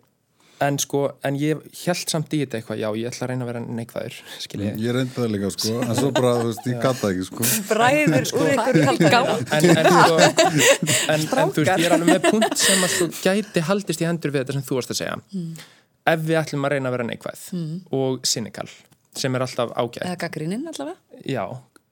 en 0.63 0.77
sko 0.81 1.01
en 1.25 1.37
ég 1.39 1.61
held 1.83 2.11
samt 2.11 2.33
í 2.35 2.39
þetta 2.43 2.59
eitthvað 2.59 2.81
já, 2.81 2.87
ég 2.99 3.09
ætla 3.09 3.25
að 3.25 3.31
reyna 3.31 3.45
að 3.45 3.49
vera 3.49 3.61
neikvæður 3.79 4.17
mm, 4.59 4.79
ég 4.83 4.95
reyndi 4.97 5.15
það 5.15 5.33
líka 5.33 5.51
sko, 5.55 5.73
en 5.87 5.97
svo 5.97 6.11
bara 6.15 6.33
þú 6.39 6.49
veist, 6.49 6.69
ég 6.69 6.79
gata 6.83 7.11
ekki 7.11 7.27
sko. 7.29 7.47
Bræðir 7.69 8.29
úr 8.37 8.51
ykkur 8.53 8.79
kalgá 8.87 9.21
en, 9.57 9.69
en, 9.73 9.89
sko, 9.89 10.19
en, 10.23 11.25
en 11.25 11.25
þú 11.27 11.65
veist, 11.65 11.73
ég 11.73 11.87
er 11.87 11.97
alveg 11.97 12.11
með 12.11 12.29
punkt 12.29 12.57
sem 12.63 12.85
að 12.87 12.95
sko 12.95 13.09
gæti 13.19 13.65
haldist 13.69 14.03
í 14.03 14.09
hendur 14.09 14.33
við 14.35 14.43
þetta 14.43 14.57
sem 14.57 14.67
þú 14.69 14.79
varst 14.79 14.95
að 14.95 15.01
segja. 15.01 15.19
Mm. 15.33 15.65
ef 16.13 16.23
við 16.29 16.39
ætlum 16.43 16.69
að 16.69 16.75
reyna 16.75 16.91
að 16.91 16.97
vera 16.97 17.09
neikvæð 17.09 17.43
mm. 17.57 17.75
og 17.99 18.29
cynical, 18.29 18.69
sem 19.17 19.35
er 19.35 19.47
alltaf 19.47 19.75
ágæð 19.75 20.07
eða 20.07 20.21
gaggrínin 20.25 20.71
allavega. 20.71 20.97
Já, 21.27 21.45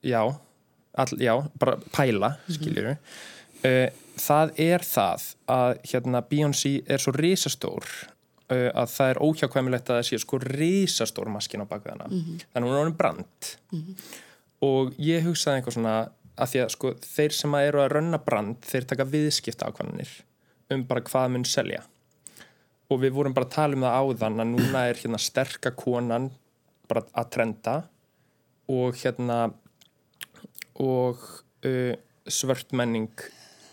já, 0.05 0.21
all, 1.03 1.13
já 1.19 1.35
bara 1.59 1.77
pæla, 1.91 2.35
mhm. 2.37 2.57
skiljuru 2.59 2.95
uh, 2.95 3.21
það 4.21 4.53
er 4.59 4.85
það 4.85 5.27
að 5.51 5.75
hérna 5.91 6.21
Beyoncé 6.29 6.73
er 6.87 7.01
svo 7.01 7.13
risastór 7.15 7.85
uh, 8.51 8.69
að 8.73 8.89
það 8.95 9.13
er 9.13 9.21
óhjákvæmilegt 9.27 9.91
að 9.91 9.99
það 9.99 10.07
sé 10.09 10.21
sko 10.21 10.39
risastór 10.43 11.31
maskin 11.33 11.63
á 11.63 11.69
bakveðana 11.69 12.09
mm 12.09 12.17
-hmm. 12.17 12.41
þannig 12.53 12.67
að 12.67 12.71
hún 12.71 12.77
er 12.77 12.81
orðin 12.81 12.97
brand 12.97 13.53
mm 13.71 13.79
-hmm. 13.79 13.95
og 14.67 14.93
ég 14.97 15.23
hugsaði 15.23 15.57
eitthvað 15.57 15.77
svona 15.77 15.95
að 16.37 16.51
því 16.51 16.59
að 16.63 16.69
sko 16.75 16.93
þeir 17.05 17.31
sem 17.37 17.55
að 17.55 17.67
eru 17.67 17.81
að 17.81 17.91
rönna 17.91 18.19
brand 18.25 18.57
þeir 18.65 18.85
taka 18.85 19.05
viðskipta 19.05 19.67
ákvæmnir 19.69 20.11
um 20.71 20.85
bara 20.87 21.01
hvað 21.01 21.31
mun 21.31 21.45
selja 21.45 21.83
og 22.89 23.01
við 23.01 23.15
vorum 23.15 23.33
bara 23.33 23.45
að 23.45 23.55
tala 23.55 23.75
um 23.75 23.81
það 23.81 23.97
áðan 23.99 24.39
að 24.39 24.51
núna 24.53 24.85
er 24.89 24.95
hérna 24.95 25.17
sterkakonan 25.17 26.31
bara 26.87 27.03
að 27.13 27.29
trenda 27.29 27.75
og 28.67 28.95
hérna 28.95 29.53
og 30.79 31.17
uh, 31.65 31.93
svörtmenning 32.27 33.11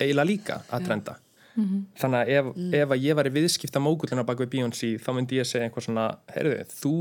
eiginlega 0.01 0.31
líka 0.31 0.61
að 0.71 0.87
trenda. 0.89 1.19
Mm 1.59 1.65
-hmm. 1.65 1.87
þannig 2.01 2.19
að 2.21 2.29
ef, 2.29 2.45
mm. 2.55 2.75
ef 2.75 2.91
að 2.95 3.01
ég 3.03 3.17
var 3.19 3.27
í 3.27 3.31
viðskipta 3.35 3.81
mógullina 3.83 4.23
bak 4.25 4.39
við 4.39 4.51
Beyoncé 4.53 4.91
þá 5.03 5.11
myndi 5.15 5.41
ég 5.41 5.47
segja 5.47 5.67
einhver 5.67 5.83
svona, 5.83 6.05
heyrðu 6.31 6.59
þú 6.71 6.95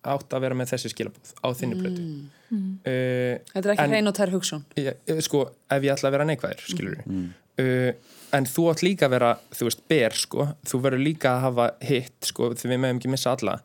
átt 0.00 0.34
að 0.34 0.44
vera 0.46 0.56
með 0.56 0.72
þessi 0.72 0.90
skilabóð 0.94 1.32
á 1.44 1.48
þinni 1.54 1.76
mm. 1.76 1.82
blötu 1.82 2.02
uh, 2.02 3.34
Þetta 3.52 3.66
er 3.68 3.72
ekki 3.74 3.88
hrein 3.92 4.10
og 4.10 4.16
tær 4.16 4.32
hugsun. 4.32 4.64
Ég, 4.80 4.96
Sko, 5.26 5.44
ef 5.70 5.84
ég 5.84 5.92
ætla 5.94 6.10
að 6.10 6.16
vera 6.16 6.26
neikvæðir, 6.30 6.64
skilur 6.64 6.96
við 6.96 7.10
mm. 7.10 7.28
uh, 7.62 8.16
en 8.38 8.46
þú 8.46 8.66
átt 8.72 8.84
líka 8.86 9.06
að 9.06 9.14
vera 9.16 9.32
þú 9.52 9.68
veist, 9.68 9.84
ber 9.92 10.16
sko, 10.16 10.48
þú 10.70 10.82
verður 10.86 11.04
líka 11.04 11.34
að 11.34 11.44
hafa 11.46 11.68
hitt 11.84 12.30
sko, 12.32 12.50
því 12.54 12.72
við 12.72 12.82
meðum 12.82 13.02
ekki 13.02 13.12
missa 13.12 13.36
alla. 13.36 13.60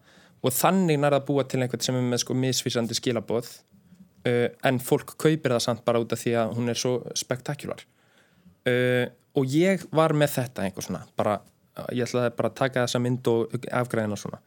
Og 0.45 0.53
þannig 0.53 0.99
nærða 1.01 1.21
að 1.21 1.27
búa 1.29 1.45
til 1.49 1.61
einhvern 1.63 1.81
sem 1.81 1.97
er 1.97 2.05
með 2.05 2.21
sko 2.21 2.37
misvísandi 2.37 2.97
skilaboð. 2.97 3.49
Uh, 4.25 4.47
en 4.65 4.81
fólk 4.81 5.15
kaupir 5.21 5.53
það 5.53 5.63
samt 5.69 5.85
bara 5.85 6.01
út 6.01 6.13
af 6.13 6.21
því 6.21 6.37
að 6.41 6.55
hún 6.57 6.69
er 6.73 6.81
svo 6.81 6.97
spektakular 7.17 7.85
uh, 8.69 9.05
og 9.35 9.51
ég 9.51 9.83
var 9.95 10.15
með 10.17 10.37
þetta 10.37 10.65
einhver 10.65 10.85
svona, 10.85 11.03
bara, 11.19 11.39
ég 11.91 12.05
ætlaði 12.07 12.35
bara 12.37 12.51
að 12.51 12.59
taka 12.61 12.85
þessa 12.85 13.03
mynd 13.03 13.27
og 13.31 13.57
afgræðina 13.81 14.19
svona. 14.19 14.39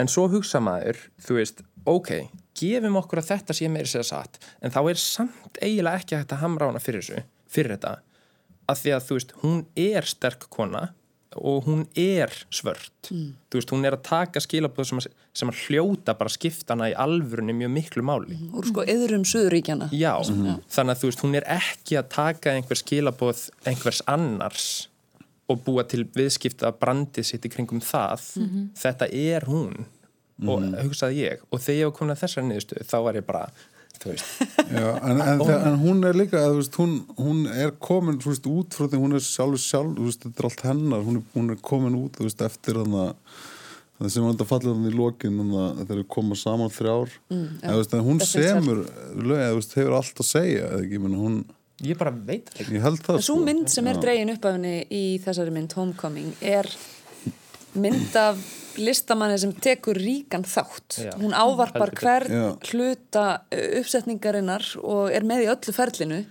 En 0.00 0.10
svo 0.10 0.26
hugsa 0.32 0.58
maður, 0.64 0.98
þú 1.22 1.36
veist 1.38 1.62
ok, 1.86 2.10
gefum 2.58 2.98
okkur 2.98 3.20
að 3.20 3.30
þetta 3.30 3.54
sé 3.54 3.68
meiri 3.70 3.90
segja 3.90 4.08
satt, 4.08 4.40
en 4.58 4.74
þá 4.74 4.80
er 4.90 5.00
samt 5.00 5.60
eiginlega 5.62 6.00
ekki 6.00 6.18
hægt 6.18 6.34
að 6.34 6.42
hamra 6.42 6.70
hana 6.72 6.82
fyrir 6.82 7.04
þessu 7.04 7.22
fyrir 7.54 7.76
þetta, 7.76 7.94
að 8.66 8.80
því 8.80 8.94
að 8.96 9.06
þú 9.06 9.18
veist 9.18 9.34
hún 9.44 9.60
er 9.78 10.08
sterk 10.08 10.48
kona 10.50 10.88
og 11.36 11.68
hún 11.68 11.84
er 11.98 12.32
svört. 12.54 13.10
Þú 13.10 13.58
veist, 13.58 13.72
hún 13.74 13.86
er 13.86 13.96
að 13.96 14.04
taka 14.08 14.42
skilabóð 14.42 14.90
sem 14.90 15.04
sem 15.34 15.50
að 15.50 15.60
hljóta 15.66 16.14
bara 16.14 16.30
skiptana 16.30 16.88
í 16.92 16.94
alvörunni 16.94 17.56
mjög 17.58 17.72
miklu 17.74 18.04
máli. 18.06 18.38
Úr 18.54 18.68
sko 18.68 18.84
yðrum 18.86 19.24
Suðuríkjana 19.26 19.88
Já, 19.90 20.12
þannig 20.22 20.92
að 20.94 21.00
þú 21.00 21.10
veist, 21.10 21.24
hún 21.24 21.38
er 21.40 21.46
ekki 21.56 21.98
að 21.98 22.10
taka 22.14 22.54
einhver 22.54 22.78
skilabóð 22.78 23.48
einhvers 23.66 24.02
annars 24.06 24.68
og 25.50 25.60
búa 25.66 25.84
til 25.90 26.06
viðskipta 26.14 26.70
brandið 26.78 27.26
sitt 27.28 27.44
í 27.44 27.52
kringum 27.52 27.82
það. 27.84 28.30
Þetta 28.78 29.10
er 29.10 29.48
hún 29.50 29.84
og 30.44 30.64
hugsaði 30.82 31.26
ég. 31.26 31.42
Og 31.50 31.60
þegar 31.62 31.80
ég 31.80 31.90
var 31.90 31.96
komin 31.98 32.14
að 32.14 32.22
þessari 32.24 32.48
niðurstöðu 32.48 32.86
þá 32.90 32.96
var 33.04 33.18
ég 33.18 33.26
bara, 33.26 33.42
Já, 34.04 34.88
en, 35.06 35.20
en, 35.20 35.42
en 35.54 35.78
hún 35.80 36.04
er 36.04 36.18
líka 36.18 36.42
veist, 36.52 36.76
hún, 36.80 37.00
hún 37.16 37.46
er 37.48 37.74
komin 37.78 38.20
veist, 38.24 38.46
út 38.50 38.76
frá 38.76 38.88
því 38.90 39.00
hún 39.00 39.16
er 39.16 39.24
sjálf 39.24 39.62
sjálf 39.62 39.98
veist, 40.00 40.24
þetta 40.26 40.42
er 40.42 40.48
allt 40.50 40.64
hennar, 40.68 41.04
hún 41.06 41.20
er, 41.20 41.26
hún 41.34 41.54
er 41.54 41.60
komin 41.64 41.98
út 41.98 42.20
eftir 42.20 42.80
þannig 42.82 43.02
að 43.06 43.42
það 43.94 44.10
sem 44.10 44.24
var 44.26 44.34
þetta 44.34 44.48
fallið 44.50 44.72
þannig 44.74 44.94
í 44.94 44.98
lokin 44.98 45.36
þannig 45.40 45.60
að 45.64 45.82
þeir 45.82 45.96
eru 45.96 46.06
komað 46.16 46.40
saman 46.40 46.72
þrjár. 46.74 47.12
Mm, 47.30 47.44
veist, 47.62 47.94
en 47.94 48.08
hún 48.08 48.24
semur 48.26 48.80
lög, 49.22 49.44
hefur 49.76 49.98
allt 50.00 50.24
að 50.24 50.30
segja 50.30 50.72
ekki, 50.80 51.00
menn 51.04 51.20
hún 51.20 51.38
ég 51.84 51.98
bara 51.98 52.12
veit 52.14 52.50
ekki. 52.54 52.74
Ég 52.76 52.84
held 52.84 53.00
það 53.02 53.20
En 53.20 53.26
svo 53.26 53.38
mynd 53.42 53.70
sem 53.72 53.88
er 53.90 54.02
dregin 54.02 54.34
upp 54.34 54.44
af 54.46 54.58
henni 54.58 54.76
í 54.94 55.04
þessari 55.24 55.54
mynd 55.54 55.74
Homecoming 55.78 56.34
er 56.44 56.68
mynd 57.78 58.18
af 58.18 58.42
listamanni 58.78 59.38
sem 59.38 59.52
tekur 59.52 59.98
ríkan 60.00 60.44
þátt. 60.46 60.98
Já. 61.06 61.12
Hún 61.20 61.34
ávarpar 61.36 61.92
hvern 61.98 62.32
Já. 62.32 62.46
hluta 62.70 63.26
uh, 63.52 63.66
uppsetningarinnar 63.80 64.64
og 64.82 65.12
er 65.14 65.26
með 65.26 65.44
í 65.46 65.50
öllu 65.52 65.74
ferlinu. 65.76 66.24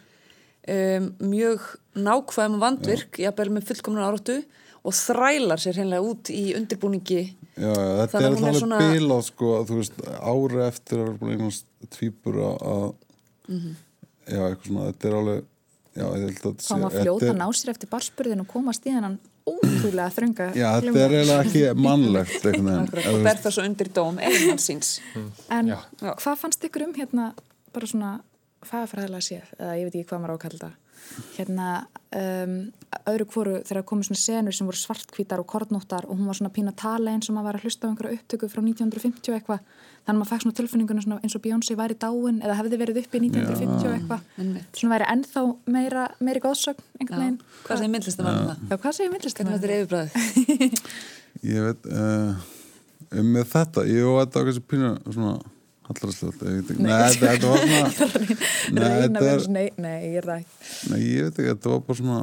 Um, 0.64 1.10
mjög 1.20 1.64
nákvæm 2.00 2.54
vandvirk, 2.62 3.18
jafnvel 3.20 3.50
með 3.52 3.66
fullkomna 3.68 4.06
áratu 4.08 4.38
og 4.84 4.94
þrælar 4.96 5.60
sér 5.60 5.78
hennilega 5.82 6.04
út 6.08 6.30
í 6.32 6.54
undirbúningi. 6.56 7.24
Já, 7.54 7.68
já, 7.70 7.90
þetta 8.04 8.20
er 8.20 8.28
alveg 8.30 8.56
svona- 8.60 8.80
bílað 8.82 9.24
sko, 9.28 9.50
þú 9.68 9.80
veist, 9.82 10.00
ári 10.24 10.62
eftir 10.68 10.98
að 11.00 11.04
vera 11.04 11.18
búin 11.20 11.34
eignast 11.36 11.66
tvíbur 11.92 12.40
að 12.48 12.96
Mhm. 13.48 13.76
já, 14.28 14.40
eitthvað 14.40 14.68
svona, 14.68 14.88
þetta 14.94 15.08
er 15.10 15.16
alveg 15.20 15.44
já, 15.94 16.06
ég 16.08 16.24
held 16.24 16.40
að 16.40 16.44
þetta 16.44 16.64
Hvað 16.64 16.82
maður 16.84 17.04
fljóta 17.04 17.30
að 17.30 17.38
ná 17.44 17.48
sér 17.54 17.70
eftir 17.74 17.90
barspurðin 17.92 18.40
og 18.40 18.48
komast 18.48 18.86
í 18.88 18.92
hennan 18.96 19.20
ótrúlega 19.50 20.10
þrönga 20.16 20.48
Já, 20.56 20.68
þetta 20.80 21.02
er 21.04 21.16
eiginlega 21.18 21.40
ekki 21.44 21.64
mannlegt 21.84 22.46
og 22.46 23.18
ber 23.26 23.42
það 23.44 23.56
svo 23.58 23.66
undir 23.68 23.90
dóm 23.96 24.20
eiginmann 24.24 24.62
síns. 24.64 24.94
En 25.52 25.74
Já. 25.74 25.80
Já. 26.02 26.14
hvað 26.22 26.40
fannst 26.44 26.64
ykkur 26.70 26.88
um 26.88 26.94
hérna 26.98 27.32
bara 27.74 27.90
svona 27.90 28.14
fagafræðilega 28.64 29.28
séð 29.28 29.52
eða 29.60 29.76
ég 29.80 29.90
veit 29.90 29.98
ekki 30.00 30.10
hvað 30.12 30.24
maður 30.24 30.34
á 30.34 30.38
að 30.38 30.44
kalla 30.46 30.60
þetta 30.60 30.72
hérna 31.38 31.88
um, 32.16 32.72
öðru 33.10 33.26
hvoru 33.32 33.54
þegar 33.68 33.86
komið 33.88 34.06
svona 34.10 34.22
senur 34.22 34.56
sem 34.56 34.68
voru 34.68 34.78
svartkvítar 34.80 35.42
og 35.42 35.48
kornóttar 35.50 36.06
og 36.08 36.18
hún 36.18 36.28
var 36.30 36.38
svona 36.38 36.54
pína 36.54 36.74
tala 36.78 37.14
eins 37.14 37.30
og 37.30 37.36
maður 37.38 37.48
var 37.50 37.58
að 37.60 37.66
hlusta 37.68 37.84
á 37.86 37.90
einhverja 37.90 38.18
upptöku 38.20 38.50
frá 38.52 38.62
1950 38.62 39.32
og 39.32 39.38
eitthvað. 39.38 39.62
Þannig 40.04 40.14
að 40.14 40.20
maður 40.20 40.32
fæk 40.32 40.42
svona 40.44 40.58
tilfinninguna 40.60 41.04
svona 41.06 41.20
eins 41.24 41.36
og 41.38 41.44
Beyoncé 41.44 41.74
væri 41.80 41.96
dáin 42.00 42.38
eða 42.44 42.58
hefði 42.60 42.80
verið 42.82 43.00
uppi 43.04 43.18
1950 43.24 43.88
og 43.88 43.94
eitthvað. 43.98 44.22
Einmitt. 44.38 44.68
svona 44.80 44.94
væri 44.98 45.10
ennþá 45.14 45.42
meira, 45.78 46.04
meiri 46.20 46.44
góðsögn 46.44 46.84
einhvern 47.00 47.24
veginn. 47.24 47.40
Hvað 47.64 47.78
segir 47.80 47.94
myndlistamann 47.96 48.38
um 48.42 48.48
það? 48.52 48.58
Já, 48.70 48.76
hvað 48.84 48.94
segir 49.00 49.12
myndlist 49.14 49.38
Hvernig 49.40 49.54
þetta 49.56 49.68
er 49.68 49.76
yfirbræðið? 49.80 50.12
ég 51.54 51.60
veit 51.70 51.82
uh, 51.94 52.32
með 53.24 53.46
þetta, 53.56 53.80
ég 53.90 54.04
kannski 55.88 56.08
pínu 56.08 56.16
svona 56.16 56.98
hallarastlegt 56.98 57.44
Nei, 58.74 58.90
þetta, 59.04 59.22
var 59.28 59.44
svona 59.44 59.54
Nei, 59.60 59.68
nei, 59.78 59.98
ég 60.14 60.18
er 60.22 60.28
það 60.30 60.42
ekki. 60.42 60.72
nei, 60.94 61.00
ég 61.04 61.28
veit 61.28 61.38
ekki, 61.40 61.50
þetta 61.52 61.74
var 61.74 61.84
bara 61.90 62.00
svona 62.00 62.20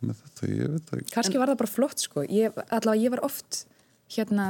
með 0.00 0.16
þetta, 0.22 0.48
ég 0.48 0.70
veit 0.74 0.92
ekki. 0.96 1.12
Kannski 1.12 1.40
var 1.40 1.50
það 1.52 1.58
bara 1.60 1.70
flott 1.74 2.00
sko. 2.04 2.22
Ég, 2.32 2.54
allavega 2.72 3.02
ég 3.04 3.12
var 3.12 3.20
oft 3.26 3.58
hérna 4.14 4.46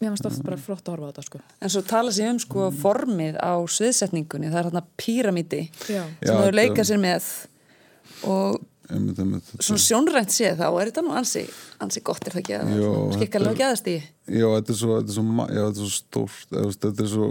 mér 0.00 0.14
fannst 0.14 0.28
oft 0.30 0.44
bara 0.46 0.56
flott 0.56 0.86
að 0.88 0.94
horfa 0.94 1.08
á 1.08 1.10
þetta 1.12 1.24
sko. 1.26 1.40
En 1.60 1.72
svo 1.74 1.82
tala 1.84 2.14
sér 2.16 2.30
um 2.32 2.38
sko 2.40 2.70
formið 2.72 3.36
á 3.36 3.52
sviðsetningunni, 3.68 4.48
það 4.48 4.60
er 4.62 4.68
hérna 4.70 4.84
píramíti 5.00 5.62
Já, 5.92 6.02
sem 6.24 6.32
þetta- 6.40 6.56
leika 6.56 6.86
sér 6.88 7.02
með. 7.02 7.28
Og 8.24 8.56
einmitt, 8.94 9.18
einmitt, 9.22 9.52
svona 9.60 9.82
sjónrænt 9.84 10.32
séð 10.34 10.58
þá 10.60 10.66
er 10.70 10.90
þetta 10.90 11.04
nú 11.06 11.14
ansi, 11.18 11.44
ansi 11.82 12.02
gott 12.06 12.26
er 12.26 12.36
það 12.36 12.42
ekki 12.42 12.56
að 12.58 12.72
skikkarlega 13.18 13.52
þetta- 13.52 13.60
gæðast 13.62 13.92
í 13.92 13.96
Já, 14.40 14.46
þetta 14.56 14.74
er 14.74 14.80
svo, 14.82 14.96
þetta 15.00 15.14
er 15.14 15.18
svo, 15.18 15.46
já, 15.50 15.62
þetta 15.66 15.70
er 15.70 15.84
svo 15.84 15.92
stórt 15.98 16.58
þetta 16.84 17.04
er 17.06 17.12
svo, 17.14 17.28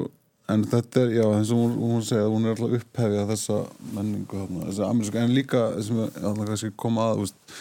en 0.49 0.63
þetta 0.65 1.03
er, 1.03 1.11
já, 1.19 1.25
eins 1.39 1.51
og 1.55 1.59
hún, 1.63 1.75
hún 1.89 2.05
segja, 2.07 2.29
hún 2.29 2.45
er 2.47 2.55
alltaf 2.55 2.77
upphefið 2.79 3.33
þessa 3.33 3.59
menningu 3.97 4.45
þarna, 4.45 5.23
en 5.25 5.35
líka 5.35 5.65
sem 5.83 5.99
við 5.99 6.23
alltaf 6.23 6.49
kannski 6.49 6.71
koma 6.75 7.11
að, 7.11 7.21
veist, 7.25 7.59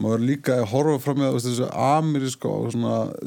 maður 0.00 0.22
líka 0.24 0.54
að 0.56 0.68
horfa 0.72 0.98
fram 1.04 1.18
með 1.20 1.36
þessu 1.44 1.66
amerísku 1.76 2.52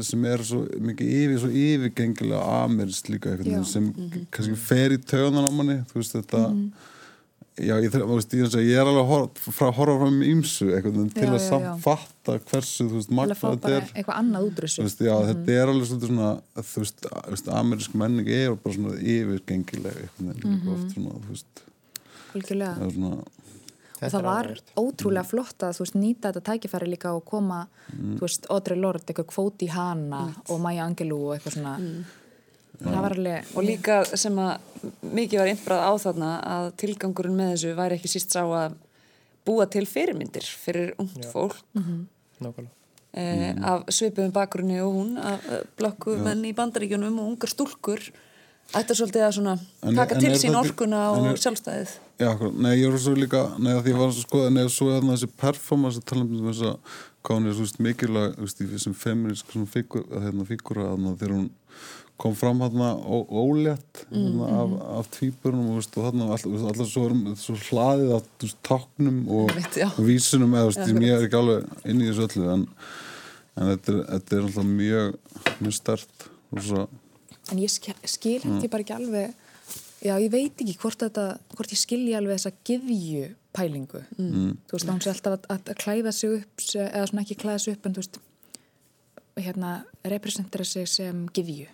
sem 0.08 0.26
er 0.26 0.44
svo 0.48 0.64
mikið 0.82 1.12
yfir, 1.20 1.36
svo 1.44 1.52
yfirgengilega 1.64 2.56
amerísk 2.64 3.12
líka, 3.14 3.34
einhvern 3.34 3.52
Já. 3.52 3.60
veginn, 3.60 3.70
sem 3.70 4.26
kannski 4.34 4.58
fer 4.58 4.96
í 4.96 4.98
töðunan 4.98 5.46
á 5.46 5.52
manni, 5.54 5.78
þú 5.92 6.00
veist, 6.02 6.16
þetta, 6.18 6.42
Já, 7.54 7.76
ég, 7.78 7.94
veist, 7.94 8.32
ég, 8.34 8.54
ég 8.66 8.80
er 8.82 8.88
alveg 8.90 9.04
að 9.04 9.10
horfa, 9.12 9.52
frá, 9.54 9.68
horfa 9.78 9.98
fram 10.02 10.16
í 10.26 10.30
ymsu 10.34 10.66
til 10.66 10.72
Já, 10.74 11.28
að 11.28 11.36
já, 11.36 11.36
já. 11.38 11.44
samt 11.46 11.84
fatta 11.84 12.38
hversu, 12.50 12.88
magna 13.14 13.36
þetta 13.38 13.74
er. 13.76 13.92
eitthvað 13.94 14.18
annað 14.24 14.48
út 14.48 14.56
úr 14.58 14.66
þú 14.66 14.70
þessu 14.72 14.86
veist, 14.88 15.04
já, 15.06 15.14
þetta 15.28 15.54
er 15.60 15.72
alveg 15.74 15.90
svolítið 15.92 16.10
svona 16.10 16.32
þú 16.72 16.86
veist, 16.86 17.52
amerísk 17.60 17.94
menning 18.02 18.32
er 18.34 18.56
bara 18.64 18.74
svona 18.80 18.96
yfirgengileg 18.98 20.00
einhvern 20.02 20.32
veginn 20.32 20.58
líka 20.58 20.74
oft 20.74 20.96
svona, 20.98 21.14
þú 21.20 21.36
veist. 21.36 21.64
Er 22.34 22.92
svona, 22.98 23.14
og 24.04 24.10
það 24.16 24.26
var 24.26 24.50
ótrúlega 24.82 25.26
flott 25.30 25.64
að 25.68 25.78
þú 25.78 25.86
veist 25.86 26.00
nýta 26.02 26.32
þetta 26.34 26.46
tækifæri 26.50 26.90
líka 26.90 27.14
og 27.14 27.22
koma 27.30 27.62
þú 27.94 28.18
veist, 28.26 28.50
Audrey 28.50 28.82
Lorde, 28.82 29.06
eitthvað 29.14 29.30
kvóti 29.30 29.70
hana 29.78 30.26
og 30.50 30.58
Maya 30.66 30.90
Angelou 30.90 31.30
og 31.30 31.38
eitthvað 31.38 31.60
svona. 31.60 31.78
Var 31.78 32.23
alveg 32.86 33.46
og 33.56 33.64
líka 33.64 34.02
sem 34.18 34.36
að 34.40 34.58
mikið 35.16 35.40
var 35.40 35.52
innbrað 35.54 35.84
á 35.88 35.92
þarna 36.04 36.32
að 36.56 36.70
tilgangurinn 36.82 37.38
með 37.38 37.54
þessu 37.56 37.76
væri 37.78 37.96
ekki 38.00 38.12
síst 38.12 38.32
sá 38.36 38.42
að 38.44 38.76
búa 39.48 39.66
til 39.72 39.86
fyrirmyndir 39.88 40.44
fyrir 40.44 40.94
ungt 41.00 41.26
fólk. 41.32 41.56
Nákvæmlega. 41.76 42.72
Eh, 43.14 43.54
af 43.62 43.84
svipuðum 43.94 44.32
bakgrunni 44.34 44.80
og 44.82 44.94
hún 44.96 45.18
af 45.22 45.44
eh, 45.52 45.62
blokku 45.78 46.16
menn 46.18 46.44
í 46.50 46.54
bandaríkjunum 46.58 47.20
og 47.22 47.28
ungar 47.34 47.52
stúlkur 47.52 48.02
er 48.74 48.96
svolítið 48.98 49.22
að 49.28 49.36
svona 49.38 49.54
En- 49.84 49.96
taka 49.96 50.16
en 50.16 50.22
til 50.24 50.32
sín 50.42 50.56
orkuna 50.58 51.12
og 51.12 51.28
er- 51.28 51.38
sjálfstæðið. 51.38 51.92
já, 52.20 52.28
akkur, 52.32 52.54
nei, 52.58 52.76
ég 52.82 52.90
var 52.90 52.98
svo 53.00 53.14
líka 53.14 53.60
nei, 53.60 53.74
að 53.74 53.84
því 53.84 53.92
ég 53.94 53.98
var 54.00 54.12
svo 54.12 54.24
skoða, 54.26 54.50
nei, 54.52 54.64
svo 54.68 54.90
er 54.90 54.98
þarna 55.02 55.14
þessi 55.18 55.30
performance 55.38 56.00
að 56.00 56.06
tala 56.06 56.22
um 56.22 56.48
þess 56.50 56.62
að 56.62 56.78
hvað 57.24 57.38
hún 57.38 57.48
er, 57.48 57.54
þú 57.54 57.64
veist, 57.68 57.80
mikilvæg, 57.80 58.40
í 58.62 58.68
þessum 58.74 58.96
feminist 58.96 59.46
svona 59.54 59.68
fígur, 59.70 60.04
hérna, 60.10 60.46
þegar 61.20 61.36
hún 61.38 61.50
kom 62.24 62.36
fram 62.40 62.62
hérna 62.64 62.94
ólétt 63.28 64.06
hérna, 64.10 64.48
af, 64.62 64.76
af 65.00 65.10
tvíburunum 65.12 65.74
og, 65.74 65.80
veist, 65.82 65.98
og 65.98 66.08
þarna 66.08 66.30
alltaf, 66.32 66.88
svo, 66.88 67.08
svo 67.40 67.56
hlaðið 67.68 68.14
af 68.16 68.30
táknum 68.64 69.18
og, 69.28 69.52
og 69.90 70.04
vísunum 70.08 70.56
eða, 70.56 70.72
Já, 70.78 70.88
ég 70.94 71.18
er 71.18 71.28
ekki 71.28 71.40
alveg 71.42 71.90
inn 71.92 72.04
í 72.04 72.08
þessu 72.08 72.28
öllu 72.30 72.52
en, 72.54 72.66
en 73.58 73.74
þetta, 73.74 73.96
er, 73.96 74.02
þetta 74.14 74.38
er 74.38 74.48
alltaf 74.48 74.70
mjög 74.72 75.18
mjög 75.60 75.78
stert 75.82 76.28
en 77.52 77.60
ég 77.60 77.76
skil, 77.76 77.98
skil 78.08 78.40
held 78.46 78.64
ég 78.64 78.72
bara 78.72 78.88
ekki 78.88 78.96
alveg 78.96 79.36
já, 80.04 80.16
ég 80.16 80.32
veit 80.32 80.64
ekki 80.64 80.80
hvort 80.80 81.04
þetta 81.04 81.30
hvort 81.58 81.76
ég 81.76 81.84
skilji 81.84 82.18
alveg 82.18 82.40
þessa 82.40 82.56
gyðju 82.72 83.30
pælingu 83.54 84.04
mm. 84.16 84.50
þú 84.70 84.78
veist, 84.78 84.88
að 84.88 84.96
hún 84.96 85.04
sé 85.04 85.12
alltaf 85.12 85.40
að, 85.42 85.48
að, 85.58 85.76
klæða 85.84 86.16
sig 86.16 86.40
upp 86.40 86.68
eða 86.72 87.08
svona 87.12 87.28
ekki 87.28 87.42
klæða 87.44 87.62
sig 87.66 87.76
upp 87.76 87.88
en 87.88 87.96
þú 87.98 88.06
veist 88.06 88.20
hérna, 89.44 89.78
representera 90.08 90.66
sig 90.68 90.88
sem 90.88 91.26
gyðju 91.36 91.68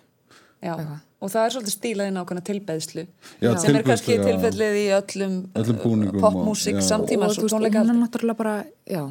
Já, 0.60 0.74
Eitthvað. 0.76 0.98
og 1.20 1.30
það 1.32 1.44
er 1.46 1.52
svolítið 1.54 1.74
stílaðin 1.76 2.18
ákveðna 2.20 2.42
tilbeðslu 2.50 3.04
Já, 3.40 3.50
sem 3.62 3.76
er 3.78 3.82
kannski 3.86 4.16
tilfellið 4.20 4.74
í 4.76 4.86
öllum, 4.98 5.36
Öllum 5.56 5.78
uh, 5.78 5.82
búningum 5.84 6.20
popmúsík 6.20 6.76
og- 6.76 6.84
samtímans 6.84 7.38
og 7.38 7.46
þú 7.46 7.56
og 7.56 7.62
veist, 7.64 7.76
hún 7.80 7.94
er 7.94 7.98
náttúrulega 8.02 8.36
bara 8.36 8.54
já, 8.84 9.02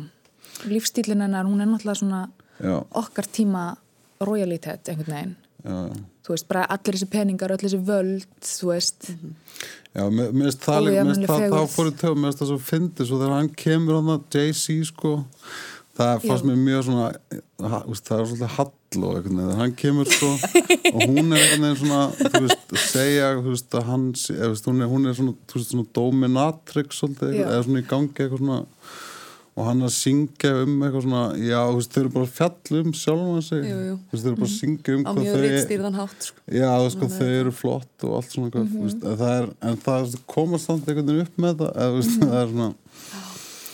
lífstílin 0.69 1.21
hennar, 1.25 1.45
hún 1.49 1.61
er 1.61 1.69
náttúrulega 1.71 1.97
svona 2.03 2.21
já, 2.61 2.75
okkar 3.01 3.25
tíma 3.33 3.65
royalitet 4.21 4.89
einhvern 4.93 5.15
veginn. 5.15 5.35
Þú 6.23 6.35
veist, 6.35 6.47
bara 6.47 6.65
allir 6.69 6.93
þessi 6.95 7.07
peningar, 7.09 7.51
allir 7.51 7.65
þessi 7.71 7.79
völd, 7.87 8.25
þú 8.45 8.67
veist. 8.69 9.09
Já, 9.95 10.03
mér 10.13 10.29
finnst 10.35 10.61
það, 10.67 10.83
líka- 10.85 11.03
mér 11.07 11.15
finnst 11.15 11.29
það, 11.29 11.39
þá 11.39 11.47
fegurð. 11.49 11.73
fór 11.73 11.89
ég 11.89 11.97
tegum, 12.03 12.19
mér 12.21 12.29
finnst 12.29 12.41
það 12.43 12.51
svo 12.51 12.59
fyndið, 12.69 13.07
svo 13.09 13.17
þegar 13.23 13.33
hann 13.39 13.49
kemur 13.63 13.95
hann 13.97 14.11
að 14.13 14.21
Jay-Z, 14.35 14.85
sko, 14.91 15.13
það 15.99 16.23
fannst 16.29 16.47
mér 16.47 16.59
mjög 16.63 16.85
svona, 16.87 17.07
ha, 17.73 17.79
úst, 17.91 18.05
það 18.07 18.21
er 18.23 18.29
svolítið 18.31 18.53
hall 18.57 19.03
og 19.05 19.17
eitthvað, 19.19 19.51
hann 19.59 19.73
kemur, 19.77 20.09
sko, 20.09 20.29
og 20.93 21.03
hún 21.03 21.35
er 21.35 21.43
veginn 21.51 21.75
svona, 21.83 21.99
þú 22.23 22.41
veist, 22.47 22.73
segja, 22.89 23.27
þú 23.43 23.51
veist, 23.53 23.75
að 23.77 23.89
hann, 23.91 24.07
sé- 24.17 24.37
eða, 24.37 24.47
þú 24.47 24.55
veist, 24.55 24.69
hún 24.71 24.81
er, 24.85 24.89
hún 24.95 25.11
er 25.11 25.19
svona, 25.19 25.35
þú 25.51 25.59
veist, 25.59 25.73
svona 25.75 25.91
dominatrix, 25.99 27.03
svolítið, 27.03 27.35
Já. 27.37 27.45
eða 27.51 27.61
svona 27.67 27.83
í 27.83 27.87
gangi 27.91 28.15
eitthvað 28.25 28.41
svona, 28.43 28.59
og 29.59 29.65
hann 29.67 29.83
að 29.83 29.91
syngja 29.91 30.49
um 30.63 30.75
eitthvað 30.87 31.03
svona, 31.03 31.21
já, 31.43 31.59
þú 31.67 31.77
veist, 31.81 31.91
þau 31.91 31.99
eru 32.05 32.11
bara 32.15 32.27
að 32.29 32.35
fjalla 32.39 32.81
um 32.85 32.93
sjálfan 32.95 33.41
sig, 33.49 33.63
Jú, 33.67 33.79
jú. 33.89 33.95
þú 33.99 34.13
veist, 34.15 34.23
þau 34.23 34.29
eru 34.31 34.39
bara 34.39 34.49
að 34.49 34.55
syngja 34.55 34.95
um 34.95 35.03
á 35.03 35.11
mjög 35.19 35.33
þau 35.35 35.43
rítstýrðan 35.43 35.97
hátt 35.99 36.27
sko. 36.29 36.43
Já, 36.55 36.71
sko, 36.95 37.09
þau 37.17 37.29
eru 37.41 37.53
flott 37.59 38.05
og 38.07 38.13
allt 38.21 38.31
svona, 38.37 38.51
mm 38.55 38.85
veist, 38.85 39.03
en 39.03 39.17
það 39.19 39.33
er, 39.41 39.49
en 39.69 39.81
það 39.83 40.05
er 40.15 40.23
komast 40.31 40.69
samt 40.69 40.87
einhvern 40.87 41.11
veginn 41.11 41.25
upp 41.27 41.41
með 41.43 41.59
það, 41.59 41.73
eða, 41.75 41.97
veist, 41.99 42.15
það 42.23 42.37
er 42.39 42.53
svona, 42.53 42.69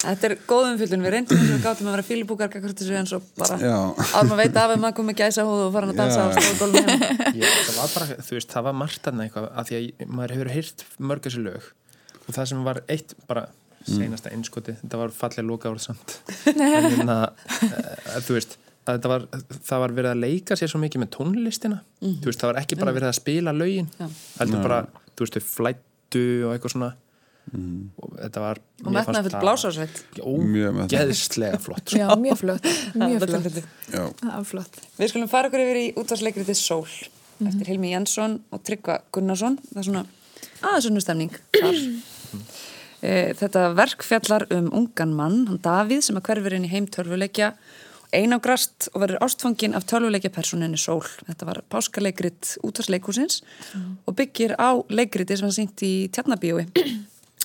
Þetta 0.05 0.27
er 0.29 0.35
góð 0.47 0.67
umfyllun, 0.71 1.03
við 1.05 1.13
reyndum 1.15 1.39
þess 1.39 1.49
að 1.49 1.55
við 1.55 1.65
gátum 1.65 1.89
að 1.89 1.95
vera 1.95 2.05
fílibúkar 2.05 2.51
kakvart 2.53 2.81
þessu 2.81 2.97
en 2.99 3.09
svo 3.09 3.19
bara 3.39 3.57
já, 3.61 3.75
árum 4.19 4.33
að 4.35 4.41
veita 4.43 4.63
af 4.65 4.73
ef 4.75 4.81
maður 4.83 4.97
komið 4.99 5.17
gæsa 5.21 5.45
húð 5.47 5.63
og 5.65 5.71
farin 5.75 5.93
að 5.93 6.01
dansa 6.01 6.25
á 6.25 6.27
stóðgólum 6.35 6.89
heima. 6.89 7.09
Já, 7.41 7.45
það 7.49 7.79
var 7.79 7.93
bara, 7.95 8.17
þú 8.27 8.37
veist, 8.37 8.51
það 8.53 8.67
var 8.67 8.77
margt 8.81 9.09
annað 9.11 9.27
eitthvað 9.27 9.47
að 9.51 9.69
því 9.69 9.79
að 9.79 10.11
maður 10.19 10.35
hefur 10.35 10.51
heyrt 10.55 10.85
mörg 11.11 11.25
þessi 11.25 11.45
lög. 11.45 11.69
Og 12.25 12.37
það 12.37 12.51
sem 12.51 12.67
var 12.69 12.81
eitt 12.95 13.15
bara 13.29 13.47
seinasta 13.85 14.33
innskoti, 14.33 14.75
þetta 14.81 15.01
var 15.01 15.13
fallið 15.13 15.49
loka 15.49 15.71
árið 15.73 15.87
samt. 15.89 16.19
En 16.55 16.89
hérna, 16.89 17.17
e, 17.61 18.21
þú 18.25 18.37
veist 18.37 18.57
að 18.85 18.99
þetta 18.99 19.11
var, 19.11 19.25
það 19.65 19.81
var 19.81 19.95
verið 19.97 20.11
að 20.11 20.21
leika 20.21 20.57
sér 20.59 20.69
svo 20.71 20.81
mikið 20.81 21.01
með 21.03 21.11
tónlistina, 21.15 21.79
þú 22.01 22.29
veist, 22.29 22.41
það 22.41 22.51
var 22.51 22.59
ekki 22.61 22.77
bara 22.81 22.93
verið 22.95 23.09
að 23.09 23.17
spila 23.17 23.53
lögin, 23.55 23.89
Já. 23.97 24.05
heldur 24.39 24.61
bara 24.65 24.79
þú 25.15 25.25
veist, 25.25 25.39
flættu 25.49 26.25
og 26.45 26.53
eitthvað 26.53 26.75
svona 26.75 26.91
og 28.01 28.15
þetta 28.17 28.43
var 28.43 28.61
og 28.83 28.91
metnaði 28.95 29.29
fyrir 29.29 29.43
blásásveit. 29.43 30.01
Ógeðslega 30.21 31.59
flott 31.63 31.89
sko. 31.89 31.99
Já, 32.01 32.07
mjög 32.21 32.41
flott, 32.41 32.69
mjög 33.01 33.25
flott. 33.25 34.45
flott. 34.51 34.79
Við 34.99 35.13
skulum 35.13 35.31
fara 35.31 35.51
okkur 35.51 35.65
yfir 35.65 35.81
í 35.81 35.87
útvarsleikritið 36.01 36.59
Sól 36.59 36.85
eftir 37.43 37.67
Hilmi 37.67 37.91
Jensson 37.91 38.37
og 38.55 38.63
Tryggva 38.67 39.01
Gunnarsson. 39.15 39.57
Það 39.71 39.81
er 39.81 39.89
svona 39.89 40.05
aðeins 40.61 40.89
unnu 40.91 41.03
stemning 41.03 41.33
þar. 41.55 41.81
E, 43.05 43.09
þetta 43.37 43.65
verk 43.77 44.05
fjallar 44.07 44.47
um 44.55 44.69
ungan 44.75 45.11
mann, 45.15 45.41
hann 45.49 45.59
Davíð, 45.63 46.05
sem 46.07 46.19
að 46.19 46.29
hverfur 46.29 46.55
inn 46.57 46.67
í 46.67 46.71
heim 46.71 46.87
tölvuleikja 46.91 47.53
einangrast 48.15 48.89
og 48.93 49.01
verður 49.03 49.25
ástfangin 49.25 49.75
af 49.77 49.87
tölvuleikja 49.89 50.31
personinni 50.33 50.79
Sól. 50.79 51.03
Þetta 51.27 51.49
var 51.49 51.61
páskaleikrit 51.71 52.55
útvarsleikusins 52.65 53.41
og 54.05 54.15
byggir 54.17 54.55
á 54.55 54.79
leikriti 54.89 55.37
sem 55.37 55.49
var 55.49 55.57
sýnt 55.57 55.83
í 55.85 55.93
Tjarnabíói 56.15 56.67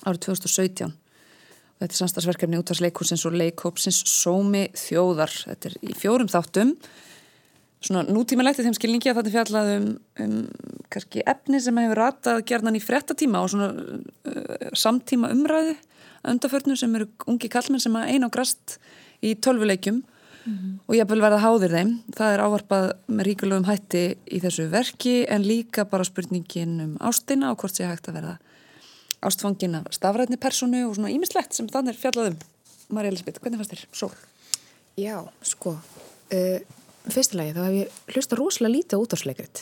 árið 0.05 0.25
2017. 0.27 0.91
Og 0.91 1.79
Þetta 1.81 1.95
er 1.95 1.99
samstagsverkefni 2.01 2.59
útvarsleikusins 2.61 3.23
og 3.25 3.37
leikhópsins 3.37 4.03
Sómi 4.09 4.67
þjóðar. 4.77 5.33
Þetta 5.47 5.71
er 5.71 5.79
í 5.81 5.97
fjórum 5.97 6.29
þáttum 6.31 6.75
svona 7.81 8.03
nútímalegt 8.05 8.61
í 8.61 8.65
þeim 8.67 8.75
skilningi 8.77 9.09
að 9.09 9.19
þetta 9.19 9.33
fjallað 9.33 9.71
um, 9.73 9.85
um 10.21 10.35
kannski 10.93 11.23
efni 11.25 11.61
sem 11.63 11.79
hefur 11.81 11.97
ratað 11.97 12.43
gerðan 12.51 12.77
í 12.77 12.83
frettatíma 12.83 13.41
og 13.41 13.49
svona 13.53 13.71
uh, 13.73 14.67
samtíma 14.77 15.31
umræðu 15.33 15.73
að 16.21 16.35
undaförnu 16.35 16.77
sem 16.77 16.93
eru 16.99 17.09
ungi 17.31 17.49
kallmenn 17.49 17.81
sem 17.81 17.95
að 17.97 18.11
eina 18.13 18.29
á 18.29 18.33
grast 18.33 18.77
í 19.25 19.33
tölvuleikjum 19.33 20.03
og 20.89 20.95
ég 20.97 21.05
vil 21.09 21.21
verða 21.21 21.41
háðir 21.41 21.73
þeim. 21.75 21.91
Það 22.17 22.33
er 22.33 22.43
ávarpað 22.45 22.85
með 23.13 23.27
ríkulegum 23.27 23.67
hætti 23.67 24.03
í 24.25 24.39
þessu 24.41 24.67
verki 24.71 25.15
en 25.29 25.45
líka 25.45 25.85
bara 25.89 26.05
spurningin 26.07 26.79
um 26.81 26.95
ástina 27.01 27.51
og 27.51 27.61
hvort 27.61 27.77
sé 27.77 27.85
hægt 27.85 28.09
að 28.09 28.17
verða 28.17 28.37
ástfangin 29.21 29.79
af 29.79 29.89
stafræðni 29.95 30.39
personu 30.41 30.85
og 30.89 30.97
svona 30.97 31.13
ímislegt 31.13 31.55
sem 31.57 31.69
þannig 31.71 31.95
er 31.95 32.01
fjallað 32.01 32.31
um. 32.33 32.37
Marja 32.91 33.13
Elisabeth, 33.13 33.39
hvernig 33.39 33.61
fannst 33.61 33.75
þér? 33.75 33.83
Sól. 33.95 34.13
Já, 34.99 35.17
sko 35.47 35.77
uh, 35.77 36.79
Fyrstulegi, 37.09 37.53
þá 37.55 37.61
hef 37.65 37.75
ég 37.79 37.99
hlusta 38.13 38.37
rosalega 38.37 38.75
lítið 38.75 38.99
á 38.99 39.01
útvarsleikrit 39.01 39.61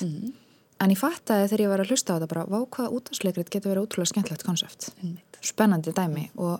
En 0.79 0.93
ég 0.93 0.99
fattaði 0.99 1.47
þegar 1.51 1.63
ég 1.63 1.71
var 1.71 1.83
að 1.83 1.91
hlusta 1.93 2.15
á 2.15 2.15
þetta 2.17 2.31
bara 2.33 2.45
Vá 2.49 2.59
hvað 2.75 2.95
útvarsleikrit 2.97 3.51
getur 3.53 3.73
verið 3.73 3.85
ótrúlega 3.85 4.11
skemmtlegt 4.11 4.45
konsept 4.47 4.89
Spennandi 5.45 5.93
dæmi 5.95 6.25
Og 6.35 6.59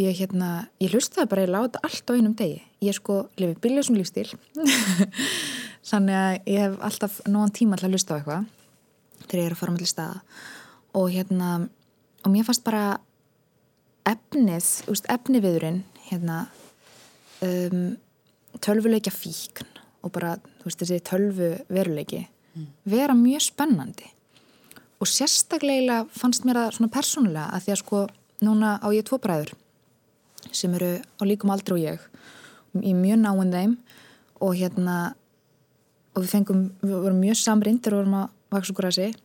ég 0.00 0.16
hérna 0.16 0.50
Ég 0.80 0.94
hlustaði 0.94 1.28
bara, 1.32 1.44
ég 1.44 1.52
láta 1.52 1.82
allt 1.84 2.08
á 2.08 2.12
einum 2.16 2.36
degi 2.38 2.62
Ég 2.84 2.96
sko 2.96 3.26
lifi 3.40 3.58
bíljósum 3.66 3.98
lífstíl 3.98 4.30
Þannig 5.90 6.20
að 6.22 6.36
ég 6.54 6.64
hef 6.64 6.78
alltaf 6.88 7.20
nógan 7.28 7.54
tíma 7.56 7.76
til 7.76 7.90
að 7.90 7.96
hlusta 7.96 8.16
á 8.16 8.18
eitthvað 8.20 8.48
Þegar 9.26 9.42
ég 9.42 9.50
er 9.50 9.56
að 9.56 9.60
fara 9.60 9.74
með 9.74 9.84
til 9.84 9.92
staða 9.92 10.22
Og 10.96 11.10
hérna 11.12 11.50
Og 12.26 12.32
mér 12.34 12.42
fannst 12.42 12.64
bara 12.66 12.98
efnið, 14.06 14.66
úst, 14.90 15.06
efniviðurinn 15.06 15.84
hérna 16.08 16.46
um, 17.46 17.92
tölvuleikja 18.62 19.12
fíkn 19.14 19.68
og 20.02 20.10
bara, 20.14 20.34
þú 20.58 20.66
veist, 20.66 20.82
þessi 20.82 21.04
tölvu 21.06 21.52
veruleiki 21.70 22.24
vera 22.88 23.14
mjög 23.14 23.44
spennandi. 23.50 24.08
Og 24.98 25.08
sérstaklega 25.10 26.04
fannst 26.10 26.46
mér 26.48 26.62
það 26.62 26.76
svona 26.78 26.94
persónulega 26.94 27.50
að 27.52 27.66
því 27.66 27.74
að 27.74 27.80
sko 27.82 28.02
núna 28.46 28.70
á 28.80 28.88
ég 28.96 29.04
tvo 29.06 29.18
bræður 29.20 29.52
sem 30.54 30.74
eru 30.78 30.96
á 31.20 31.22
líkum 31.26 31.52
aldrei 31.52 31.76
og 31.76 31.82
ég. 31.82 32.02
Í 32.80 32.94
mjög 32.96 33.20
náinn 33.22 33.52
þeim 33.52 33.76
og 34.40 34.56
hérna 34.56 34.96
og 36.16 36.24
við 36.24 36.32
fengum, 36.32 36.66
við 36.80 36.96
vorum 36.96 37.20
mjög 37.20 37.38
samrindir 37.42 37.94
og 37.94 38.02
vorum 38.02 38.18
að 38.22 38.34
vaksa 38.56 38.72
okkur 38.72 38.88
að 38.88 38.98
sig 38.98 39.16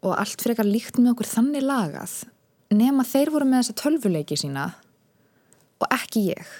og 0.00 0.16
allt 0.16 0.42
frekar 0.42 0.68
líkt 0.68 0.98
með 0.98 1.14
okkur 1.14 1.28
þannig 1.28 1.66
lagað 1.66 2.14
nema 2.70 3.04
þeir 3.06 3.32
voru 3.34 3.48
með 3.48 3.64
þessa 3.64 3.78
tölvuleiki 3.82 4.38
sína 4.38 4.70
og 5.80 5.88
ekki 5.94 6.26
ég. 6.30 6.50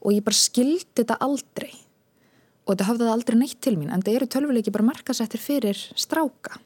Og 0.00 0.14
ég 0.14 0.24
bara 0.24 0.36
skildi 0.36 1.02
þetta 1.02 1.18
aldrei. 1.24 1.72
Og 2.64 2.74
þetta 2.74 2.88
hafði 2.88 3.06
það 3.06 3.14
aldrei 3.14 3.38
neitt 3.40 3.60
til 3.64 3.76
mín 3.76 3.92
en 3.92 4.02
það 4.04 4.18
eru 4.18 4.28
tölvuleiki 4.34 4.72
bara 4.74 4.88
markasettir 4.90 5.42
fyrir 5.42 5.80
stráka. 5.98 6.58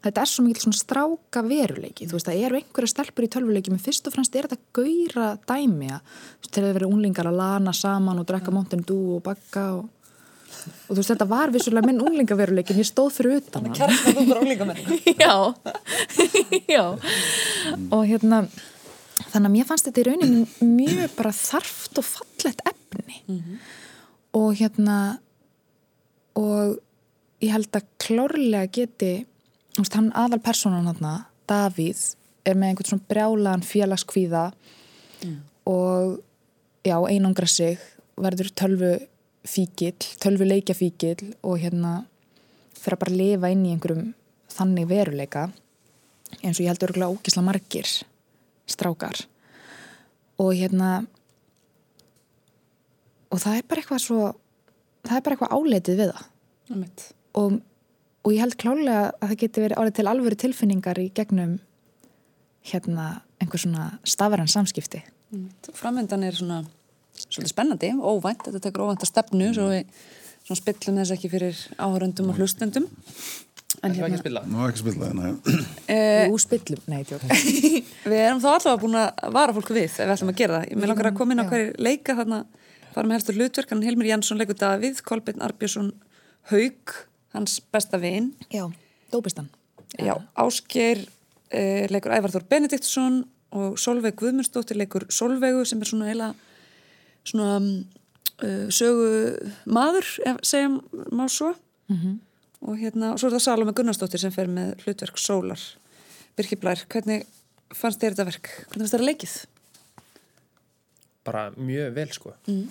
Þetta 0.00 0.22
er 0.22 0.30
svo 0.30 0.44
mikil 0.46 0.62
svona 0.64 0.78
stráka 0.78 1.42
veruleiki. 1.44 2.06
Þú 2.08 2.16
veist 2.16 2.28
það 2.30 2.44
eru 2.46 2.58
einhverja 2.60 2.92
stelpur 2.94 3.26
í 3.26 3.30
tölvuleiki 3.34 3.72
men 3.72 3.82
fyrst 3.82 4.06
og 4.08 4.14
fremst 4.14 4.36
er 4.36 4.48
þetta 4.48 4.70
gauðra 4.78 5.26
dæmi 5.44 5.90
að 5.92 6.14
þeir 6.48 6.62
eru 6.62 6.76
verið 6.78 6.94
unglingar 6.94 7.28
að 7.28 7.40
lana 7.42 7.74
saman 7.76 8.22
og 8.22 8.28
drekka 8.30 8.54
Mountain 8.54 8.86
Dew 8.88 9.18
og 9.18 9.24
bakka 9.26 9.66
og, 9.76 9.90
og 10.88 10.90
þú 10.90 10.98
veist 10.98 11.12
þetta 11.12 11.28
var 11.30 11.52
vissulega 11.54 11.88
minn 11.88 12.02
unglingaveruleiki 12.04 12.74
en 12.74 12.82
ég 12.82 12.88
stóð 12.88 13.14
fyrir 13.18 13.38
utan 13.40 13.68
hann. 13.68 13.76
Kjarnar 13.76 14.18
þú 14.18 14.36
ólíka 14.40 14.68
með 14.68 14.82
já, 15.24 15.34
já. 16.74 16.84
Og 17.90 18.04
hérna 18.08 18.44
þannig 19.30 19.48
að 19.48 19.54
mér 19.56 19.68
fannst 19.68 19.88
þetta 19.88 20.02
í 20.02 20.06
rauninni 20.10 20.68
mjög 20.76 21.16
bara 21.18 21.34
þarft 21.36 22.00
og 22.02 22.08
fallett 22.08 22.62
efni. 22.70 23.40
Og 24.36 24.54
hérna 24.58 25.00
og 26.38 26.78
ég 27.42 27.52
held 27.54 27.74
að 27.76 27.88
klárlega 28.02 28.70
geti 28.80 29.12
veist, 29.78 29.94
hann 29.96 30.12
aðal 30.18 30.40
personan 30.44 30.90
hann 30.90 31.26
Davíð 31.50 32.02
er 32.46 32.54
með 32.54 32.72
einhvern 32.72 32.88
svona 32.92 33.08
brjálaðan 33.10 33.64
félagskvíða 33.66 34.44
og 35.70 36.20
já, 36.86 36.96
einangra 37.10 37.48
sig 37.50 37.80
verður 38.20 38.52
tölvu 38.56 38.92
fíkil, 39.46 39.96
tölvu 40.20 40.46
leikja 40.46 40.76
fíkil 40.76 41.34
og 41.42 41.60
hérna 41.62 42.04
fyrir 42.76 42.96
að 42.96 43.02
bara 43.04 43.16
lifa 43.16 43.50
inn 43.52 43.64
í 43.66 43.72
einhverjum 43.74 44.12
þannig 44.50 44.88
veruleika 44.90 45.46
eins 46.40 46.58
og 46.58 46.64
ég 46.64 46.70
held 46.70 46.84
örgulega 46.86 47.14
ógisla 47.14 47.44
margir 47.44 47.88
strákar. 48.70 49.24
Og 50.40 50.52
hérna 50.56 51.04
og 53.30 53.40
það 53.42 53.58
er 53.58 53.66
bara 53.68 53.82
eitthvað 53.82 54.04
svo 54.04 54.20
það 55.06 55.16
er 55.16 55.24
bara 55.24 55.36
eitthvað 55.36 55.56
áleitið 55.56 56.00
við 56.00 56.12
það. 56.12 56.28
Og, 57.40 57.56
og 58.24 58.34
ég 58.34 58.44
held 58.44 58.58
klálega 58.60 59.02
að 59.10 59.32
það 59.32 59.40
geti 59.42 59.64
verið 59.64 59.80
árið 59.82 59.96
til 59.98 60.08
alvöru 60.10 60.40
tilfinningar 60.44 61.00
í 61.02 61.08
gegnum 61.14 61.56
hérna 62.70 63.06
einhver 63.40 63.62
svona 63.62 63.86
stafaran 64.04 64.50
samskipti. 64.50 65.02
Framöndan 65.72 66.24
er 66.26 66.36
svona 66.36 66.64
svolítið 67.26 67.52
spennandi, 67.52 67.92
óvænt, 67.96 68.46
þetta 68.46 68.62
tekur 68.64 68.86
óvænt 68.86 69.04
að 69.04 69.10
stefnu 69.12 69.52
svo 69.56 69.68
við 69.70 70.00
svona 70.46 70.58
spillum 70.58 70.98
þess 71.00 71.14
ekki 71.14 71.30
fyrir 71.32 71.62
áhörundum 71.78 72.32
og 72.32 72.40
hlustendum. 72.40 72.88
En 73.86 73.94
hérna, 73.94 74.42
nú 74.50 74.64
ekki 74.66 74.82
spila 74.82 75.10
það, 75.14 75.52
e, 75.88 75.98
Jú, 76.28 76.38
spillum, 76.42 76.80
nei, 76.90 77.04
tjók 77.06 77.22
við 78.10 78.16
erum 78.18 78.40
þá 78.42 78.48
allavega 78.50 78.80
búin 78.82 78.98
að 78.98 79.22
vara 79.36 79.54
fólku 79.56 79.76
við 79.76 79.86
ef 79.86 80.00
við 80.00 80.14
ætlum 80.16 80.32
að 80.32 80.40
gera 80.40 80.58
það. 80.58 80.66
Ég 80.72 80.80
með 80.80 80.90
langar 80.90 81.08
að 81.12 81.20
koma 81.20 81.36
inn 81.36 81.40
á 81.40 81.50
hverju 81.52 81.70
leika 81.86 82.16
þarna, 82.18 82.40
fara 82.90 83.06
með 83.06 83.16
helstu 83.16 83.36
hlutverk 83.36 83.72
hann 83.72 83.86
Hilmir 83.86 84.10
Jansson 84.10 84.40
leikur 84.42 84.58
Davíð, 84.60 85.00
Kolbeinn 85.06 85.46
Arbjörnsson 85.46 85.94
Haug, 86.50 86.96
hans 87.36 87.56
besta 87.72 88.02
vin. 88.02 88.32
Já, 88.52 88.66
dópistan. 89.14 89.48
Já, 89.96 90.16
Ásgeir 90.34 91.06
uh, 91.06 91.86
leikur 91.94 92.16
Ævar 92.18 92.34
Þór 92.34 92.48
Benediktsson 92.50 93.22
og 93.56 93.78
Solveig 93.80 94.18
Guðmundsdóttir 94.18 94.78
leikur 94.78 95.06
Solveigu 95.14 95.64
sem 95.66 95.80
er 95.80 95.88
svona 95.88 96.10
eila 96.10 96.34
svona 97.28 97.58
uh, 97.60 98.66
sögu 98.72 99.10
maður, 99.66 100.08
ef 100.26 100.40
segja 100.46 100.72
má 101.12 101.26
svo. 101.30 101.54
Og 102.60 102.76
hérna, 102.76 103.14
og 103.14 103.20
svo 103.20 103.30
er 103.30 103.38
það 103.38 103.46
Salome 103.46 103.72
Gunnarsdóttir 103.74 104.20
sem 104.20 104.32
fer 104.34 104.50
með 104.52 104.82
hlutverk 104.84 105.18
Sólar. 105.18 105.62
Birkir 106.36 106.60
Blær, 106.60 106.82
hvernig 106.92 107.24
fannst 107.72 108.02
þér 108.02 108.14
þetta 108.14 108.28
verk? 108.28 108.50
Hvernig 108.68 108.84
fannst 108.84 108.94
þér 108.94 109.04
að 109.04 109.10
leikið? 109.10 109.34
bara 111.24 111.50
mjög 111.56 111.92
vel 111.94 112.08
sko. 112.14 112.32
Mm. 112.48 112.66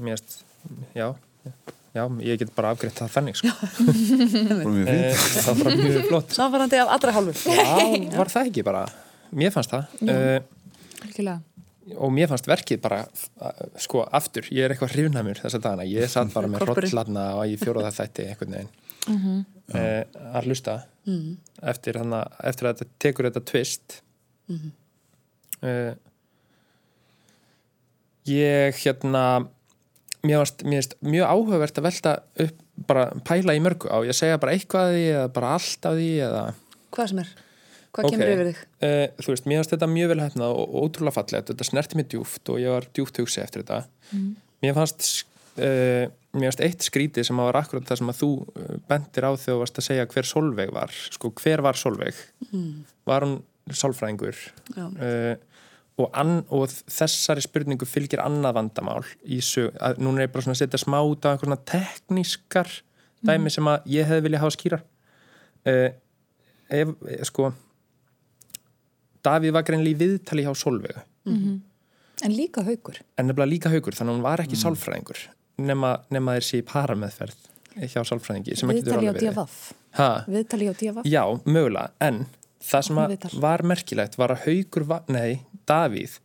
mér 0.00 0.14
erst 0.16 0.38
já, 0.96 1.12
já, 1.92 2.04
ég 2.24 2.38
get 2.40 2.52
bara 2.56 2.72
afgreitt 2.72 2.96
það 2.96 3.12
þannig 3.16 3.40
sko. 3.40 3.52
Eh, 4.92 5.22
það 5.44 5.62
var 5.62 5.76
mjög 5.76 6.08
flott. 6.08 6.34
Samfærandi 6.36 6.80
af 6.80 6.92
allra 6.96 7.14
hálfur 7.18 7.56
já, 7.58 8.16
var 8.16 8.32
það 8.32 8.50
ekki 8.50 8.64
bara? 8.66 8.86
Mér 9.32 9.52
fannst 9.54 9.72
það. 9.72 9.92
Uh, 10.04 10.38
Algjörlega. 11.02 11.38
Og 11.96 12.12
mér 12.14 12.30
fannst 12.30 12.46
verkið 12.50 12.80
bara 12.84 13.00
sko 13.80 14.04
aftur, 14.14 14.46
ég 14.54 14.66
er 14.66 14.74
eitthvað 14.74 14.94
hrifnæmur 14.96 15.40
þess 15.42 15.58
að 15.58 15.64
dana, 15.66 15.86
ég 15.88 16.10
satt 16.10 16.32
bara 16.34 16.50
með 16.50 16.66
hrottlarna 16.66 17.26
og 17.38 17.50
ég 17.50 17.62
fjóraða 17.62 17.92
þætti 17.96 18.28
einhvern 18.30 18.56
veginn. 18.58 18.72
Uh, 19.72 20.02
að 20.36 20.48
hlusta. 20.50 20.78
Eftir, 21.72 21.98
hana, 21.98 22.22
eftir 22.46 22.68
að 22.68 22.82
þetta 22.82 23.02
tekur 23.02 23.28
þetta 23.28 23.44
twist. 23.50 23.98
Uh, 25.62 25.92
ég 28.30 28.78
hérna 28.82 29.24
mér 30.22 30.42
finnst, 30.42 30.62
mér 30.62 30.82
finnst 30.82 30.98
mjög 31.02 31.32
áhugavert 31.34 31.80
að 31.80 31.88
velta 31.88 32.18
upp 32.46 32.58
bara 32.88 33.08
pæla 33.26 33.56
í 33.56 33.62
mörgu. 33.62 33.90
Á, 33.90 33.98
ég 34.06 34.16
segja 34.16 34.40
bara 34.42 34.54
eitthvað 34.54 34.92
af 34.92 34.94
því 34.94 35.06
eða 35.12 35.32
bara 35.34 35.54
allt 35.58 35.88
af 35.88 35.98
því 35.98 36.12
eða 36.28 36.44
Hvað 36.92 37.08
sem 37.08 37.22
er? 37.22 37.28
Hvað 37.92 38.06
Ok. 38.08 38.12
kemur 38.14 38.30
yfir 38.32 38.48
þig? 38.48 38.60
uh, 38.88 39.04
þú 39.20 39.28
veist, 39.34 39.46
mér 39.50 39.58
finnst 39.60 39.74
þetta 39.74 39.88
mjög 39.92 40.08
vel 40.14 40.22
hefnað 40.22 40.54
og, 40.62 40.76
ótrúlega 40.86 41.16
fallegt, 41.18 41.50
þetta 41.52 41.66
snerti 41.68 41.98
mig 41.98 42.08
djúft 42.08 42.48
og 42.48 42.58
ég 42.62 42.72
var 42.72 42.86
djúft 42.96 43.20
hugsi 43.20 43.42
eftir 43.42 43.64
þetta. 43.66 43.82
Mér 44.64 44.76
fannst 44.78 45.08
uh, 45.60 46.06
mér 46.32 46.48
fannst 46.48 46.64
eitt 46.64 46.86
skrítið 46.86 47.26
sem 47.28 47.36
var 47.42 47.58
akkurat 47.60 47.84
það 47.90 48.00
sem 48.00 48.12
að 48.14 48.20
þú 48.22 48.30
uh, 48.40 48.74
bendir 48.88 49.26
á 49.28 49.30
þegar 49.36 49.44
þú 49.52 49.60
varst 49.60 49.80
að 49.82 49.88
segja 49.90 50.06
hver 50.14 50.28
Solveig 50.30 50.72
var, 50.72 50.94
sko 51.12 51.32
hver 51.42 51.64
var 51.68 51.76
Solveig? 51.80 52.20
Var 53.08 53.26
hún 53.26 53.40
sálfræðingur? 53.72 54.38
Já. 54.72 54.86
uh, 54.88 55.34
og, 56.00 56.16
og 56.48 56.72
þessari 56.88 57.44
spurningu 57.44 57.84
fylgir 57.86 58.22
annað 58.24 58.56
vandamál 58.56 59.02
í 59.28 59.42
sög, 59.44 59.74
að 59.76 60.00
núna 60.00 60.22
er 60.22 60.30
ég 60.30 60.32
bara 60.32 60.46
svona 60.46 60.56
að 60.56 60.62
setja 60.64 60.80
smá 60.80 60.96
út 61.04 61.28
af 61.28 61.36
einhverjum 61.36 61.60
teknískar 61.68 62.72
dæmi 63.22 63.52
sem 63.52 63.68
að 63.70 63.84
ég 63.92 64.08
hefði 64.08 64.24
viljað 64.24 64.42
hafa 64.42 64.54
skýra 64.56 64.78
ef, 65.68 65.92
eh, 66.72 67.22
sko 67.28 67.52
Davíð 69.22 69.54
var 69.54 69.64
greinlega 69.68 69.94
í 69.94 70.00
viðtali 70.02 70.44
hjá 70.46 70.52
Solveigu 70.58 71.04
En 72.22 72.30
líka 72.36 72.62
haugur. 72.66 73.00
en 73.18 73.26
nefnilega 73.26 73.50
líka 73.50 73.70
haugur, 73.72 73.94
þannig 73.96 74.12
að 74.12 74.16
hún 74.18 74.26
var 74.26 74.42
ekki 74.44 74.58
sálfræðingur 74.60 75.22
nema, 75.58 75.96
nema 76.10 76.36
þeir 76.36 76.46
sé 76.48 76.60
í 76.62 76.66
parameðferð 76.66 77.48
hjá 77.88 78.02
sálfræðingi 78.04 78.56
Viðtali 78.68 79.10
á. 79.32 79.46
Ha? 79.98 80.10
Viðtali 80.28 80.68
á 80.70 80.74
DFF. 80.76 81.06
Já, 81.08 81.22
mögulega, 81.46 81.90
en 82.00 82.26
það 82.62 82.86
sem 82.88 83.40
var 83.42 83.62
merkilegt 83.66 84.18
var 84.20 84.34
að 84.36 84.44
haugur 84.46 84.86
var, 84.86 85.02
nei, 85.08 85.42
Davíð 85.66 86.18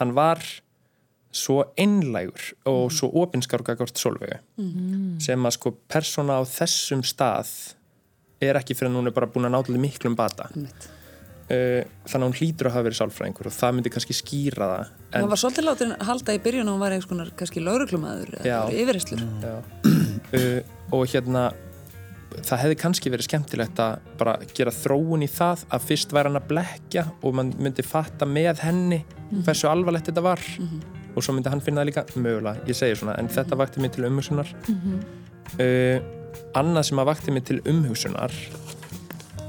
hann 0.00 0.14
var 0.16 0.40
svo 1.32 1.62
einlægur 1.80 2.52
og 2.68 2.90
svo 2.92 3.08
opinskar 3.22 3.62
gagvart 3.64 3.96
Solveigu 4.00 4.40
sem 5.20 5.46
að 5.48 5.56
sko 5.56 5.74
persóna 5.88 6.40
á 6.40 6.42
þessum 6.44 7.04
stað 7.04 7.48
er 8.42 8.58
ekki 8.60 8.76
fyrir 8.76 8.90
að 8.92 8.98
hún 9.00 9.08
er 9.10 9.14
bara 9.16 9.28
búin 9.32 9.48
að 9.48 9.54
náttúrulega 9.56 9.84
miklum 9.86 10.16
bata 10.18 10.48
Einmitt. 10.52 10.88
Uh, 11.52 11.80
þannig 12.08 12.22
að 12.22 12.28
hún 12.28 12.38
hlýtur 12.38 12.68
að 12.68 12.76
hafa 12.76 12.86
verið 12.88 13.00
sálfræðingur 13.00 13.50
og 13.50 13.56
það 13.56 13.74
myndi 13.76 13.92
kannski 13.94 14.16
skýra 14.16 14.70
það 14.72 14.86
En, 15.12 15.18
það 15.18 15.28
var 15.32 15.42
svolítið 15.42 15.68
látin 15.68 15.92
að 15.96 16.06
halda 16.08 16.36
í 16.36 16.40
byrjun 16.46 16.70
og 16.70 16.76
hún 16.76 16.84
var 16.84 16.96
eitthvað 16.96 17.34
kannski 17.42 17.64
lauruglumæður 17.66 18.32
Já. 18.40 18.56
eða 18.62 18.80
yfirreystlur. 18.82 19.26
uh, 20.32 20.58
og 20.96 21.04
hérna 21.12 21.44
það 22.40 22.62
hefði 22.62 22.78
kannski 22.80 23.12
verið 23.12 23.28
skemmtilegt 23.28 23.80
að 23.82 24.08
bara 24.20 24.36
gera 24.56 24.72
þróun 24.72 25.24
í 25.26 25.28
það 25.30 25.66
að 25.76 25.86
fyrst 25.90 26.14
væri 26.16 26.30
hann 26.30 26.40
að 26.40 26.48
blekja 26.48 27.04
og 27.20 27.36
mann 27.36 27.52
myndi 27.60 27.84
fatta 27.84 28.28
með 28.28 28.62
henni 28.64 29.02
hversu 29.44 29.68
alvarlegt 29.68 30.08
þetta 30.08 30.24
var. 30.24 30.40
Og 31.12 31.20
svo 31.24 31.34
myndi 31.36 31.52
hann 31.52 31.60
finna 31.60 31.82
það 31.82 31.90
líka 31.90 32.04
mögulega, 32.16 32.64
ég 32.68 32.76
segi 32.78 32.96
svona, 32.96 33.18
en 33.20 33.28
þetta 33.28 33.58
vakti 33.60 33.82
mig 33.84 33.92
til 33.92 34.06
umhugsunar. 34.08 34.48
Uh, 35.60 35.98
annað 36.56 36.88
sem 36.88 37.02
að 37.02 37.10
vakti 37.10 37.34
mig 37.36 37.44
til 37.48 37.58
umhugsunar 37.68 38.32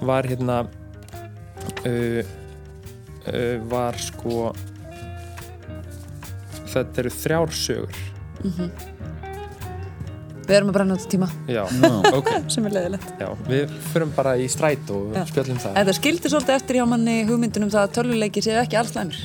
var 0.04 0.28
hérna 0.28 0.66
uh, 1.88 2.22
uh, 3.28 3.56
var 3.72 4.00
sko 4.02 4.52
þetta 6.74 7.04
eru 7.04 7.14
þrjár 7.22 7.54
sögur 7.58 8.02
Við 10.44 10.58
erum 10.58 10.72
að 10.74 10.76
brenna 10.76 10.96
út 10.98 11.04
tíma 11.08 11.28
já, 11.48 11.62
Já. 11.64 11.92
ok 12.20 12.30
sem 12.52 12.66
er 12.68 12.74
leiðilegt. 12.76 13.12
Já, 13.22 13.30
við 13.48 13.76
förum 13.94 14.10
bara 14.16 14.34
í 14.36 14.50
stræt 14.52 14.90
og 14.92 15.14
Já. 15.16 15.22
spjöllum 15.30 15.60
það. 15.64 15.78
Þetta 15.78 15.94
skildi 15.96 16.32
svolítið 16.34 16.56
eftir 16.58 16.80
hjá 16.82 16.84
manni 16.92 17.14
hugmyndunum 17.30 17.72
það 17.72 17.86
að 17.86 17.94
tölvuleiki 17.98 18.44
séu 18.44 18.58
ekki 18.60 18.80
alls 18.82 18.92
læmur. 18.98 19.22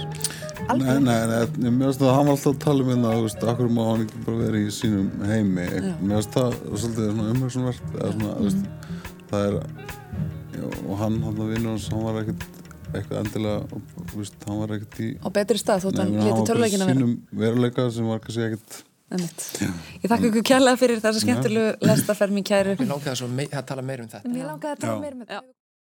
Nei, 0.68 0.99
nei, 1.01 1.16
nei, 1.30 1.70
mér 1.72 1.89
finnst 1.89 2.03
það 2.03 2.11
að 2.11 2.16
hann 2.18 2.28
var 2.28 2.34
alltaf 2.36 2.53
að 2.53 2.61
tala 2.62 2.84
um 2.84 2.91
hérna, 2.93 3.12
þú 3.16 3.24
veist, 3.24 3.45
akkur 3.51 3.70
má 3.72 3.82
hann 3.89 4.03
ekki 4.05 4.22
bara 4.26 4.41
vera 4.45 4.61
í 4.61 4.72
sínum 4.78 5.07
heimi. 5.30 5.66
Mér 6.03 6.14
finnst 6.18 6.34
það 6.36 6.57
svolítið 6.68 7.09
svona 7.09 7.28
umhverfsumvert, 7.32 7.86
eða 7.95 8.11
svona, 8.14 8.32
þú 8.36 8.49
veist, 8.49 8.93
það 9.30 9.47
er, 9.49 9.59
og 10.64 10.98
hann, 11.02 11.20
hann 11.24 11.38
að 11.44 11.52
vinur 11.54 11.70
hans, 11.74 11.88
hann 11.92 12.04
var 12.06 12.20
ekkert, 12.22 12.44
eitthvað 12.94 13.18
endilega, 13.22 13.80
þú 14.12 14.20
veist, 14.22 14.36
hann 14.48 14.61
var 14.62 14.74
ekkert 14.78 15.00
í, 15.04 15.09
Á 15.20 15.28
betri 15.38 15.59
stað 15.61 15.84
þótt 15.86 15.98
hann 16.02 16.14
leti 16.18 16.52
að 16.54 16.62
vera. 16.64 16.86
sínum 16.92 17.14
veruleika 17.44 17.88
sem 17.94 18.09
var 18.09 18.22
kannski 18.24 18.46
ekkert. 18.48 18.82
Ég 19.09 20.11
þakka 20.12 20.26
ykkur 20.28 20.42
kjærlega 20.50 20.76
fyrir 20.80 20.98
þessa 21.00 21.22
skemmtilegu 21.22 21.68
lestaferð 21.88 22.34
mín 22.36 22.44
kæru. 22.44 22.74
Mér 22.76 22.90
langaði 22.90 23.56
að 23.56 23.68
tala 23.70 23.82
meira 23.88 24.04
um 24.04 24.11
þetta. 24.12 24.28
Mér 24.34 24.50
langaði 24.50 24.74
að 24.74 24.82
tala 24.84 24.98
meira 25.00 25.16
með 25.22 25.32
Já. 25.32 25.40